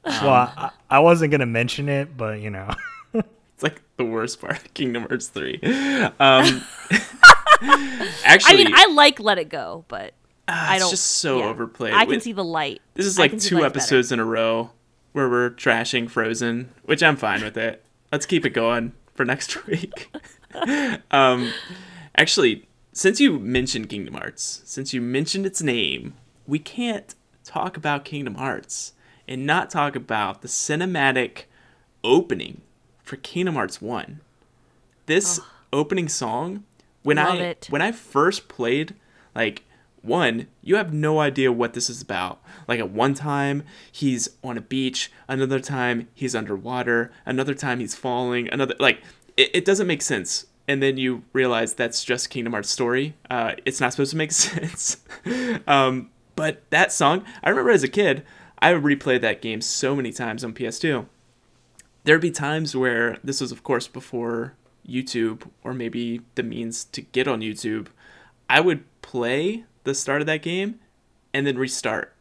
well, 0.05 0.53
I, 0.57 0.71
I 0.91 0.99
wasn't 1.01 1.31
going 1.31 1.41
to 1.41 1.47
mention 1.47 1.89
it, 1.89 2.17
but 2.17 2.41
you 2.41 2.51
know. 2.51 2.71
it's 3.15 3.63
like 3.63 3.83
the 3.97 4.05
worst 4.05 4.41
part 4.41 4.57
of 4.57 4.75
Kingdom 4.75 5.07
Hearts 5.09 5.29
3. 5.29 5.61
Um, 5.63 6.13
actually, 8.25 8.55
I 8.55 8.57
mean, 8.57 8.73
I 8.75 8.87
like 8.93 9.21
Let 9.21 9.39
It 9.39 9.49
Go, 9.49 9.85
but 9.89 10.15
uh, 10.47 10.53
I 10.55 10.79
don't. 10.79 10.87
It's 10.87 10.91
just 10.91 11.07
so 11.19 11.39
yeah. 11.39 11.47
overplayed. 11.47 11.95
I 11.95 12.05
can 12.05 12.21
see 12.21 12.33
the 12.33 12.45
light. 12.45 12.81
This 12.95 13.07
is 13.07 13.19
like 13.19 13.39
two 13.39 13.65
episodes 13.65 14.11
better. 14.11 14.23
in 14.23 14.27
a 14.27 14.31
row 14.31 14.71
where 15.13 15.29
we're 15.29 15.51
trashing 15.51 16.11
Frozen, 16.11 16.73
which 16.85 17.03
I'm 17.03 17.17
fine 17.17 17.43
with 17.43 17.57
it. 17.57 17.85
Let's 18.13 18.27
keep 18.27 18.47
it 18.47 18.51
going 18.51 18.93
for 19.15 19.25
next 19.25 19.67
week. 19.67 20.15
um, 21.11 21.53
actually, 22.19 22.67
since 22.93 23.21
you 23.21 23.39
mentioned 23.39 23.89
Kingdom 23.89 24.15
Hearts, 24.15 24.63
since 24.65 24.93
you 24.93 25.01
mentioned 25.01 25.47
its 25.47 25.63
name, 25.63 26.15
we 26.47 26.59
can't 26.59 27.15
talk 27.45 27.77
about 27.77 28.05
Kingdom 28.05 28.35
Hearts 28.35 28.93
and 29.29 29.47
not 29.47 29.71
talk 29.71 29.95
about 29.95 30.43
the 30.43 30.49
cinematic 30.49 31.45
opening 32.03 32.63
for 33.03 33.17
Kingdom 33.17 33.55
Hearts 33.55 33.81
1. 33.81 34.21
This 35.07 35.39
oh. 35.41 35.47
opening 35.73 36.09
song, 36.09 36.65
when 37.03 37.19
I 37.19 37.37
it. 37.37 37.69
when 37.71 37.81
I 37.81 37.93
first 37.93 38.49
played 38.49 38.95
like 39.35 39.63
one, 40.03 40.49
you 40.63 40.77
have 40.77 40.93
no 40.93 41.21
idea 41.21 41.53
what 41.53 41.75
this 41.75 41.89
is 41.89 42.03
about. 42.03 42.43
Like 42.67 42.81
at 42.81 42.91
one 42.91 43.15
time 43.15 43.63
he's 43.91 44.29
on 44.43 44.59
a 44.59 44.61
beach, 44.61 45.11
another 45.29 45.61
time 45.61 46.09
he's 46.15 46.35
underwater, 46.35 47.13
another 47.25 47.55
time 47.55 47.79
he's 47.79 47.95
falling, 47.95 48.49
another 48.53 48.75
like 48.81 49.03
it, 49.37 49.51
it 49.55 49.65
doesn't 49.65 49.87
make 49.87 50.03
sense. 50.03 50.47
And 50.69 50.83
then 50.83 50.99
you 50.99 51.25
realize 51.33 51.75
that's 51.75 52.05
just 52.05 52.31
Kingdom 52.31 52.53
Hearts 52.53 52.69
story. 52.69 53.15
Uh, 53.31 53.55
it's 53.65 53.81
not 53.81 53.93
supposed 53.93 54.11
to 54.11 54.17
make 54.17 54.33
sense. 54.33 54.99
um, 55.67 56.11
but 56.37 56.63
that 56.71 56.93
song, 56.93 57.25
I 57.43 57.49
remember 57.49 57.71
as 57.71 57.83
a 57.83 57.89
kid, 57.89 58.23
I 58.61 58.73
replayed 58.73 59.23
that 59.23 59.43
game 59.43 59.61
so 59.61 59.97
many 59.97 60.13
times 60.13 60.45
on 60.45 60.53
PS2. 60.53 61.07
There'd 62.05 62.21
be 62.21 62.31
times 62.31 62.77
where 62.77 63.19
this 63.25 63.41
was, 63.41 63.51
of 63.51 63.63
course, 63.63 63.89
before 63.89 64.55
YouTube 64.89 65.49
or 65.65 65.75
maybe 65.75 66.21
the 66.35 66.43
means 66.43 66.85
to 66.85 67.03
get 67.03 67.27
on 67.27 67.41
YouTube. 67.41 67.89
I 68.49 68.61
would 68.61 68.85
play 69.03 69.65
the 69.85 69.95
start 69.95 70.21
of 70.21 70.27
that 70.27 70.43
game 70.43 70.81
and 71.33 71.47
then 71.47 71.59
restart 71.59 72.15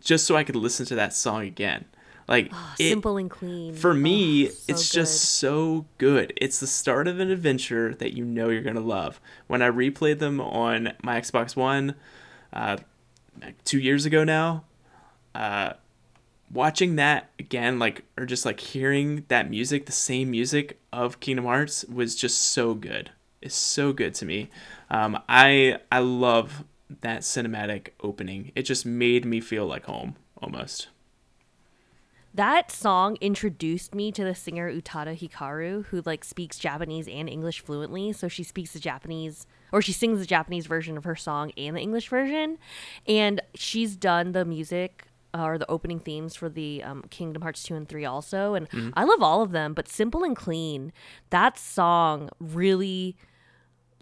just 0.00 0.26
so 0.26 0.36
I 0.36 0.44
could 0.44 0.56
listen 0.56 0.86
to 0.86 0.94
that 0.94 1.14
song 1.14 1.42
again. 1.42 1.86
Like 2.26 2.50
oh, 2.52 2.74
it, 2.78 2.88
simple 2.88 3.16
and 3.16 3.30
clean. 3.30 3.74
For 3.74 3.92
me, 3.92 4.46
oh, 4.46 4.50
so 4.50 4.64
it's 4.68 4.88
good. 4.90 4.94
just 4.94 5.20
so 5.20 5.86
good. 5.98 6.32
It's 6.36 6.60
the 6.60 6.66
start 6.66 7.06
of 7.06 7.20
an 7.20 7.30
adventure 7.30 7.94
that 7.94 8.14
you 8.16 8.24
know 8.24 8.48
you're 8.48 8.62
gonna 8.62 8.80
love. 8.80 9.20
When 9.46 9.62
I 9.62 9.70
replayed 9.70 10.18
them 10.18 10.40
on 10.40 10.92
my 11.02 11.20
Xbox 11.20 11.54
One, 11.54 11.94
uh, 12.52 12.78
two 13.64 13.78
years 13.78 14.06
ago 14.06 14.24
now, 14.24 14.64
uh, 15.34 15.74
watching 16.50 16.96
that 16.96 17.30
again, 17.38 17.78
like 17.78 18.04
or 18.16 18.24
just 18.24 18.46
like 18.46 18.60
hearing 18.60 19.24
that 19.28 19.50
music, 19.50 19.86
the 19.86 19.92
same 19.92 20.30
music 20.30 20.78
of 20.92 21.20
Kingdom 21.20 21.44
Hearts, 21.44 21.84
was 21.84 22.14
just 22.14 22.38
so 22.40 22.74
good. 22.74 23.10
It's 23.42 23.54
so 23.54 23.92
good 23.92 24.14
to 24.14 24.24
me. 24.24 24.48
Um, 24.90 25.20
I 25.28 25.78
I 25.92 25.98
love 25.98 26.64
that 27.02 27.20
cinematic 27.20 27.88
opening. 28.00 28.52
It 28.54 28.62
just 28.62 28.86
made 28.86 29.26
me 29.26 29.40
feel 29.40 29.66
like 29.66 29.84
home 29.84 30.16
almost. 30.40 30.88
That 32.34 32.72
song 32.72 33.16
introduced 33.20 33.94
me 33.94 34.10
to 34.10 34.24
the 34.24 34.34
singer 34.34 34.68
Utada 34.70 35.16
Hikaru, 35.16 35.86
who 35.86 36.02
like 36.04 36.24
speaks 36.24 36.58
Japanese 36.58 37.06
and 37.06 37.28
English 37.28 37.60
fluently. 37.60 38.12
So 38.12 38.26
she 38.26 38.42
speaks 38.42 38.72
the 38.72 38.80
Japanese 38.80 39.46
or 39.70 39.80
she 39.80 39.92
sings 39.92 40.18
the 40.18 40.26
Japanese 40.26 40.66
version 40.66 40.96
of 40.96 41.04
her 41.04 41.14
song 41.14 41.52
and 41.56 41.76
the 41.76 41.80
English 41.80 42.08
version. 42.08 42.58
And 43.06 43.40
she's 43.54 43.94
done 43.94 44.32
the 44.32 44.44
music 44.44 45.06
uh, 45.32 45.44
or 45.44 45.58
the 45.58 45.70
opening 45.70 46.00
themes 46.00 46.34
for 46.34 46.48
the 46.48 46.82
um, 46.82 47.04
Kingdom 47.08 47.42
Hearts 47.42 47.62
2 47.62 47.76
and 47.76 47.88
3 47.88 48.04
also. 48.04 48.54
And 48.54 48.68
mm-hmm. 48.68 48.90
I 48.94 49.04
love 49.04 49.22
all 49.22 49.40
of 49.40 49.52
them, 49.52 49.72
but 49.72 49.88
Simple 49.88 50.24
and 50.24 50.34
Clean, 50.34 50.92
that 51.30 51.56
song 51.56 52.30
really 52.40 53.16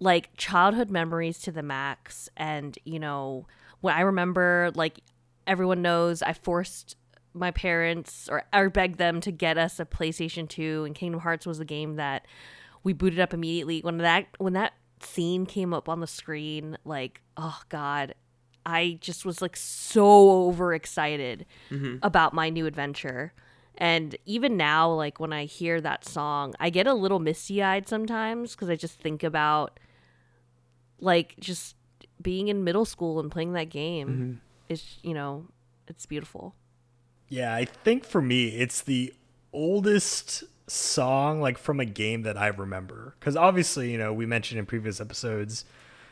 like 0.01 0.31
childhood 0.37 0.91
memories 0.91 1.39
to 1.39 1.53
the 1.53 1.63
max 1.63 2.29
and 2.37 2.77
you 2.85 2.99
know 2.99 3.47
when 3.83 3.95
i 3.95 4.01
remember 4.01 4.73
like 4.75 4.99
everyone 5.47 5.81
knows 5.81 6.23
i 6.23 6.33
forced 6.33 6.97
my 7.35 7.51
parents 7.51 8.29
or, 8.31 8.45
or 8.53 8.71
begged 8.71 8.99
them 8.99 9.21
to 9.21 9.31
get 9.31 9.59
us 9.59 9.81
a 9.81 9.85
playstation 9.85 10.49
2 10.49 10.85
and 10.85 10.95
kingdom 10.95 11.21
hearts 11.21 11.47
was 11.47 11.59
the 11.59 11.65
game 11.65 11.97
that 11.97 12.27
we 12.85 12.93
booted 12.93 13.21
up 13.21 13.33
immediately 13.33 13.81
when 13.81 13.99
that 13.99 14.27
when 14.39 14.53
that 14.53 14.75
scene 15.01 15.47
came 15.47 15.73
up 15.75 15.89
on 15.89 16.01
the 16.01 16.07
screen 16.07 16.77
like 16.85 17.21
oh 17.37 17.61
god 17.69 18.15
i 18.65 18.99
just 19.01 19.25
was 19.25 19.43
like 19.43 19.57
so 19.57 20.47
overexcited 20.47 21.45
mm-hmm. 21.71 21.97
about 22.03 22.33
my 22.33 22.49
new 22.49 22.67
adventure 22.67 23.33
and 23.79 24.17
even 24.27 24.57
now 24.57 24.91
like 24.91 25.19
when 25.19 25.33
i 25.33 25.45
hear 25.45 25.81
that 25.81 26.05
song 26.05 26.55
i 26.61 26.71
get 26.71 26.87
a 26.87 26.95
little 26.95 27.19
misty-eyed 27.19 27.89
sometimes 27.89 28.55
because 28.55 28.69
i 28.69 28.77
just 28.77 29.01
think 29.01 29.23
about 29.23 29.81
like 31.01 31.35
just 31.41 31.75
being 32.21 32.47
in 32.49 32.63
middle 32.63 32.85
school 32.85 33.19
and 33.19 33.33
playing 33.33 33.55
that 33.55 33.71
game 33.71 34.09
mm-hmm. 34.09 34.33
is 34.69 34.99
you 35.03 35.15
know 35.15 35.47
it's 35.89 36.07
beautiful 36.07 36.55
yeah 37.33 37.55
i 37.55 37.65
think 37.65 38.05
for 38.05 38.21
me 38.21 38.49
it's 38.49 38.83
the 38.83 39.13
oldest 39.53 40.45
song 40.67 41.41
like 41.41 41.59
from 41.59 41.81
a 41.81 41.85
game 41.85 42.23
that 42.23 42.37
i 42.37 42.47
remember 42.49 43.15
because 43.19 43.37
obviously 43.37 43.91
you 43.91 43.99
know 43.99 44.13
we 44.13 44.27
mentioned 44.27 44.59
in 44.59 44.67
previous 44.67 45.01
episodes 45.01 45.65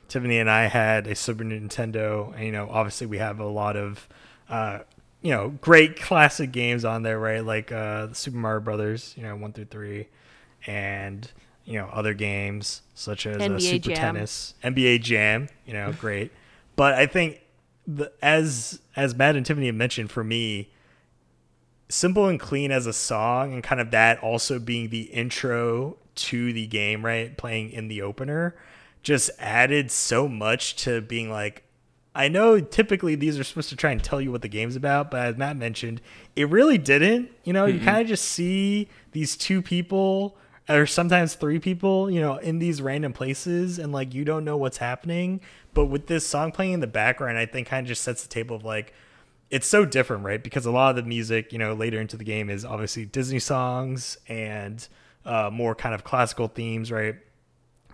tiffany 0.08 0.38
and 0.38 0.50
i 0.50 0.66
had 0.66 1.06
a 1.06 1.14
super 1.14 1.44
nintendo 1.44 2.34
and 2.34 2.44
you 2.44 2.52
know 2.52 2.68
obviously 2.70 3.06
we 3.06 3.18
have 3.18 3.38
a 3.38 3.46
lot 3.46 3.76
of 3.76 4.08
uh 4.48 4.78
you 5.22 5.30
know 5.30 5.50
great 5.60 6.00
classic 6.00 6.52
games 6.52 6.84
on 6.84 7.02
there 7.02 7.18
right 7.18 7.44
like 7.44 7.70
uh 7.70 8.12
super 8.12 8.36
mario 8.36 8.60
brothers 8.60 9.14
you 9.16 9.22
know 9.22 9.36
one 9.36 9.52
through 9.52 9.66
three 9.66 10.08
and 10.66 11.30
you 11.64 11.78
know 11.78 11.86
other 11.92 12.14
games 12.14 12.82
such 12.94 13.26
as 13.26 13.40
uh, 13.40 13.58
Super 13.58 13.88
Jam. 13.90 13.96
Tennis, 13.96 14.54
NBA 14.62 15.02
Jam. 15.02 15.48
You 15.64 15.72
know, 15.74 15.92
great. 15.92 16.32
But 16.76 16.94
I 16.94 17.06
think 17.06 17.40
the, 17.86 18.12
as 18.20 18.80
as 18.96 19.14
Matt 19.14 19.36
and 19.36 19.46
Tiffany 19.46 19.66
have 19.66 19.74
mentioned, 19.74 20.10
for 20.10 20.24
me, 20.24 20.70
simple 21.90 22.28
and 22.28 22.40
clean 22.40 22.70
as 22.72 22.86
a 22.86 22.92
song, 22.92 23.52
and 23.52 23.62
kind 23.62 23.80
of 23.80 23.90
that 23.90 24.22
also 24.22 24.58
being 24.58 24.88
the 24.88 25.02
intro 25.02 25.96
to 26.14 26.52
the 26.52 26.66
game, 26.66 27.04
right? 27.04 27.36
Playing 27.36 27.70
in 27.70 27.88
the 27.88 28.02
opener, 28.02 28.56
just 29.02 29.30
added 29.38 29.90
so 29.90 30.28
much 30.28 30.76
to 30.76 31.00
being 31.00 31.30
like. 31.30 31.64
I 32.12 32.26
know 32.26 32.58
typically 32.58 33.14
these 33.14 33.38
are 33.38 33.44
supposed 33.44 33.68
to 33.68 33.76
try 33.76 33.92
and 33.92 34.02
tell 34.02 34.20
you 34.20 34.32
what 34.32 34.42
the 34.42 34.48
game's 34.48 34.74
about, 34.74 35.12
but 35.12 35.20
as 35.20 35.36
Matt 35.36 35.56
mentioned, 35.56 36.00
it 36.34 36.48
really 36.48 36.76
didn't. 36.76 37.30
You 37.44 37.52
know, 37.52 37.66
mm-hmm. 37.66 37.78
you 37.78 37.84
kind 37.84 38.00
of 38.00 38.08
just 38.08 38.24
see 38.24 38.88
these 39.12 39.36
two 39.36 39.62
people 39.62 40.36
or 40.70 40.86
sometimes 40.86 41.34
three 41.34 41.58
people, 41.58 42.10
you 42.10 42.20
know, 42.20 42.36
in 42.36 42.58
these 42.58 42.80
random 42.80 43.12
places 43.12 43.78
and 43.78 43.92
like 43.92 44.14
you 44.14 44.24
don't 44.24 44.44
know 44.44 44.56
what's 44.56 44.78
happening. 44.78 45.40
But 45.74 45.86
with 45.86 46.06
this 46.06 46.26
song 46.26 46.52
playing 46.52 46.72
in 46.72 46.80
the 46.80 46.86
background, 46.86 47.38
I 47.38 47.46
think 47.46 47.68
kind 47.68 47.84
of 47.84 47.88
just 47.88 48.02
sets 48.02 48.22
the 48.22 48.28
table 48.28 48.56
of 48.56 48.64
like 48.64 48.92
it's 49.50 49.66
so 49.66 49.84
different, 49.84 50.24
right? 50.24 50.42
Because 50.42 50.64
a 50.64 50.70
lot 50.70 50.90
of 50.90 50.96
the 50.96 51.08
music, 51.08 51.52
you 51.52 51.58
know, 51.58 51.74
later 51.74 52.00
into 52.00 52.16
the 52.16 52.24
game 52.24 52.48
is 52.48 52.64
obviously 52.64 53.04
Disney 53.04 53.40
songs 53.40 54.16
and 54.28 54.86
uh, 55.24 55.50
more 55.52 55.74
kind 55.74 55.94
of 55.94 56.04
classical 56.04 56.48
themes, 56.48 56.92
right? 56.92 57.16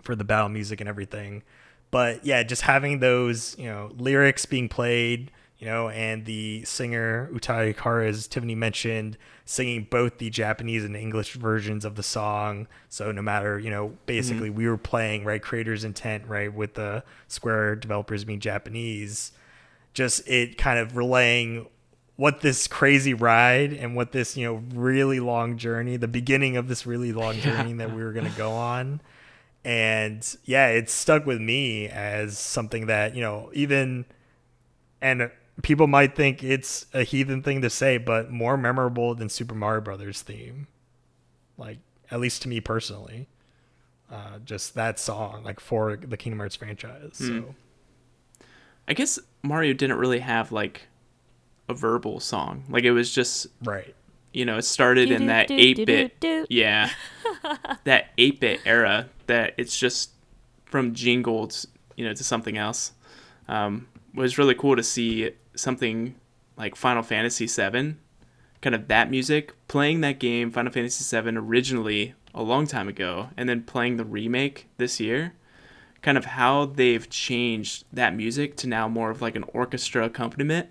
For 0.03 0.15
the 0.15 0.23
battle 0.23 0.49
music 0.49 0.79
and 0.79 0.87
everything. 0.87 1.43
But 1.89 2.25
yeah, 2.25 2.43
just 2.43 2.61
having 2.63 2.99
those, 2.99 3.57
you 3.57 3.65
know, 3.65 3.91
lyrics 3.97 4.45
being 4.45 4.69
played, 4.69 5.31
you 5.57 5.65
know, 5.65 5.89
and 5.89 6.25
the 6.25 6.63
singer 6.65 7.29
Utada 7.33 7.73
Hikaru, 7.73 8.07
as 8.07 8.27
Tiffany 8.27 8.53
mentioned, 8.53 9.17
singing 9.45 9.87
both 9.89 10.19
the 10.19 10.29
Japanese 10.29 10.83
and 10.83 10.95
English 10.95 11.33
versions 11.33 11.85
of 11.85 11.95
the 11.95 12.03
song. 12.03 12.67
So 12.89 13.11
no 13.11 13.23
matter, 13.23 13.57
you 13.57 13.71
know, 13.71 13.97
basically 14.05 14.49
mm-hmm. 14.49 14.57
we 14.57 14.67
were 14.67 14.77
playing 14.77 15.25
right 15.25 15.41
creator's 15.41 15.83
intent, 15.83 16.27
right, 16.27 16.53
with 16.53 16.75
the 16.75 17.03
Square 17.27 17.77
developers 17.77 18.23
being 18.25 18.39
Japanese, 18.39 19.31
just 19.97 20.27
it 20.27 20.59
kind 20.59 20.77
of 20.77 20.95
relaying 20.95 21.67
what 22.17 22.41
this 22.41 22.67
crazy 22.67 23.15
ride 23.15 23.73
and 23.73 23.95
what 23.95 24.11
this, 24.11 24.37
you 24.37 24.45
know, 24.45 24.61
really 24.75 25.19
long 25.19 25.57
journey, 25.57 25.97
the 25.97 26.07
beginning 26.07 26.55
of 26.55 26.67
this 26.67 26.85
really 26.85 27.11
long 27.11 27.33
journey 27.39 27.73
that 27.73 27.91
we 27.91 28.03
were 28.03 28.13
going 28.13 28.31
to 28.31 28.37
go 28.37 28.51
on. 28.51 29.01
And 29.65 30.23
yeah, 30.45 30.67
it 30.67 30.91
stuck 30.91 31.25
with 31.25 31.41
me 31.41 31.87
as 31.87 32.37
something 32.37 32.85
that, 32.85 33.15
you 33.15 33.21
know, 33.21 33.49
even 33.53 34.05
and 35.01 35.31
people 35.63 35.87
might 35.87 36.15
think 36.15 36.43
it's 36.43 36.85
a 36.93 37.01
heathen 37.01 37.41
thing 37.41 37.63
to 37.63 37.69
say, 37.69 37.97
but 37.97 38.29
more 38.29 38.55
memorable 38.55 39.15
than 39.15 39.29
Super 39.29 39.55
Mario 39.55 39.81
Brothers 39.81 40.21
theme. 40.21 40.67
Like 41.57 41.79
at 42.11 42.19
least 42.19 42.43
to 42.43 42.49
me 42.49 42.61
personally, 42.61 43.29
uh, 44.11 44.37
just 44.45 44.75
that 44.75 44.99
song, 44.99 45.43
like 45.43 45.59
for 45.59 45.97
the 45.97 46.17
Kingdom 46.17 46.37
Hearts 46.37 46.55
franchise. 46.55 47.13
So. 47.13 47.55
I 48.87 48.93
guess 48.93 49.19
Mario 49.43 49.73
didn't 49.73 49.97
really 49.97 50.19
have 50.19 50.51
like 50.51 50.87
a 51.69 51.73
verbal 51.73 52.19
song. 52.19 52.63
Like 52.69 52.83
it 52.83 52.91
was 52.91 53.13
just 53.13 53.47
Right. 53.63 53.93
you 54.33 54.45
know, 54.45 54.57
it 54.57 54.63
started 54.63 55.11
in 55.11 55.27
that 55.27 55.51
eight 55.51 55.85
bit 55.85 56.45
yeah. 56.49 56.89
that 57.83 58.07
eight 58.17 58.39
bit 58.39 58.61
era 58.65 59.09
that 59.27 59.53
it's 59.57 59.77
just 59.77 60.11
from 60.65 60.93
jingles, 60.93 61.67
you 61.95 62.05
know, 62.05 62.13
to 62.13 62.23
something 62.23 62.57
else. 62.57 62.93
Um 63.47 63.87
it 64.13 64.19
was 64.19 64.37
really 64.37 64.55
cool 64.55 64.75
to 64.75 64.83
see 64.83 65.31
something 65.55 66.15
like 66.57 66.75
Final 66.75 67.03
Fantasy 67.03 67.45
VII, 67.45 67.95
kind 68.61 68.73
of 68.75 68.87
that 68.87 69.11
music, 69.11 69.53
playing 69.67 70.01
that 70.01 70.19
game, 70.19 70.49
Final 70.49 70.71
Fantasy 70.71 71.21
VII 71.21 71.37
originally 71.37 72.15
a 72.33 72.41
long 72.41 72.65
time 72.65 72.87
ago, 72.87 73.29
and 73.37 73.47
then 73.47 73.63
playing 73.63 73.97
the 73.97 74.05
remake 74.05 74.67
this 74.77 74.99
year. 74.99 75.33
Kind 76.01 76.17
of 76.17 76.25
how 76.25 76.65
they've 76.65 77.09
changed 77.09 77.85
that 77.91 78.15
music 78.15 78.55
to 78.57 78.67
now 78.67 78.87
more 78.87 79.09
of 79.09 79.21
like 79.21 79.35
an 79.35 79.43
orchestra 79.53 80.05
accompaniment 80.05 80.69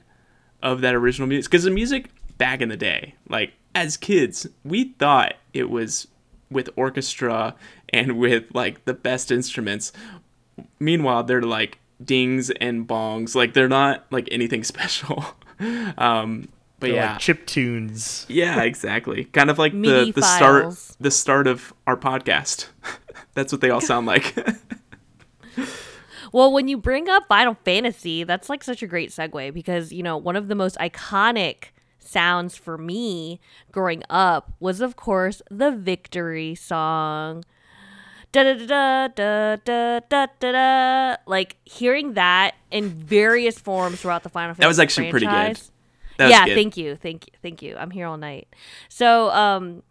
of 0.63 0.81
that 0.81 0.95
original 0.95 1.29
music. 1.29 1.51
Because 1.51 1.65
the 1.65 1.71
music 1.71 2.11
back 2.39 2.61
in 2.61 2.69
the 2.69 2.77
day, 2.77 3.15
like 3.29 3.53
as 3.75 3.97
kids, 3.97 4.47
we 4.65 4.95
thought 4.99 5.35
it 5.53 5.69
was 5.69 6.09
with 6.51 6.71
orchestra 6.77 7.55
and 7.91 8.19
with 8.19 8.45
like 8.55 8.85
the 8.85 8.95
best 8.95 9.31
instruments. 9.31 9.93
Meanwhile, 10.79 11.25
they're 11.25 11.43
like 11.43 11.79
dings 12.03 12.51
and 12.51 12.87
bongs, 12.87 13.35
like 13.35 13.53
they're 13.53 13.69
not 13.69 14.07
like 14.11 14.29
anything 14.31 14.63
special. 14.73 15.25
um, 15.99 16.49
but 16.79 16.89
They're 16.89 16.97
yeah, 16.97 17.11
like 17.13 17.21
chip 17.21 17.47
tunes. 17.47 18.27
yeah, 18.29 18.63
exactly. 18.63 19.25
Kind 19.25 19.49
of 19.51 19.59
like 19.59 19.73
the 19.73 19.79
MIDI 19.79 20.13
the 20.13 20.23
start 20.23 20.63
files. 20.65 20.97
the 21.01 21.11
start 21.11 21.47
of 21.47 21.73
our 21.87 21.97
podcast. 21.97 22.69
That's 23.35 23.51
what 23.53 23.61
they 23.63 23.71
all 23.71 23.81
sound 23.93 24.07
like. 24.07 24.35
Well, 26.33 26.53
when 26.53 26.67
you 26.69 26.77
bring 26.77 27.09
up 27.09 27.29
Final 27.29 27.55
Fantasy, 27.65 28.25
that's 28.25 28.49
like 28.49 28.65
such 28.65 28.83
a 28.83 28.87
great 28.87 29.11
segue 29.11 29.53
because, 29.55 29.93
you 29.93 30.03
know, 30.03 30.17
one 30.17 30.37
of 30.37 30.49
the 30.49 30.55
most 30.55 30.77
iconic 30.79 31.67
sounds 31.99 32.57
for 32.57 32.79
me 32.79 33.41
growing 33.73 34.03
up 34.11 34.53
was, 34.61 34.81
of 34.81 34.97
course, 34.97 35.43
the 35.51 35.71
victory 35.71 36.55
song. 36.55 37.45
Da 38.33 38.43
da 38.43 38.55
da 38.55 39.09
da 39.09 39.57
da 39.57 40.01
da 40.09 40.27
da 40.41 40.53
da. 40.53 41.17
Like 41.27 41.57
hearing 41.65 42.15
that 42.15 42.55
in 42.71 42.89
various 42.89 43.59
forms 43.59 44.01
throughout 44.01 44.23
the 44.23 44.29
Final 44.29 44.55
Fantasy. 44.55 44.63
That 44.63 44.69
was 44.69 44.81
actually 44.81 45.11
pretty 45.11 45.27
good. 45.27 45.33
franchise. 45.33 45.71
Yeah, 46.19 46.47
good. 46.47 46.55
thank 46.55 46.77
you, 46.77 46.97
thank 46.97 47.27
you, 47.27 47.33
thank 47.43 47.63
you. 47.63 47.77
I'm 47.77 47.91
here 47.91 48.07
all 48.07 48.17
night. 48.17 48.49
So, 48.89 49.31
um, 49.31 49.83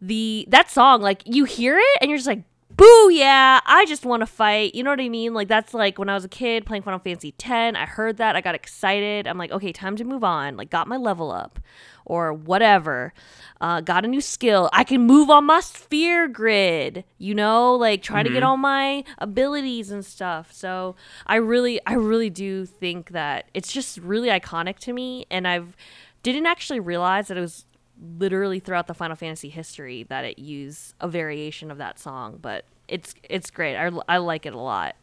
the 0.00 0.46
that 0.48 0.70
song, 0.70 1.00
like 1.00 1.22
you 1.26 1.44
hear 1.44 1.78
it 1.78 1.98
and 2.00 2.10
you're 2.10 2.18
just 2.18 2.26
like, 2.26 2.42
boo, 2.76 3.10
yeah, 3.10 3.60
I 3.64 3.86
just 3.86 4.04
want 4.04 4.20
to 4.20 4.26
fight. 4.26 4.74
You 4.74 4.82
know 4.82 4.90
what 4.90 5.00
I 5.00 5.08
mean? 5.08 5.34
Like 5.34 5.48
that's 5.48 5.72
like 5.72 5.98
when 5.98 6.08
I 6.08 6.14
was 6.14 6.24
a 6.24 6.28
kid 6.28 6.66
playing 6.66 6.82
Final 6.82 6.98
Fantasy 6.98 7.32
10 7.32 7.76
i 7.76 7.86
heard 7.86 8.18
that, 8.18 8.36
I 8.36 8.40
got 8.40 8.54
excited. 8.54 9.26
I'm 9.26 9.38
like, 9.38 9.50
okay, 9.50 9.72
time 9.72 9.96
to 9.96 10.04
move 10.04 10.22
on. 10.22 10.56
Like, 10.56 10.70
got 10.70 10.86
my 10.88 10.96
level 10.96 11.30
up, 11.30 11.58
or 12.04 12.32
whatever. 12.32 13.12
Uh, 13.60 13.80
got 13.80 14.04
a 14.04 14.08
new 14.08 14.20
skill. 14.20 14.68
I 14.72 14.84
can 14.84 15.02
move 15.06 15.30
on 15.30 15.44
my 15.44 15.60
sphere 15.60 16.28
grid. 16.28 17.04
You 17.18 17.34
know, 17.34 17.74
like 17.74 18.02
trying 18.02 18.24
to 18.24 18.30
get 18.30 18.42
all 18.42 18.56
my 18.56 19.04
abilities 19.18 19.90
and 19.90 20.04
stuff. 20.04 20.52
So 20.52 20.96
I 21.26 21.36
really, 21.36 21.80
I 21.86 21.94
really 21.94 22.30
do 22.30 22.66
think 22.66 23.10
that 23.10 23.48
it's 23.54 23.72
just 23.72 23.98
really 23.98 24.28
iconic 24.28 24.78
to 24.80 24.92
me, 24.92 25.26
and 25.30 25.48
I've 25.48 25.76
didn't 26.22 26.46
actually 26.46 26.80
realize 26.80 27.28
that 27.28 27.36
it 27.36 27.40
was 27.40 27.65
literally 28.00 28.60
throughout 28.60 28.86
the 28.86 28.94
Final 28.94 29.16
Fantasy 29.16 29.48
history 29.48 30.04
that 30.04 30.24
it 30.24 30.38
used 30.38 30.94
a 31.00 31.08
variation 31.08 31.70
of 31.70 31.78
that 31.78 31.98
song, 31.98 32.38
but 32.40 32.64
it's 32.88 33.14
it's 33.28 33.50
great. 33.50 33.76
I, 33.76 33.90
I 34.08 34.18
like 34.18 34.46
it 34.46 34.54
a 34.54 34.58
lot. 34.58 34.96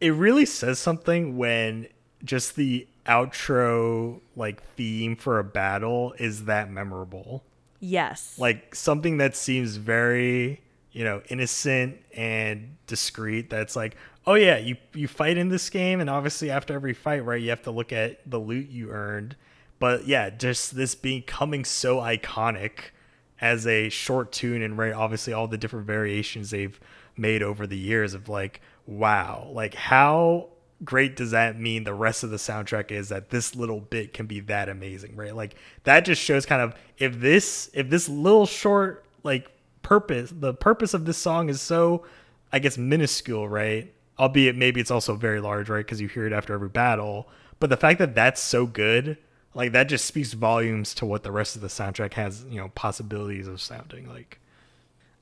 It 0.00 0.12
really 0.14 0.44
says 0.44 0.78
something 0.78 1.36
when 1.36 1.88
just 2.24 2.56
the 2.56 2.86
outro 3.06 4.20
like 4.34 4.62
theme 4.62 5.16
for 5.16 5.38
a 5.38 5.44
battle 5.44 6.14
is 6.18 6.46
that 6.46 6.70
memorable. 6.70 7.44
Yes. 7.80 8.38
Like 8.38 8.74
something 8.74 9.18
that 9.18 9.36
seems 9.36 9.76
very, 9.76 10.62
you 10.92 11.04
know, 11.04 11.22
innocent 11.28 11.98
and 12.16 12.76
discreet 12.86 13.50
that's 13.50 13.76
like, 13.76 13.96
oh 14.26 14.34
yeah, 14.34 14.56
you 14.56 14.76
you 14.94 15.06
fight 15.06 15.36
in 15.36 15.48
this 15.48 15.68
game 15.70 16.00
and 16.00 16.08
obviously 16.08 16.50
after 16.50 16.74
every 16.74 16.94
fight, 16.94 17.24
right, 17.24 17.40
you 17.40 17.50
have 17.50 17.62
to 17.62 17.70
look 17.70 17.92
at 17.92 18.18
the 18.28 18.38
loot 18.38 18.68
you 18.68 18.90
earned. 18.90 19.36
But 19.84 20.06
yeah, 20.06 20.30
just 20.30 20.74
this 20.76 20.94
becoming 20.94 21.66
so 21.66 21.98
iconic 21.98 22.92
as 23.38 23.66
a 23.66 23.90
short 23.90 24.32
tune 24.32 24.62
and 24.62 24.78
right 24.78 24.94
obviously 24.94 25.34
all 25.34 25.46
the 25.46 25.58
different 25.58 25.86
variations 25.86 26.48
they've 26.48 26.80
made 27.18 27.42
over 27.42 27.66
the 27.66 27.76
years 27.76 28.14
of 28.14 28.26
like, 28.26 28.62
wow, 28.86 29.46
like 29.52 29.74
how 29.74 30.48
great 30.86 31.16
does 31.16 31.32
that 31.32 31.60
mean 31.60 31.84
the 31.84 31.92
rest 31.92 32.24
of 32.24 32.30
the 32.30 32.38
soundtrack 32.38 32.92
is 32.92 33.10
that 33.10 33.28
this 33.28 33.54
little 33.54 33.78
bit 33.78 34.14
can 34.14 34.24
be 34.24 34.40
that 34.40 34.70
amazing, 34.70 35.16
right? 35.16 35.36
Like 35.36 35.54
that 35.82 36.06
just 36.06 36.22
shows 36.22 36.46
kind 36.46 36.62
of 36.62 36.74
if 36.96 37.20
this 37.20 37.68
if 37.74 37.90
this 37.90 38.08
little 38.08 38.46
short 38.46 39.04
like 39.22 39.50
purpose 39.82 40.32
the 40.34 40.54
purpose 40.54 40.94
of 40.94 41.04
this 41.04 41.18
song 41.18 41.50
is 41.50 41.60
so 41.60 42.06
I 42.54 42.58
guess 42.58 42.78
minuscule, 42.78 43.50
right? 43.50 43.92
Albeit 44.18 44.56
maybe 44.56 44.80
it's 44.80 44.90
also 44.90 45.14
very 45.14 45.42
large, 45.42 45.68
right? 45.68 45.84
Because 45.84 46.00
you 46.00 46.08
hear 46.08 46.26
it 46.26 46.32
after 46.32 46.54
every 46.54 46.70
battle. 46.70 47.28
But 47.60 47.68
the 47.68 47.76
fact 47.76 47.98
that 47.98 48.14
that's 48.14 48.40
so 48.40 48.64
good, 48.64 49.18
like 49.54 49.72
that 49.72 49.84
just 49.84 50.04
speaks 50.04 50.32
volumes 50.32 50.94
to 50.94 51.06
what 51.06 51.22
the 51.22 51.32
rest 51.32 51.56
of 51.56 51.62
the 51.62 51.68
soundtrack 51.68 52.14
has, 52.14 52.44
you 52.48 52.58
know, 52.58 52.68
possibilities 52.74 53.46
of 53.46 53.60
sounding 53.60 54.08
like. 54.08 54.40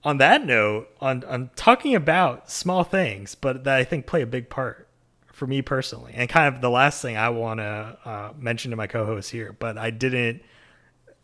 On 0.04 0.18
that 0.18 0.44
note, 0.44 0.88
on 1.00 1.22
on 1.24 1.50
talking 1.54 1.94
about 1.94 2.50
small 2.50 2.82
things, 2.82 3.34
but 3.36 3.64
that 3.64 3.76
I 3.76 3.84
think 3.84 4.06
play 4.06 4.22
a 4.22 4.26
big 4.26 4.50
part 4.50 4.88
for 5.32 5.46
me 5.46 5.62
personally, 5.62 6.12
and 6.14 6.28
kind 6.28 6.52
of 6.52 6.60
the 6.60 6.70
last 6.70 7.00
thing 7.00 7.16
I 7.16 7.28
want 7.28 7.60
to 7.60 7.98
uh, 8.04 8.32
mention 8.36 8.70
to 8.72 8.76
my 8.76 8.88
co-hosts 8.88 9.30
here, 9.30 9.54
but 9.58 9.78
I 9.78 9.90
didn't 9.90 10.42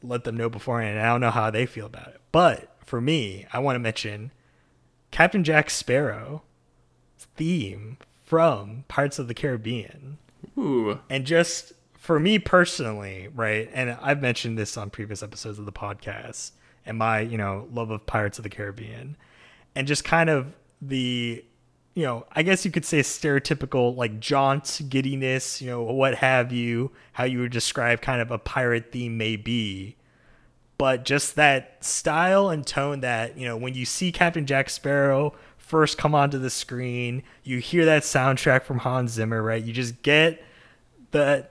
let 0.02 0.22
them 0.22 0.36
know 0.36 0.48
beforehand. 0.48 0.96
And 0.96 1.06
I 1.06 1.10
don't 1.10 1.20
know 1.20 1.30
how 1.30 1.50
they 1.50 1.66
feel 1.66 1.86
about 1.86 2.08
it, 2.08 2.20
but 2.30 2.76
for 2.84 3.00
me, 3.00 3.46
I 3.52 3.58
want 3.58 3.74
to 3.74 3.80
mention 3.80 4.30
Captain 5.10 5.42
Jack 5.42 5.70
Sparrow 5.70 6.42
theme 7.36 7.98
from 8.24 8.84
Pirates 8.88 9.18
of 9.18 9.26
the 9.26 9.34
Caribbean. 9.34 10.18
Ooh. 10.56 11.00
And 11.10 11.24
just 11.24 11.72
for 12.08 12.18
me 12.18 12.38
personally, 12.38 13.28
right? 13.34 13.68
And 13.74 13.90
I've 14.00 14.22
mentioned 14.22 14.56
this 14.56 14.78
on 14.78 14.88
previous 14.88 15.22
episodes 15.22 15.58
of 15.58 15.66
the 15.66 15.72
podcast 15.72 16.52
and 16.86 16.96
my, 16.96 17.20
you 17.20 17.36
know, 17.36 17.68
love 17.70 17.90
of 17.90 18.06
Pirates 18.06 18.38
of 18.38 18.44
the 18.44 18.48
Caribbean. 18.48 19.14
And 19.74 19.86
just 19.86 20.04
kind 20.04 20.30
of 20.30 20.54
the, 20.80 21.44
you 21.92 22.02
know, 22.02 22.24
I 22.32 22.42
guess 22.44 22.64
you 22.64 22.70
could 22.70 22.86
say 22.86 23.00
stereotypical 23.00 23.94
like 23.94 24.20
jaunt, 24.20 24.80
giddiness, 24.88 25.60
you 25.60 25.68
know, 25.68 25.82
what 25.82 26.14
have 26.14 26.50
you, 26.50 26.92
how 27.12 27.24
you 27.24 27.40
would 27.40 27.52
describe 27.52 28.00
kind 28.00 28.22
of 28.22 28.30
a 28.30 28.38
pirate 28.38 28.90
theme 28.90 29.18
may 29.18 29.36
be. 29.36 29.96
But 30.78 31.04
just 31.04 31.36
that 31.36 31.84
style 31.84 32.48
and 32.48 32.66
tone 32.66 33.00
that, 33.00 33.36
you 33.36 33.46
know, 33.46 33.58
when 33.58 33.74
you 33.74 33.84
see 33.84 34.12
Captain 34.12 34.46
Jack 34.46 34.70
Sparrow 34.70 35.34
first 35.58 35.98
come 35.98 36.14
onto 36.14 36.38
the 36.38 36.48
screen, 36.48 37.22
you 37.44 37.58
hear 37.58 37.84
that 37.84 38.02
soundtrack 38.02 38.62
from 38.62 38.78
Hans 38.78 39.10
Zimmer, 39.10 39.42
right? 39.42 39.62
You 39.62 39.74
just 39.74 40.00
get 40.00 40.42
the 41.10 41.46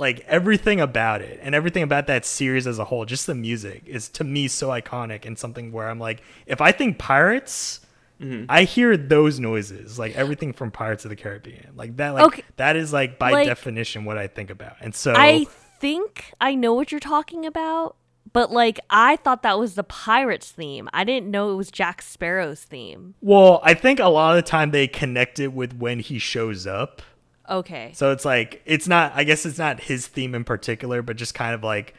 like 0.00 0.20
everything 0.26 0.80
about 0.80 1.20
it 1.20 1.38
and 1.42 1.54
everything 1.54 1.82
about 1.82 2.06
that 2.08 2.24
series 2.24 2.66
as 2.66 2.78
a 2.78 2.84
whole, 2.86 3.04
just 3.04 3.26
the 3.26 3.34
music 3.34 3.82
is 3.86 4.08
to 4.08 4.24
me 4.24 4.48
so 4.48 4.68
iconic 4.70 5.24
and 5.26 5.38
something 5.38 5.70
where 5.70 5.88
I'm 5.88 6.00
like, 6.00 6.22
if 6.46 6.60
I 6.60 6.72
think 6.72 6.98
pirates, 6.98 7.80
mm-hmm. 8.20 8.46
I 8.48 8.64
hear 8.64 8.96
those 8.96 9.38
noises, 9.38 9.98
like 9.98 10.16
everything 10.16 10.52
from 10.52 10.70
Pirates 10.70 11.04
of 11.04 11.10
the 11.10 11.16
Caribbean, 11.16 11.72
like 11.76 11.96
that. 11.98 12.14
Like 12.14 12.24
Okay. 12.24 12.42
that 12.56 12.76
is 12.76 12.92
like 12.92 13.18
by 13.18 13.30
Like- 13.30 13.46
definition 13.46 14.04
what 14.06 14.18
I 14.18 14.26
think 14.26 14.50
about. 14.50 14.76
And 14.80 14.94
so 14.94 15.12
I 15.16 15.46
think 15.80 16.32
I 16.40 16.54
know 16.54 16.74
what 16.74 16.90
you're 16.90 16.98
talking 17.00 17.44
about, 17.46 17.96
but 18.32 18.50
like 18.50 18.80
I 18.88 19.16
thought 19.16 19.42
that 19.42 19.58
was 19.58 19.74
the 19.74 19.84
Pirates 19.84 20.50
theme. 20.50 20.88
I 20.94 21.04
didn't 21.04 21.30
know 21.30 21.52
it 21.52 21.56
was 21.56 21.70
Jack 21.70 22.00
Sparrow's 22.00 22.62
theme. 22.62 23.14
well, 23.20 23.60
I 23.64 23.74
think 23.74 24.00
a 24.00 24.08
lot 24.08 24.30
of 24.36 24.42
the 24.42 24.48
time 24.48 24.70
they 24.70 24.86
connect 24.88 25.38
it 25.38 25.52
with 25.52 25.74
when 25.74 26.00
he 26.00 26.18
shows 26.18 26.66
up. 26.66 27.02
Okay. 27.50 27.90
So 27.94 28.12
it's 28.12 28.24
like 28.24 28.62
it's 28.64 28.86
not 28.86 29.12
I 29.14 29.24
guess 29.24 29.44
it's 29.44 29.58
not 29.58 29.80
his 29.80 30.06
theme 30.06 30.34
in 30.34 30.44
particular, 30.44 31.02
but 31.02 31.16
just 31.16 31.34
kind 31.34 31.54
of 31.54 31.64
like 31.64 31.94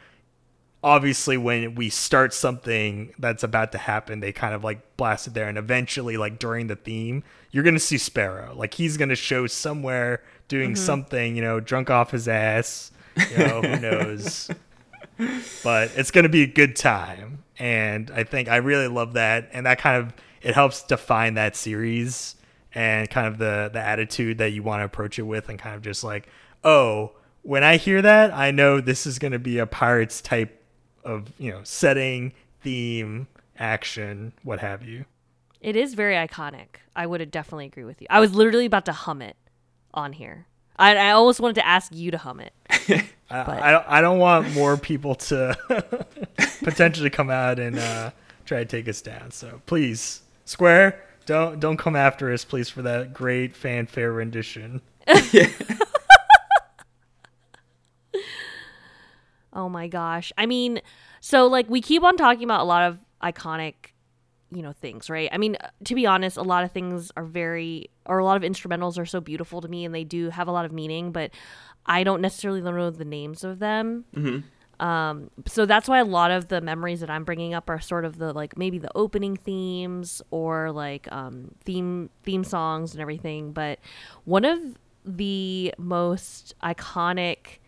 obviously 0.82 1.36
when 1.36 1.74
we 1.74 1.88
start 1.88 2.34
something 2.34 3.14
that's 3.18 3.42
about 3.42 3.72
to 3.72 3.78
happen, 3.78 4.20
they 4.20 4.32
kind 4.32 4.54
of 4.54 4.64
like 4.64 4.96
blast 4.96 5.26
it 5.26 5.34
there 5.34 5.48
and 5.48 5.58
eventually 5.58 6.16
like 6.16 6.38
during 6.38 6.66
the 6.66 6.76
theme, 6.76 7.22
you're 7.50 7.62
going 7.62 7.74
to 7.74 7.80
see 7.80 7.98
Sparrow. 7.98 8.54
Like 8.54 8.74
he's 8.74 8.96
going 8.96 9.10
to 9.10 9.16
show 9.16 9.46
somewhere 9.46 10.22
doing 10.48 10.70
mm-hmm. 10.70 10.84
something, 10.84 11.36
you 11.36 11.42
know, 11.42 11.60
drunk 11.60 11.90
off 11.90 12.10
his 12.10 12.26
ass, 12.26 12.90
you 13.30 13.38
know, 13.38 13.62
who 13.62 13.80
knows. 13.80 14.50
But 15.62 15.92
it's 15.94 16.10
going 16.10 16.24
to 16.24 16.30
be 16.30 16.42
a 16.42 16.46
good 16.48 16.74
time. 16.74 17.44
And 17.56 18.10
I 18.10 18.24
think 18.24 18.48
I 18.48 18.56
really 18.56 18.88
love 18.88 19.12
that 19.12 19.50
and 19.52 19.66
that 19.66 19.78
kind 19.78 20.02
of 20.02 20.12
it 20.40 20.54
helps 20.54 20.82
define 20.82 21.34
that 21.34 21.54
series 21.54 22.34
and 22.74 23.08
kind 23.10 23.26
of 23.26 23.38
the 23.38 23.70
the 23.72 23.80
attitude 23.80 24.38
that 24.38 24.52
you 24.52 24.62
want 24.62 24.80
to 24.80 24.84
approach 24.84 25.18
it 25.18 25.22
with 25.22 25.48
and 25.48 25.58
kind 25.58 25.74
of 25.76 25.82
just 25.82 26.02
like 26.04 26.28
oh 26.64 27.12
when 27.42 27.62
i 27.64 27.76
hear 27.76 28.00
that 28.02 28.32
i 28.32 28.50
know 28.50 28.80
this 28.80 29.06
is 29.06 29.18
going 29.18 29.32
to 29.32 29.38
be 29.38 29.58
a 29.58 29.66
pirates 29.66 30.20
type 30.20 30.62
of 31.04 31.32
you 31.38 31.50
know 31.50 31.60
setting 31.64 32.32
theme 32.62 33.26
action 33.58 34.32
what 34.42 34.60
have 34.60 34.82
you 34.82 35.04
It 35.60 35.76
is 35.76 35.94
very 35.94 36.14
iconic. 36.14 36.80
I 36.96 37.06
would 37.06 37.30
definitely 37.30 37.66
agree 37.66 37.84
with 37.84 38.00
you. 38.00 38.06
I 38.10 38.18
was 38.20 38.34
literally 38.34 38.66
about 38.66 38.84
to 38.86 38.92
hum 38.92 39.22
it 39.22 39.36
on 39.94 40.12
here. 40.12 40.46
I, 40.76 40.96
I 40.96 41.10
almost 41.12 41.38
wanted 41.38 41.54
to 41.56 41.66
ask 41.66 41.92
you 41.94 42.10
to 42.10 42.18
hum 42.18 42.40
it. 42.40 42.52
I, 43.30 43.68
I, 43.68 43.70
don't- 43.70 43.84
I 43.88 44.00
don't 44.00 44.18
want 44.18 44.52
more 44.54 44.76
people 44.76 45.14
to 45.30 45.56
potentially 46.64 47.10
come 47.10 47.30
out 47.30 47.58
and 47.58 47.78
uh, 47.78 48.10
try 48.44 48.58
to 48.58 48.64
take 48.64 48.88
us 48.88 49.00
down. 49.00 49.30
So 49.30 49.60
please, 49.66 50.22
Square, 50.44 51.00
don't 51.26 51.60
don't 51.60 51.76
come 51.76 51.96
after 51.96 52.32
us, 52.32 52.44
please, 52.44 52.68
for 52.68 52.82
that 52.82 53.14
great 53.14 53.54
fanfare 53.54 54.12
rendition. 54.12 54.80
Oh 59.52 59.68
my 59.68 59.86
gosh. 59.88 60.32
I 60.38 60.46
mean, 60.46 60.80
so 61.20 61.46
like 61.46 61.68
we 61.68 61.80
keep 61.80 62.02
on 62.02 62.16
talking 62.16 62.44
about 62.44 62.60
a 62.60 62.64
lot 62.64 62.84
of 62.84 62.98
iconic, 63.22 63.74
you 64.50 64.62
know, 64.62 64.72
things, 64.72 65.10
right? 65.10 65.28
I 65.30 65.38
mean, 65.38 65.56
to 65.84 65.94
be 65.94 66.06
honest, 66.06 66.36
a 66.36 66.42
lot 66.42 66.64
of 66.64 66.72
things 66.72 67.12
are 67.16 67.24
very 67.24 67.90
or 68.06 68.18
a 68.18 68.24
lot 68.24 68.42
of 68.42 68.50
instrumentals 68.50 68.98
are 68.98 69.06
so 69.06 69.20
beautiful 69.20 69.60
to 69.60 69.68
me 69.68 69.84
and 69.84 69.94
they 69.94 70.04
do 70.04 70.30
have 70.30 70.48
a 70.48 70.52
lot 70.52 70.64
of 70.64 70.72
meaning, 70.72 71.12
but 71.12 71.32
I 71.84 72.02
don't 72.04 72.22
necessarily 72.22 72.62
know 72.62 72.90
the 72.90 73.04
names 73.04 73.44
of 73.44 73.58
them. 73.58 74.04
Mm-hmm. 74.16 74.46
Um, 74.82 75.30
so 75.46 75.64
that's 75.64 75.88
why 75.88 76.00
a 76.00 76.04
lot 76.04 76.32
of 76.32 76.48
the 76.48 76.60
memories 76.60 77.00
that 77.00 77.08
I'm 77.08 77.22
bringing 77.22 77.54
up 77.54 77.70
are 77.70 77.80
sort 77.80 78.04
of 78.04 78.18
the 78.18 78.32
like 78.32 78.58
maybe 78.58 78.78
the 78.78 78.90
opening 78.96 79.36
themes 79.36 80.20
or 80.32 80.72
like 80.72 81.10
um, 81.12 81.54
theme 81.64 82.10
theme 82.24 82.42
songs 82.42 82.92
and 82.92 83.00
everything. 83.00 83.52
But 83.52 83.78
one 84.24 84.44
of 84.44 84.58
the 85.04 85.72
most 85.78 86.54
iconic 86.64 87.58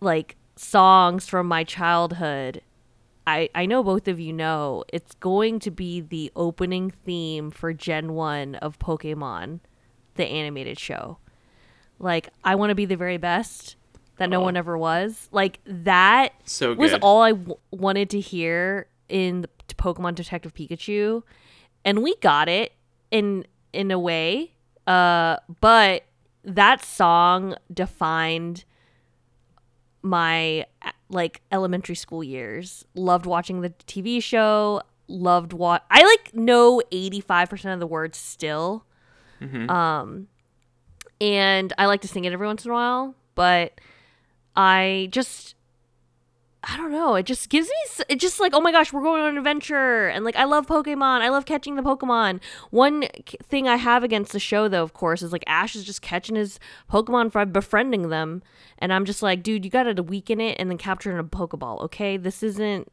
like 0.00 0.36
songs 0.54 1.28
from 1.28 1.48
my 1.48 1.64
childhood 1.64 2.62
I, 3.26 3.48
I 3.54 3.66
know 3.66 3.82
both 3.82 4.08
of 4.08 4.18
you 4.18 4.32
know 4.32 4.84
it's 4.92 5.14
going 5.16 5.60
to 5.60 5.70
be 5.70 6.00
the 6.00 6.32
opening 6.34 6.90
theme 6.90 7.50
for 7.50 7.72
Gen 7.72 8.14
1 8.14 8.56
of 8.56 8.78
Pokemon, 8.78 9.60
the 10.14 10.24
animated 10.24 10.78
show. 10.78 11.18
Like, 12.00 12.30
I 12.42 12.54
want 12.54 12.70
to 12.70 12.74
be 12.74 12.86
the 12.86 12.96
very 12.96 13.18
best 13.18 13.76
that 14.20 14.28
no 14.30 14.40
Oh. 14.40 14.44
one 14.44 14.56
ever 14.56 14.76
was. 14.78 15.28
Like, 15.32 15.58
that 15.64 16.34
So 16.44 16.74
was 16.74 16.92
all 17.02 17.22
I 17.22 17.30
w- 17.32 17.56
wanted 17.72 18.10
to 18.10 18.20
hear 18.20 18.86
in 19.08 19.40
the 19.40 19.48
Pokemon 19.74 20.14
Detective 20.14 20.54
Pikachu. 20.54 21.22
And 21.84 22.02
we 22.02 22.14
got 22.16 22.48
it 22.48 22.72
in 23.10 23.46
in 23.72 23.90
a 23.90 23.98
way. 23.98 24.52
Uh, 24.86 25.36
but 25.60 26.04
that 26.44 26.84
song 26.84 27.54
defined 27.72 28.64
my 30.02 30.66
like 31.08 31.40
elementary 31.50 31.94
school 31.94 32.22
years. 32.22 32.84
Loved 32.94 33.24
watching 33.26 33.62
the 33.62 33.70
TV 33.70 34.22
show. 34.22 34.82
Loved 35.08 35.52
what 35.52 35.84
I 35.90 36.02
like 36.04 36.34
know 36.34 36.80
85% 36.92 37.72
of 37.74 37.80
the 37.80 37.86
words 37.86 38.18
still. 38.18 38.84
Um 39.40 40.28
and 41.20 41.72
I 41.78 41.86
like 41.86 42.02
to 42.02 42.08
sing 42.08 42.24
it 42.26 42.32
every 42.32 42.46
once 42.46 42.64
in 42.66 42.70
a 42.70 42.74
while, 42.74 43.14
but 43.34 43.80
I 44.60 45.08
just 45.10 45.54
I 46.62 46.76
don't 46.76 46.92
know. 46.92 47.14
It 47.14 47.24
just 47.24 47.48
gives 47.48 47.68
me 47.68 48.04
it 48.10 48.20
just 48.20 48.38
like 48.38 48.52
oh 48.54 48.60
my 48.60 48.70
gosh, 48.72 48.92
we're 48.92 49.02
going 49.02 49.22
on 49.22 49.30
an 49.30 49.38
adventure 49.38 50.08
and 50.08 50.24
like 50.24 50.36
I 50.36 50.44
love 50.44 50.66
Pokemon. 50.66 51.22
I 51.22 51.30
love 51.30 51.46
catching 51.46 51.76
the 51.76 51.82
Pokemon. 51.82 52.40
One 52.70 53.04
thing 53.42 53.66
I 53.66 53.76
have 53.76 54.04
against 54.04 54.32
the 54.32 54.38
show 54.38 54.68
though, 54.68 54.82
of 54.82 54.92
course, 54.92 55.22
is 55.22 55.32
like 55.32 55.44
Ash 55.46 55.74
is 55.74 55.84
just 55.84 56.02
catching 56.02 56.36
his 56.36 56.58
Pokemon 56.92 57.32
by 57.32 57.46
befriending 57.46 58.10
them, 58.10 58.42
and 58.78 58.92
I'm 58.92 59.06
just 59.06 59.22
like, 59.22 59.42
dude, 59.42 59.64
you 59.64 59.70
got 59.70 59.84
to 59.84 60.02
weaken 60.02 60.40
it 60.40 60.56
and 60.58 60.70
then 60.70 60.76
capture 60.78 61.10
it 61.10 61.14
in 61.14 61.20
a 61.20 61.24
Pokeball. 61.24 61.80
Okay, 61.84 62.18
this 62.18 62.42
isn't. 62.42 62.92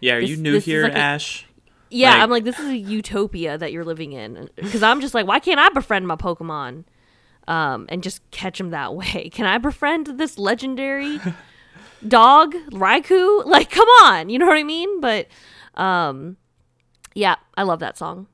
yeah, 0.00 0.14
are 0.14 0.20
this- 0.20 0.30
you 0.30 0.36
new 0.36 0.58
here, 0.60 0.82
like 0.82 0.92
a- 0.92 0.98
Ash? 0.98 1.46
Yeah, 1.90 2.10
Like- 2.12 2.22
I'm 2.22 2.30
like, 2.30 2.44
this 2.44 2.58
is 2.58 2.66
a 2.68 2.76
utopia 2.76 3.56
that 3.56 3.72
you're 3.72 3.84
living 3.86 4.12
in. 4.12 4.50
Because 4.56 4.82
I'm 4.82 5.00
just 5.00 5.14
like, 5.14 5.26
why 5.26 5.38
can't 5.40 5.58
I 5.58 5.70
befriend 5.70 6.06
my 6.06 6.16
Pokemon? 6.16 6.84
Um, 7.48 7.86
and 7.88 8.02
just 8.02 8.20
catch 8.30 8.60
him 8.60 8.70
that 8.70 8.94
way. 8.94 9.30
Can 9.32 9.46
I 9.46 9.58
befriend 9.58 10.06
this 10.18 10.38
legendary 10.38 11.18
dog, 12.06 12.54
Raikou? 12.70 13.44
Like, 13.46 13.70
come 13.70 13.88
on, 14.02 14.28
you 14.28 14.38
know 14.38 14.46
what 14.46 14.58
I 14.58 14.62
mean? 14.62 15.00
But, 15.00 15.28
um, 15.74 16.36
yeah, 17.14 17.36
I 17.56 17.62
love 17.62 17.80
that 17.80 17.96
song. 17.96 18.26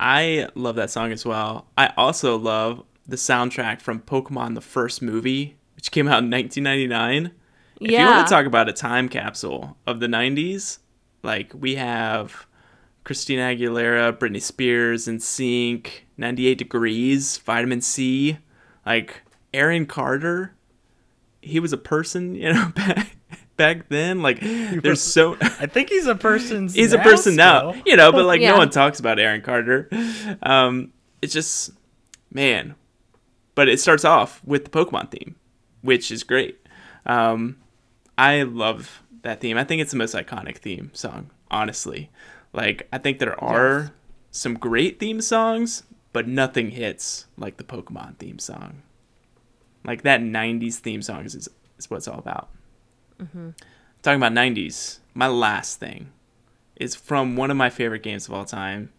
I 0.00 0.48
love 0.54 0.76
that 0.76 0.90
song 0.90 1.12
as 1.12 1.24
well. 1.24 1.66
I 1.78 1.92
also 1.96 2.36
love 2.36 2.82
the 3.06 3.16
soundtrack 3.16 3.80
from 3.80 4.00
Pokemon 4.00 4.54
the 4.54 4.60
first 4.60 5.02
movie, 5.02 5.56
which 5.76 5.90
came 5.90 6.08
out 6.08 6.22
in 6.22 6.30
1999. 6.30 7.32
If 7.80 7.90
you 7.90 7.98
want 7.98 8.26
to 8.26 8.32
talk 8.32 8.46
about 8.46 8.68
a 8.68 8.72
time 8.72 9.08
capsule 9.08 9.76
of 9.86 10.00
the 10.00 10.06
90s, 10.06 10.78
like 11.22 11.52
we 11.54 11.74
have 11.74 12.46
Christina 13.04 13.54
Aguilera, 13.54 14.16
Britney 14.16 14.40
Spears, 14.40 15.06
NSYNC, 15.06 15.88
98 16.16 16.58
Degrees, 16.58 17.38
Vitamin 17.38 17.80
C, 17.80 18.38
like 18.86 19.22
Aaron 19.52 19.86
Carter. 19.86 20.54
He 21.42 21.60
was 21.60 21.72
a 21.72 21.76
person, 21.78 22.34
you 22.34 22.52
know, 22.52 22.72
back 22.76 23.16
back 23.56 23.88
then. 23.88 24.22
Like 24.22 24.40
there's 24.82 25.00
so 25.02 25.36
I 25.40 25.66
think 25.66 25.88
he's 25.90 26.06
a 26.06 26.14
person. 26.14 26.68
he's 26.68 26.92
a 26.92 26.98
person 26.98 27.36
now, 27.36 27.72
still. 27.72 27.82
you 27.86 27.96
know, 27.96 28.12
but 28.12 28.24
like 28.26 28.40
Yeah. 28.40 28.52
no 28.52 28.58
one 28.58 28.70
talks 28.70 28.98
about 29.00 29.18
Aaron 29.18 29.42
Carter. 29.42 29.88
Um, 30.42 30.92
it's 31.22 31.32
just, 31.32 31.70
man. 32.32 32.74
But 33.54 33.68
it 33.68 33.78
starts 33.80 34.04
off 34.04 34.42
with 34.44 34.64
the 34.64 34.70
Pokemon 34.70 35.10
theme, 35.12 35.36
which 35.82 36.10
is 36.10 36.24
great. 36.24 36.58
Um, 37.06 37.58
I 38.18 38.42
love 38.42 39.02
that 39.22 39.40
theme. 39.40 39.56
I 39.56 39.62
think 39.64 39.80
it's 39.80 39.92
the 39.92 39.96
most 39.96 40.14
iconic 40.14 40.56
theme 40.58 40.90
song, 40.92 41.30
honestly. 41.52 42.10
Like, 42.52 42.88
I 42.92 42.98
think 42.98 43.20
there 43.20 43.38
are 43.42 43.92
some 44.32 44.54
great 44.54 44.98
theme 44.98 45.20
songs, 45.20 45.84
but 46.14 46.28
nothing 46.28 46.70
hits 46.70 47.26
like 47.36 47.58
the 47.58 47.64
Pokemon 47.64 48.16
theme 48.16 48.38
song. 48.38 48.82
Like, 49.84 50.02
that 50.02 50.20
90s 50.20 50.76
theme 50.76 51.02
song 51.02 51.26
is, 51.26 51.34
is 51.34 51.90
what 51.90 51.98
it's 51.98 52.08
all 52.08 52.20
about. 52.20 52.48
Mm-hmm. 53.20 53.50
Talking 54.00 54.22
about 54.22 54.32
90s, 54.32 55.00
my 55.12 55.26
last 55.26 55.80
thing 55.80 56.12
is 56.76 56.94
from 56.94 57.36
one 57.36 57.50
of 57.50 57.56
my 57.56 57.68
favorite 57.68 58.04
games 58.04 58.28
of 58.28 58.32
all 58.32 58.44
time. 58.44 58.92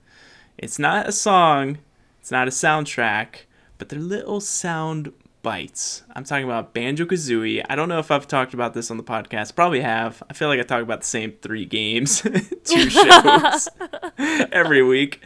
It's 0.57 0.77
not 0.77 1.07
a 1.07 1.13
song, 1.13 1.77
it's 2.19 2.31
not 2.31 2.49
a 2.49 2.51
soundtrack, 2.51 3.45
but 3.77 3.87
they're 3.87 3.97
little 3.97 4.41
sound 4.41 5.13
bites. 5.45 6.01
I'm 6.15 6.23
talking 6.23 6.45
about 6.45 6.73
Banjo 6.73 7.05
Kazooie. 7.05 7.63
I 7.69 7.75
don't 7.75 7.87
know 7.87 7.99
if 7.99 8.09
I've 8.09 8.27
talked 8.27 8.55
about 8.55 8.73
this 8.73 8.89
on 8.89 8.97
the 8.97 9.03
podcast. 9.03 9.55
Probably 9.55 9.81
have. 9.81 10.23
I 10.27 10.33
feel 10.33 10.47
like 10.47 10.59
I 10.59 10.63
talk 10.63 10.81
about 10.81 11.01
the 11.01 11.05
same 11.05 11.33
three 11.33 11.65
games, 11.65 12.21
two 12.63 12.89
shows 12.89 13.69
every 14.17 14.81
week. 14.81 15.21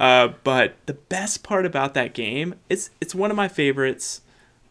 Uh, 0.00 0.28
but 0.44 0.76
the 0.86 0.94
best 0.94 1.42
part 1.42 1.66
about 1.66 1.92
that 1.92 2.14
game, 2.14 2.54
it's 2.70 2.88
it's 3.02 3.14
one 3.14 3.30
of 3.30 3.36
my 3.36 3.48
favorites 3.48 4.22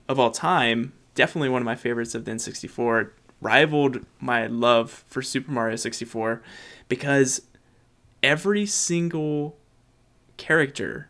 of 0.08 0.20
all 0.20 0.32
time. 0.32 0.94
Definitely 1.14 1.50
one 1.50 1.62
of 1.62 1.68
my 1.68 1.76
favorites 1.76 2.16
of 2.16 2.26
the 2.26 2.32
N64. 2.32 3.12
Rivaled 3.42 4.08
my 4.20 4.48
love 4.48 5.06
for 5.08 5.22
Super 5.22 5.52
Mario 5.52 5.76
64 5.76 6.42
because 6.88 7.44
every 8.24 8.66
single 8.66 9.56
character 10.38 11.09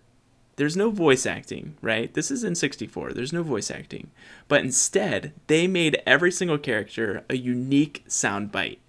there's 0.59 0.75
no 0.75 0.91
voice 0.91 1.25
acting, 1.25 1.77
right? 1.81 2.13
This 2.13 2.29
is 2.29 2.43
in 2.43 2.53
64. 2.53 3.13
There's 3.13 3.31
no 3.31 3.43
voice 3.43 3.71
acting. 3.71 4.11
But 4.49 4.61
instead, 4.61 5.31
they 5.47 5.67
made 5.67 6.01
every 6.05 6.31
single 6.31 6.57
character 6.57 7.23
a 7.29 7.37
unique 7.37 8.03
sound 8.07 8.51
bite. 8.51 8.79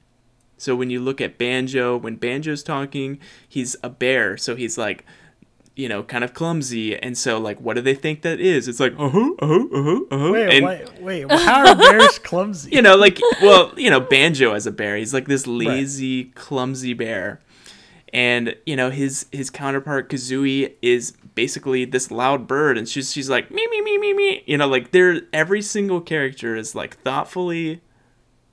So 0.59 0.75
when 0.75 0.91
you 0.91 0.99
look 0.99 1.21
at 1.21 1.39
Banjo, 1.39 1.97
when 1.97 2.17
Banjo's 2.17 2.65
talking, 2.65 3.21
he's 3.49 3.77
a 3.85 3.89
bear, 3.89 4.37
so 4.37 4.57
he's 4.57 4.77
like 4.77 5.05
you 5.77 5.89
know, 5.89 6.03
kind 6.03 6.25
of 6.25 6.35
clumsy, 6.35 6.95
and 6.95 7.17
so 7.17 7.39
like, 7.39 7.59
what 7.61 7.75
do 7.75 7.81
they 7.81 7.95
think 7.95 8.23
that 8.23 8.41
is? 8.41 8.69
It's 8.69 8.81
like, 8.81 8.93
uh 8.99 9.09
huh, 9.09 9.31
uh 9.39 9.47
huh, 9.47 9.65
uh 9.73 9.83
huh, 9.83 10.01
uh 10.11 10.19
huh. 10.19 10.33
Wait, 10.33 10.57
and, 10.57 10.67
wait, 10.67 11.01
wait. 11.01 11.31
How 11.31 11.69
are 11.69 11.77
bears 11.77 12.19
clumsy? 12.19 12.71
you 12.73 12.83
know, 12.83 12.97
like, 12.97 13.19
well, 13.41 13.73
you 13.79 13.89
know, 13.89 14.01
Banjo 14.01 14.53
as 14.53 14.67
a 14.67 14.73
bear, 14.73 14.97
he's 14.97 15.15
like 15.15 15.27
this 15.27 15.47
lazy, 15.47 16.25
clumsy 16.25 16.93
bear, 16.93 17.41
and 18.13 18.57
you 18.67 18.77
know, 18.77 18.91
his 18.91 19.27
his 19.33 19.49
counterpart 19.49 20.11
Kazooie 20.11 20.75
is 20.83 21.15
basically 21.41 21.87
this 21.87 22.11
loud 22.11 22.47
bird, 22.47 22.77
and 22.77 22.87
she's 22.87 23.11
she's 23.11 23.31
like 23.31 23.51
me 23.51 23.67
me 23.71 23.81
me 23.81 23.97
me 23.97 24.13
me, 24.13 24.43
you 24.47 24.59
know, 24.59 24.69
like 24.69 24.91
they're 24.91 25.23
every 25.33 25.63
single 25.63 26.03
character 26.03 26.55
is 26.55 26.75
like 26.75 26.99
thoughtfully, 26.99 27.81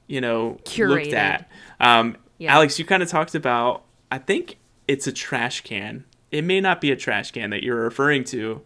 you 0.08 0.22
know, 0.22 0.52
looked 0.52 0.68
Curated. 0.70 1.14
at. 1.14 1.52
Um, 1.82 2.16
Yeah. 2.38 2.54
Alex, 2.56 2.80
you 2.80 2.86
kind 2.86 3.04
of 3.04 3.10
talked 3.10 3.36
about, 3.36 3.84
I 4.10 4.20
think 4.20 4.58
it's 4.88 5.06
a 5.06 5.12
trash 5.12 5.62
can. 5.62 6.06
It 6.32 6.46
may 6.46 6.62
not 6.62 6.80
be 6.80 6.92
a 6.92 6.96
trash 6.96 7.32
can 7.32 7.50
that 7.50 7.62
you're 7.62 7.84
referring 7.84 8.24
to, 8.26 8.62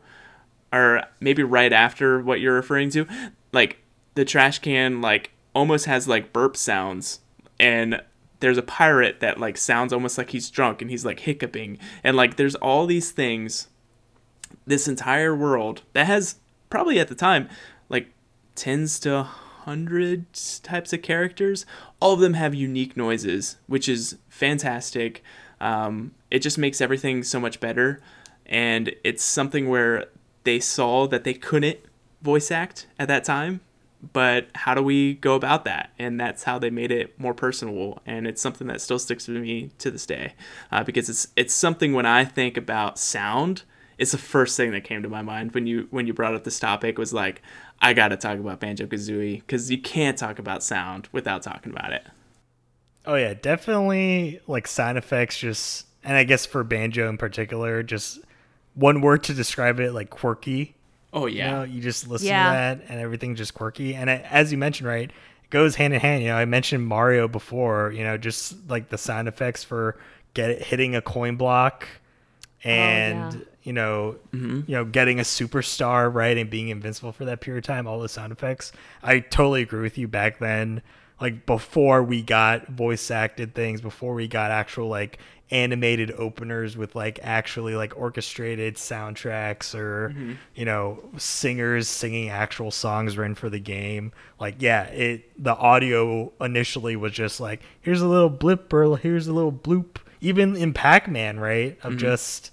or 0.71 1.01
maybe 1.19 1.41
right 1.41 1.73
after 1.73 2.21
what 2.21 2.39
you're 2.41 2.53
referring 2.53 2.91
to. 2.91 3.07
Like 3.51 3.79
the 4.13 4.23
trash 4.23 4.59
can, 4.59 5.01
like 5.01 5.31
almost 5.55 5.85
has 5.87 6.07
like 6.07 6.31
burp 6.31 6.55
sounds, 6.55 7.21
and 7.59 8.01
there's 8.39 8.59
a 8.59 8.63
pirate 8.81 9.19
that 9.19 9.39
like 9.39 9.57
sounds 9.57 9.91
almost 9.91 10.17
like 10.19 10.29
he's 10.29 10.49
drunk 10.51 10.81
and 10.81 10.91
he's 10.91 11.05
like 11.05 11.21
hiccuping, 11.21 11.79
and 12.03 12.15
like 12.15 12.35
there's 12.35 12.55
all 12.55 12.85
these 12.85 13.09
things. 13.11 13.67
This 14.65 14.87
entire 14.87 15.35
world 15.35 15.83
that 15.93 16.07
has 16.07 16.35
probably 16.69 16.99
at 16.99 17.07
the 17.07 17.15
time 17.15 17.49
like 17.89 18.11
tens 18.55 18.99
to 19.01 19.23
hundreds 19.23 20.59
types 20.59 20.93
of 20.93 21.01
characters. 21.01 21.65
All 21.99 22.13
of 22.13 22.19
them 22.19 22.33
have 22.33 22.55
unique 22.55 22.97
noises, 22.97 23.57
which 23.67 23.87
is 23.87 24.17
fantastic. 24.29 25.23
Um, 25.59 26.13
it 26.31 26.39
just 26.39 26.57
makes 26.57 26.81
everything 26.81 27.23
so 27.23 27.39
much 27.39 27.59
better, 27.59 28.01
and 28.47 28.95
it's 29.03 29.23
something 29.23 29.69
where 29.69 30.07
they 30.43 30.59
saw 30.59 31.07
that 31.07 31.23
they 31.23 31.35
couldn't 31.35 31.79
voice 32.21 32.51
act 32.51 32.87
at 32.99 33.07
that 33.07 33.23
time 33.23 33.61
but 34.13 34.47
how 34.55 34.73
do 34.73 34.81
we 34.81 35.13
go 35.15 35.35
about 35.35 35.65
that 35.65 35.91
and 35.99 36.19
that's 36.19 36.43
how 36.43 36.57
they 36.57 36.69
made 36.69 36.91
it 36.91 37.17
more 37.19 37.33
personable 37.33 38.01
and 38.05 38.27
it's 38.27 38.41
something 38.41 38.67
that 38.67 38.81
still 38.81 38.99
sticks 38.99 39.27
with 39.27 39.37
me 39.37 39.69
to 39.77 39.91
this 39.91 40.05
day 40.05 40.33
uh, 40.71 40.83
because 40.83 41.09
it's 41.09 41.27
it's 41.35 41.53
something 41.53 41.93
when 41.93 42.05
i 42.05 42.25
think 42.25 42.57
about 42.57 42.97
sound 42.97 43.63
it's 44.01 44.11
the 44.11 44.17
first 44.17 44.57
thing 44.57 44.71
that 44.71 44.83
came 44.83 45.01
to 45.03 45.07
my 45.09 45.21
mind 45.21 45.53
when 45.53 45.65
you 45.67 45.87
when 45.91 46.07
you 46.07 46.13
brought 46.13 46.33
up 46.35 46.43
this 46.43 46.59
topic 46.59 46.97
was 46.97 47.13
like 47.13 47.41
i 47.81 47.93
gotta 47.93 48.17
talk 48.17 48.37
about 48.39 48.59
banjo 48.59 48.85
kazooie 48.85 49.37
because 49.39 49.71
you 49.71 49.79
can't 49.81 50.17
talk 50.17 50.39
about 50.39 50.61
sound 50.63 51.07
without 51.13 51.41
talking 51.43 51.71
about 51.71 51.93
it 51.93 52.03
Oh 53.03 53.15
yeah, 53.15 53.33
definitely 53.33 54.41
like 54.45 54.67
sound 54.67 54.95
effects 54.97 55.37
just 55.39 55.87
and 56.03 56.15
I 56.15 56.23
guess 56.23 56.45
for 56.45 56.63
banjo 56.63 57.09
in 57.09 57.17
particular, 57.17 57.81
just 57.81 58.19
one 58.75 59.01
word 59.01 59.23
to 59.23 59.33
describe 59.33 59.79
it 59.79 59.91
like 59.91 60.11
quirky. 60.11 60.75
oh 61.11 61.25
You 61.25 61.37
yeah 61.39 61.51
know, 61.51 61.63
you 61.63 61.81
just 61.81 62.07
listen 62.07 62.27
Yeah. 62.27 62.43
to 62.43 62.49
that 62.79 62.85
and 62.91 62.99
everything 62.99 63.35
just 63.35 63.55
quirky. 63.55 63.95
And 63.95 64.07
it, 64.07 64.23
as 64.29 64.51
you 64.51 64.59
mentioned, 64.59 64.87
right, 64.87 65.09
it 65.09 65.49
goes 65.49 65.73
hand 65.75 65.95
in 65.95 65.99
hand. 65.99 66.21
You 66.21 66.29
know, 66.29 66.35
I 66.37 66.45
mentioned 66.45 66.85
Mario 66.85 67.27
before. 67.27 67.91
You 67.91 68.03
know, 68.03 68.17
just 68.17 68.69
like 68.69 68.89
the 68.89 68.99
sound 68.99 69.27
effects 69.27 69.63
for 69.63 69.97
get 70.35 70.61
hitting 70.61 70.95
a 70.95 71.01
coin 71.01 71.37
block, 71.37 71.87
oh, 72.63 72.69
and 72.69 73.33
yeah. 73.33 73.39
You 73.63 73.73
know, 73.73 74.15
mm-hmm. 74.33 74.61
you 74.67 74.75
know, 74.75 74.85
getting 74.85 75.19
a 75.19 75.23
superstar 75.23 76.13
right 76.13 76.37
and 76.37 76.49
being 76.49 76.69
invincible 76.69 77.11
for 77.11 77.25
that 77.25 77.41
period 77.41 77.63
of 77.63 77.67
time. 77.67 77.87
All 77.87 77.99
the 77.99 78.09
sound 78.09 78.31
effects. 78.31 78.71
I 79.03 79.19
totally 79.19 79.61
agree 79.61 79.81
with 79.81 79.97
you. 79.97 80.07
Back 80.07 80.39
then, 80.39 80.81
like 81.19 81.45
before 81.45 82.03
we 82.03 82.21
got 82.21 82.67
voice 82.67 83.11
acted 83.11 83.53
things, 83.53 83.81
before 83.81 84.13
we 84.13 84.27
got 84.27 84.51
actual 84.51 84.87
like 84.87 85.19
animated 85.51 86.11
openers 86.11 86.77
with 86.77 86.95
like 86.95 87.19
actually 87.21 87.75
like 87.75 87.93
orchestrated 87.97 88.75
soundtracks 88.75 89.75
or 89.75 90.09
mm-hmm. 90.09 90.33
you 90.55 90.63
know 90.63 90.97
singers 91.17 91.89
singing 91.89 92.29
actual 92.29 92.71
songs 92.71 93.17
written 93.17 93.35
for 93.35 93.49
the 93.49 93.59
game 93.59 94.13
like 94.39 94.55
yeah 94.59 94.83
it 94.83 95.29
the 95.43 95.53
audio 95.57 96.31
initially 96.39 96.95
was 96.95 97.11
just 97.11 97.41
like 97.41 97.61
here's 97.81 98.01
a 98.01 98.07
little 98.07 98.29
blip 98.29 98.71
or 98.71 98.97
here's 98.97 99.27
a 99.27 99.33
little 99.33 99.51
bloop 99.51 99.97
even 100.21 100.55
in 100.55 100.71
pac-man 100.71 101.37
right 101.37 101.77
of 101.83 101.91
mm-hmm. 101.91 101.97
just 101.97 102.49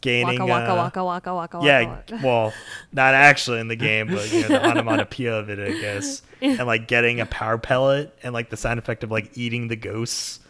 gaining 0.00 0.38
Waka 0.38 0.46
waka 0.46 0.72
uh, 0.72 0.76
waka 0.76 1.04
waka 1.04 1.34
waka 1.34 1.56
waka. 1.58 1.66
yeah, 1.66 1.88
waka. 1.88 2.20
well, 2.24 2.52
not 2.92 3.14
actually 3.14 3.60
in 3.60 3.68
the 3.68 3.76
game, 3.76 4.08
but 4.08 4.32
you 4.32 4.42
know, 4.42 4.48
the 4.48 4.66
onomatopoeia 4.66 5.34
of 5.34 5.50
it, 5.50 5.58
I 5.58 5.80
guess. 5.80 6.22
And 6.42 6.66
like 6.66 6.88
getting 6.88 7.20
a 7.20 7.26
power 7.26 7.58
pellet 7.58 8.16
and 8.22 8.32
like 8.32 8.48
the 8.48 8.56
sound 8.56 8.78
effect 8.78 9.04
of 9.04 9.10
like 9.10 9.36
eating 9.36 9.68
the 9.68 9.76
ghosts 9.76 10.40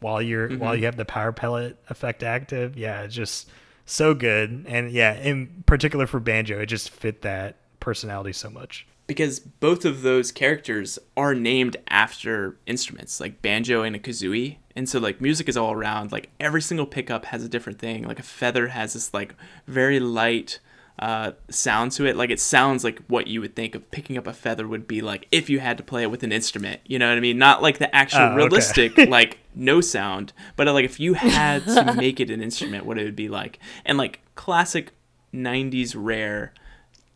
while 0.00 0.20
you're 0.20 0.50
while 0.56 0.74
you 0.74 0.86
have 0.86 0.96
the 0.96 1.04
power 1.04 1.30
pellet 1.30 1.78
effect 1.88 2.24
active. 2.24 2.76
Yeah, 2.76 3.02
it's 3.02 3.14
just 3.14 3.48
so 3.84 4.12
good. 4.12 4.66
And 4.68 4.90
yeah, 4.90 5.14
in 5.14 5.62
particular 5.64 6.08
for 6.08 6.18
banjo, 6.18 6.58
it 6.58 6.66
just 6.66 6.90
fit 6.90 7.22
that 7.22 7.56
personality 7.78 8.32
so 8.32 8.50
much. 8.50 8.88
Because 9.06 9.38
both 9.38 9.84
of 9.84 10.02
those 10.02 10.32
characters 10.32 10.98
are 11.16 11.34
named 11.34 11.76
after 11.88 12.56
instruments 12.66 13.20
like 13.20 13.40
banjo 13.42 13.82
and 13.82 13.94
a 13.94 13.98
kazooie. 13.98 14.56
And 14.74 14.88
so 14.88 14.98
like 14.98 15.20
music 15.20 15.48
is 15.48 15.56
all 15.56 15.72
around. 15.72 16.12
Like 16.12 16.30
every 16.40 16.60
single 16.60 16.86
pickup 16.86 17.26
has 17.26 17.44
a 17.44 17.48
different 17.48 17.78
thing. 17.78 18.02
Like 18.06 18.18
a 18.18 18.24
feather 18.24 18.68
has 18.68 18.92
this 18.94 19.14
like 19.14 19.34
very 19.66 20.00
light 20.00 20.58
uh, 20.98 21.32
sound 21.50 21.92
to 21.92 22.06
it. 22.06 22.16
Like 22.16 22.30
it 22.30 22.40
sounds 22.40 22.82
like 22.82 23.00
what 23.06 23.26
you 23.26 23.40
would 23.40 23.54
think 23.54 23.74
of 23.74 23.90
picking 23.90 24.18
up 24.18 24.26
a 24.26 24.32
feather 24.32 24.66
would 24.66 24.88
be 24.88 25.00
like 25.02 25.28
if 25.30 25.48
you 25.48 25.60
had 25.60 25.76
to 25.78 25.82
play 25.84 26.02
it 26.02 26.10
with 26.10 26.22
an 26.22 26.32
instrument. 26.32 26.80
You 26.86 26.98
know 26.98 27.08
what 27.08 27.16
i 27.16 27.20
mean? 27.20 27.38
Not 27.38 27.62
like 27.62 27.78
the 27.78 27.94
actual 27.94 28.20
Oh, 28.20 28.26
okay. 28.28 28.36
realistic 28.36 28.96
like 29.08 29.38
no 29.54 29.80
sound 29.80 30.32
but 30.56 30.68
uh, 30.68 30.72
like 30.72 30.84
if 30.84 30.98
you 31.00 31.14
had 31.14 31.64
to 31.64 31.94
make 31.96 32.18
it 32.20 32.28
an 32.30 32.42
instrument 32.42 32.84
what 32.84 32.98
it 32.98 33.04
would 33.04 33.16
be 33.16 33.28
like. 33.28 33.58
And 33.84 33.96
like 33.96 34.20
classic 34.34 34.92
90s 35.32 35.94
rare 35.96 36.52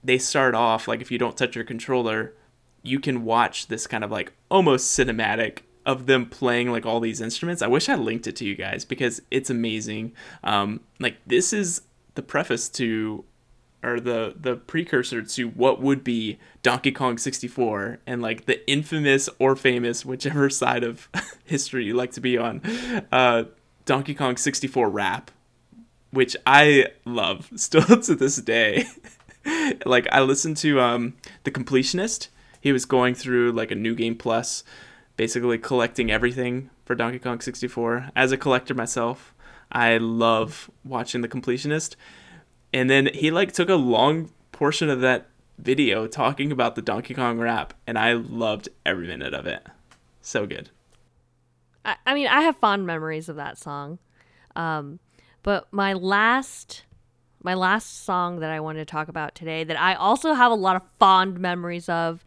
they 0.03 0.18
start 0.18 0.55
off 0.55 0.88
like 0.88 1.01
if 1.01 1.11
you 1.11 1.18
don't 1.18 1.36
touch 1.36 1.55
your 1.55 1.64
controller, 1.64 2.34
you 2.82 3.01
can 3.01 3.24
watch 3.24 3.66
this 3.66 3.86
kind 3.86 4.05
of 4.05 4.11
like 4.11 4.32
almost 4.51 4.98
cinematic 4.98 5.61
of 5.86 6.07
them 6.07 6.26
playing 6.26 6.70
like 6.70 6.86
all 6.86 7.01
these 7.01 7.20
instruments. 7.20 7.62
I 7.62 7.66
wish 7.66 7.88
I 7.88 7.94
linked 7.94 8.26
it 8.26 8.36
to 8.36 8.44
you 8.44 8.55
guys 8.55 8.84
because 8.84 9.22
it's 9.30 9.51
amazing. 9.51 10.12
Um, 10.44 10.80
like 10.98 11.16
this 11.26 11.53
is 11.53 11.82
the 12.14 12.22
preface 12.22 12.68
to 12.70 13.24
or 13.82 13.98
the 13.98 14.34
the 14.38 14.57
precursor 14.57 15.22
to 15.22 15.48
what 15.48 15.80
would 15.80 16.05
be 16.05 16.38
Donkey 16.62 16.92
Kong 16.92 17.16
64 17.16 17.98
and 18.07 18.20
like 18.20 18.44
the 18.44 18.68
infamous 18.70 19.28
or 19.38 19.57
famous 19.57 20.05
whichever 20.05 20.51
side 20.51 20.84
of 20.84 21.09
history 21.44 21.84
you 21.84 21.94
like 21.94 22.12
to 22.12 22.20
be 22.20 22.36
on 22.36 22.61
uh 23.11 23.44
Donkey 23.86 24.14
Kong 24.14 24.36
64 24.36 24.90
rap 24.90 25.30
which 26.11 26.36
I 26.46 26.86
love 27.05 27.51
still 27.57 28.01
to 28.03 28.14
this 28.14 28.36
day. 28.36 28.86
like 29.87 30.07
I 30.12 30.21
listened 30.21 30.57
to 30.59 30.81
um 30.81 31.14
the 31.45 31.51
completionist. 31.51 32.29
He 32.61 32.73
was 32.73 32.85
going 32.85 33.14
through 33.14 33.53
like 33.53 33.71
a 33.71 33.75
new 33.75 33.95
game 33.95 34.16
plus, 34.16 34.64
basically 35.16 35.59
collecting 35.59 36.11
everything 36.11 36.71
for 36.85 36.95
Donkey 36.95 37.18
Kong 37.18 37.41
64. 37.41 38.11
As 38.14 38.33
a 38.33 38.37
collector 38.37 38.75
myself, 38.75 39.35
I 39.73 39.97
love 39.97 40.71
watching 40.85 41.23
the 41.23 41.29
completionist. 41.29 41.97
And 42.73 42.91
then 42.91 43.09
he 43.14 43.31
like 43.31 43.53
took 43.53 43.68
a 43.68 43.77
long 43.77 44.31
portion 44.53 44.91
of 44.91 45.01
that 45.01 45.29
video 45.59 46.07
talking 46.07 46.53
about 46.53 46.75
the 46.75 46.83
Donkey 46.83 47.14
Kong 47.14 47.39
rap, 47.39 47.75
and 47.87 47.99
I 47.99 48.12
loved 48.12 48.68
every 48.85 49.07
minute 49.07 49.35
of 49.35 49.47
it. 49.47 49.66
So 50.23 50.47
good. 50.47 50.71
I, 51.85 51.97
I 52.07 52.14
mean, 52.14 52.27
I 52.27 52.43
have 52.43 52.57
fond 52.57 52.87
memories 52.87 53.29
of 53.29 53.37
that 53.37 53.59
song. 53.59 53.99
Um, 54.57 54.99
but 55.43 55.73
my 55.73 55.95
last 55.95 56.85
my 57.43 57.55
last 57.55 58.05
song 58.05 58.41
that 58.41 58.51
I 58.51 58.61
wanted 58.61 58.80
to 58.80 58.84
talk 58.84 59.09
about 59.09 59.34
today 59.34 59.64
that 59.64 59.80
I 59.80 59.95
also 59.95 60.34
have 60.34 60.53
a 60.53 60.57
lot 60.57 60.76
of 60.76 60.82
fond 60.99 61.38
memories 61.38 61.88
of 61.88 62.24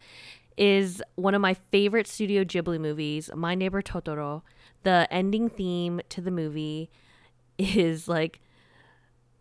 is 0.56 1.02
one 1.16 1.34
of 1.34 1.40
my 1.40 1.54
favorite 1.54 2.06
Studio 2.06 2.44
Ghibli 2.44 2.80
movies, 2.80 3.30
My 3.34 3.54
Neighbor 3.54 3.82
Totoro. 3.82 4.42
The 4.82 5.08
ending 5.10 5.48
theme 5.48 6.00
to 6.10 6.20
the 6.20 6.30
movie 6.30 6.90
is 7.58 8.08
like 8.08 8.40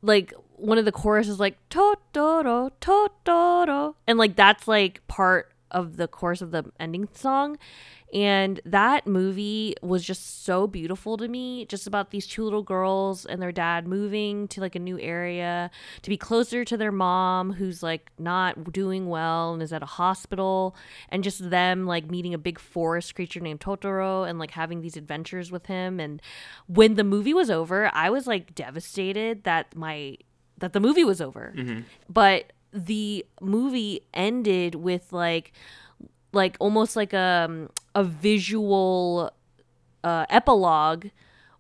like 0.02 0.34
one 0.56 0.78
of 0.78 0.86
the 0.86 0.92
choruses 0.92 1.40
like 1.40 1.58
Totoro 1.70 2.72
Totoro 2.80 3.96
and 4.08 4.18
like 4.18 4.36
that's 4.36 4.68
like 4.68 5.06
part 5.08 5.53
of 5.74 5.98
the 5.98 6.08
course 6.08 6.42
of 6.42 6.52
the 6.52 6.66
ending 6.80 7.08
song. 7.14 7.58
And 8.14 8.62
that 8.64 9.08
movie 9.08 9.76
was 9.82 10.04
just 10.04 10.46
so 10.46 10.68
beautiful 10.68 11.18
to 11.18 11.28
me 11.28 11.66
just 11.66 11.88
about 11.88 12.12
these 12.12 12.28
two 12.28 12.44
little 12.44 12.62
girls 12.62 13.26
and 13.26 13.42
their 13.42 13.52
dad 13.52 13.88
moving 13.88 14.48
to 14.50 14.62
like 14.62 14.76
a 14.76 14.80
new 14.80 15.00
area 15.00 15.72
to 16.04 16.10
be 16.12 16.16
closer 16.16 16.64
to 16.64 16.78
their 16.78 16.92
mom 16.92 17.54
who's 17.54 17.82
like 17.82 18.12
not 18.20 18.72
doing 18.72 19.10
well 19.10 19.54
and 19.54 19.64
is 19.64 19.74
at 19.74 19.82
a 19.82 19.88
hospital 19.88 20.76
and 21.10 21.24
just 21.24 21.50
them 21.50 21.88
like 21.88 22.12
meeting 22.12 22.36
a 22.36 22.38
big 22.38 22.60
forest 22.60 23.16
creature 23.16 23.40
named 23.40 23.62
Totoro 23.62 24.30
and 24.30 24.38
like 24.38 24.52
having 24.52 24.82
these 24.82 24.96
adventures 24.96 25.52
with 25.52 25.66
him. 25.66 26.00
And 26.00 26.22
when 26.68 26.94
the 26.94 27.04
movie 27.04 27.34
was 27.34 27.50
over 27.50 27.90
I 27.94 28.12
was 28.12 28.28
like 28.28 28.54
devastated 28.54 29.44
that 29.46 29.76
my 29.76 30.18
that 30.60 30.74
the 30.74 30.80
movie 30.80 31.04
was 31.04 31.20
over. 31.20 31.52
Mm-hmm. 31.58 31.82
But 32.08 32.54
the 32.74 33.26
movie 33.40 34.02
ended 34.14 34.76
with 34.76 35.14
like 35.14 35.54
like 36.32 36.58
almost 36.60 36.96
like 36.96 37.14
a 37.14 37.70
a 37.96 38.04
visual 38.04 39.32
uh, 40.04 40.26
epilogue 40.30 41.08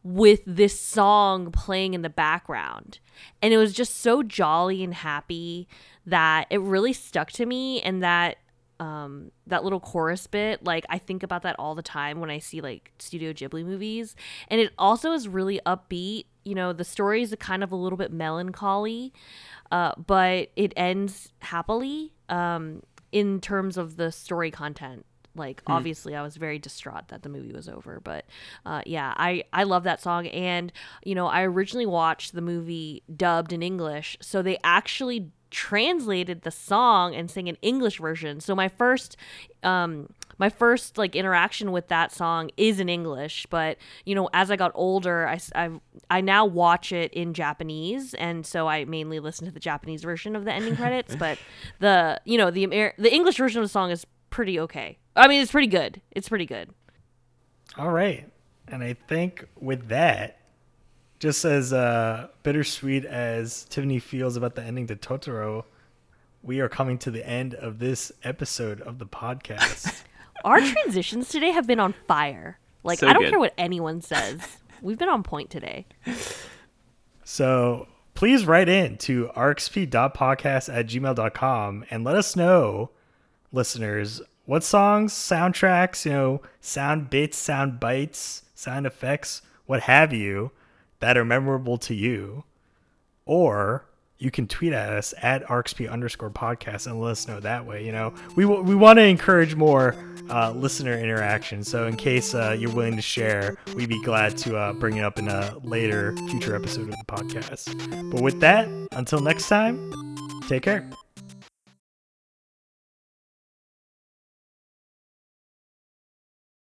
with 0.03 0.41
this 0.45 0.77
song 0.77 1.51
playing 1.51 1.93
in 1.93 2.01
the 2.01 2.09
background. 2.09 2.99
And 3.41 3.53
it 3.53 3.57
was 3.57 3.73
just 3.73 4.01
so 4.01 4.21
jolly 4.21 4.83
and 4.83 4.93
happy 4.93 5.67
that 6.05 6.47
it 6.49 6.59
really 6.59 6.93
stuck 6.93 7.31
to 7.33 7.45
me 7.45 7.81
and 7.81 8.03
that 8.03 8.37
um 8.79 9.31
that 9.45 9.63
little 9.63 9.79
chorus 9.79 10.25
bit 10.25 10.63
like 10.63 10.83
i 10.89 10.97
think 10.97 11.21
about 11.21 11.43
that 11.43 11.55
all 11.59 11.75
the 11.75 11.83
time 11.83 12.19
when 12.19 12.31
i 12.31 12.39
see 12.39 12.59
like 12.59 12.91
studio 12.97 13.31
ghibli 13.31 13.63
movies. 13.63 14.15
And 14.47 14.59
it 14.59 14.73
also 14.79 15.11
is 15.11 15.27
really 15.27 15.61
upbeat. 15.63 16.25
You 16.43 16.55
know 16.55 16.73
the 16.73 16.83
story 16.83 17.21
is 17.21 17.33
kind 17.39 17.63
of 17.63 17.71
a 17.71 17.75
little 17.75 17.97
bit 17.97 18.11
melancholy 18.11 19.13
uh, 19.73 19.91
but 19.97 20.49
it 20.55 20.71
ends 20.77 21.33
happily 21.39 22.13
um, 22.29 22.83
in 23.11 23.41
terms 23.41 23.75
of 23.75 23.97
the 23.97 24.11
story 24.11 24.51
content. 24.51 25.03
Like 25.35 25.63
obviously, 25.65 26.15
I 26.15 26.21
was 26.21 26.37
very 26.37 26.59
distraught 26.59 27.07
that 27.07 27.23
the 27.23 27.29
movie 27.29 27.53
was 27.53 27.67
over, 27.67 27.99
but 28.03 28.25
uh, 28.67 28.83
yeah, 28.85 29.15
I 29.17 29.45
I 29.51 29.63
love 29.63 29.83
that 29.85 29.99
song, 29.99 30.27
and 30.27 30.71
you 31.03 31.15
know, 31.15 31.25
I 31.25 31.41
originally 31.41 31.87
watched 31.87 32.35
the 32.35 32.41
movie 32.41 33.01
dubbed 33.15 33.51
in 33.51 33.63
English, 33.63 34.15
so 34.21 34.43
they 34.43 34.59
actually 34.63 35.31
translated 35.53 36.41
the 36.41 36.51
song 36.51 37.15
and 37.15 37.29
sang 37.31 37.47
an 37.47 37.57
English 37.61 37.99
version. 37.99 38.41
So 38.41 38.55
my 38.55 38.67
first 38.67 39.15
um 39.61 40.09
my 40.39 40.49
first 40.49 40.97
like 40.97 41.15
interaction 41.15 41.71
with 41.71 41.87
that 41.87 42.11
song 42.11 42.49
is 42.57 42.79
in 42.79 42.89
English, 42.89 43.45
but 43.49 43.77
you 44.03 44.15
know, 44.15 44.29
as 44.33 44.51
I 44.51 44.55
got 44.55 44.71
older, 44.73 45.27
I 45.27 45.39
I 46.09 46.21
now 46.21 46.45
watch 46.45 46.91
it 46.91 47.13
in 47.13 47.33
Japanese, 47.33 48.13
and 48.15 48.45
so 48.45 48.67
I 48.67 48.83
mainly 48.85 49.19
listen 49.19 49.45
to 49.45 49.53
the 49.53 49.59
Japanese 49.59 50.03
version 50.03 50.35
of 50.35 50.43
the 50.43 50.51
ending 50.51 50.75
credits. 50.75 51.15
But 51.15 51.37
the 51.79 52.19
you 52.25 52.37
know 52.37 52.51
the 52.51 52.63
Amer- 52.63 52.95
the 52.97 53.13
English 53.13 53.37
version 53.37 53.61
of 53.61 53.65
the 53.65 53.71
song 53.71 53.91
is 53.91 54.05
pretty 54.31 54.59
okay. 54.59 54.97
I 55.15 55.27
mean, 55.27 55.41
it's 55.41 55.51
pretty 55.51 55.67
good. 55.67 56.01
It's 56.11 56.27
pretty 56.27 56.47
good. 56.47 56.71
All 57.77 57.91
right. 57.91 58.29
And 58.67 58.83
I 58.83 58.93
think 59.07 59.45
with 59.59 59.89
that, 59.89 60.39
just 61.23 61.45
as 61.45 61.71
uh, 61.71 62.27
bittersweet 62.43 63.05
as 63.05 63.63
Tiffany 63.69 63.97
feels 63.97 64.35
about 64.35 64.55
the 64.55 64.61
ending 64.61 64.87
to 64.87 64.95
Totoro, 64.97 65.63
we 66.41 66.59
are 66.59 66.67
coming 66.67 66.97
to 66.97 67.11
the 67.11 67.25
end 67.25 67.53
of 67.53 67.79
this 67.79 68.11
episode 68.25 68.81
of 68.81 68.99
the 68.99 69.05
podcast. 69.05 70.01
Our 70.43 70.59
transitions 70.59 71.29
today 71.29 71.51
have 71.51 71.65
been 71.65 71.79
on 71.79 71.93
fire. 72.09 72.59
Like 72.83 72.99
So 72.99 73.07
I 73.07 73.13
don't 73.13 73.21
good. 73.21 73.29
care 73.29 73.39
what 73.39 73.53
anyone 73.57 74.01
says. 74.01 74.57
We've 74.81 74.97
been 74.97 75.07
on 75.07 75.23
point 75.23 75.49
today. 75.49 75.85
So 77.23 77.87
please 78.15 78.45
write 78.45 78.67
in 78.67 78.97
to 78.97 79.31
rxp.podcast 79.33 80.75
at 80.75 80.87
gmail.com 80.87 81.85
and 81.89 82.03
let 82.03 82.17
us 82.17 82.35
know, 82.35 82.89
listeners, 83.53 84.21
what 84.43 84.65
songs, 84.65 85.13
soundtracks, 85.13 86.03
you 86.03 86.11
know, 86.11 86.41
sound 86.59 87.09
bits, 87.09 87.37
sound 87.37 87.79
bites, 87.79 88.43
sound 88.55 88.85
effects, 88.85 89.41
what 89.65 89.83
have 89.83 90.11
you, 90.11 90.51
that 91.03 91.17
are 91.17 91.25
memorable 91.25 91.77
to 91.77 91.93
you. 91.93 92.45
Or 93.25 93.85
you 94.19 94.31
can 94.31 94.47
tweet 94.47 94.71
at 94.71 94.93
us 94.93 95.13
at 95.21 95.43
rxp 95.47 95.91
underscore 95.91 96.29
podcast 96.29 96.87
and 96.87 97.01
let 97.01 97.11
us 97.11 97.27
know 97.27 97.41
that 97.41 97.65
way. 97.65 97.85
You 97.85 97.91
know, 97.91 98.13
we, 98.37 98.43
w- 98.45 98.61
we 98.63 98.73
want 98.73 98.99
to 98.99 99.03
encourage 99.03 99.53
more 99.53 99.97
uh, 100.29 100.51
listener 100.51 100.97
interaction. 100.97 101.61
So 101.61 101.87
in 101.87 101.97
case 101.97 102.33
uh, 102.33 102.55
you're 102.57 102.71
willing 102.71 102.95
to 102.95 103.01
share, 103.01 103.57
we'd 103.75 103.89
be 103.89 104.01
glad 104.03 104.37
to 104.37 104.55
uh, 104.55 104.71
bring 104.71 104.95
it 104.95 105.03
up 105.03 105.19
in 105.19 105.27
a 105.27 105.57
later 105.61 106.15
future 106.29 106.55
episode 106.55 106.87
of 106.87 106.91
the 106.91 107.05
podcast. 107.05 108.09
But 108.09 108.21
with 108.21 108.39
that, 108.39 108.69
until 108.93 109.19
next 109.19 109.49
time, 109.49 109.91
take 110.47 110.63
care. 110.63 110.89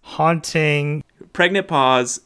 Haunting 0.02 1.04
Pregnant 1.34 1.68
pause 1.68 2.22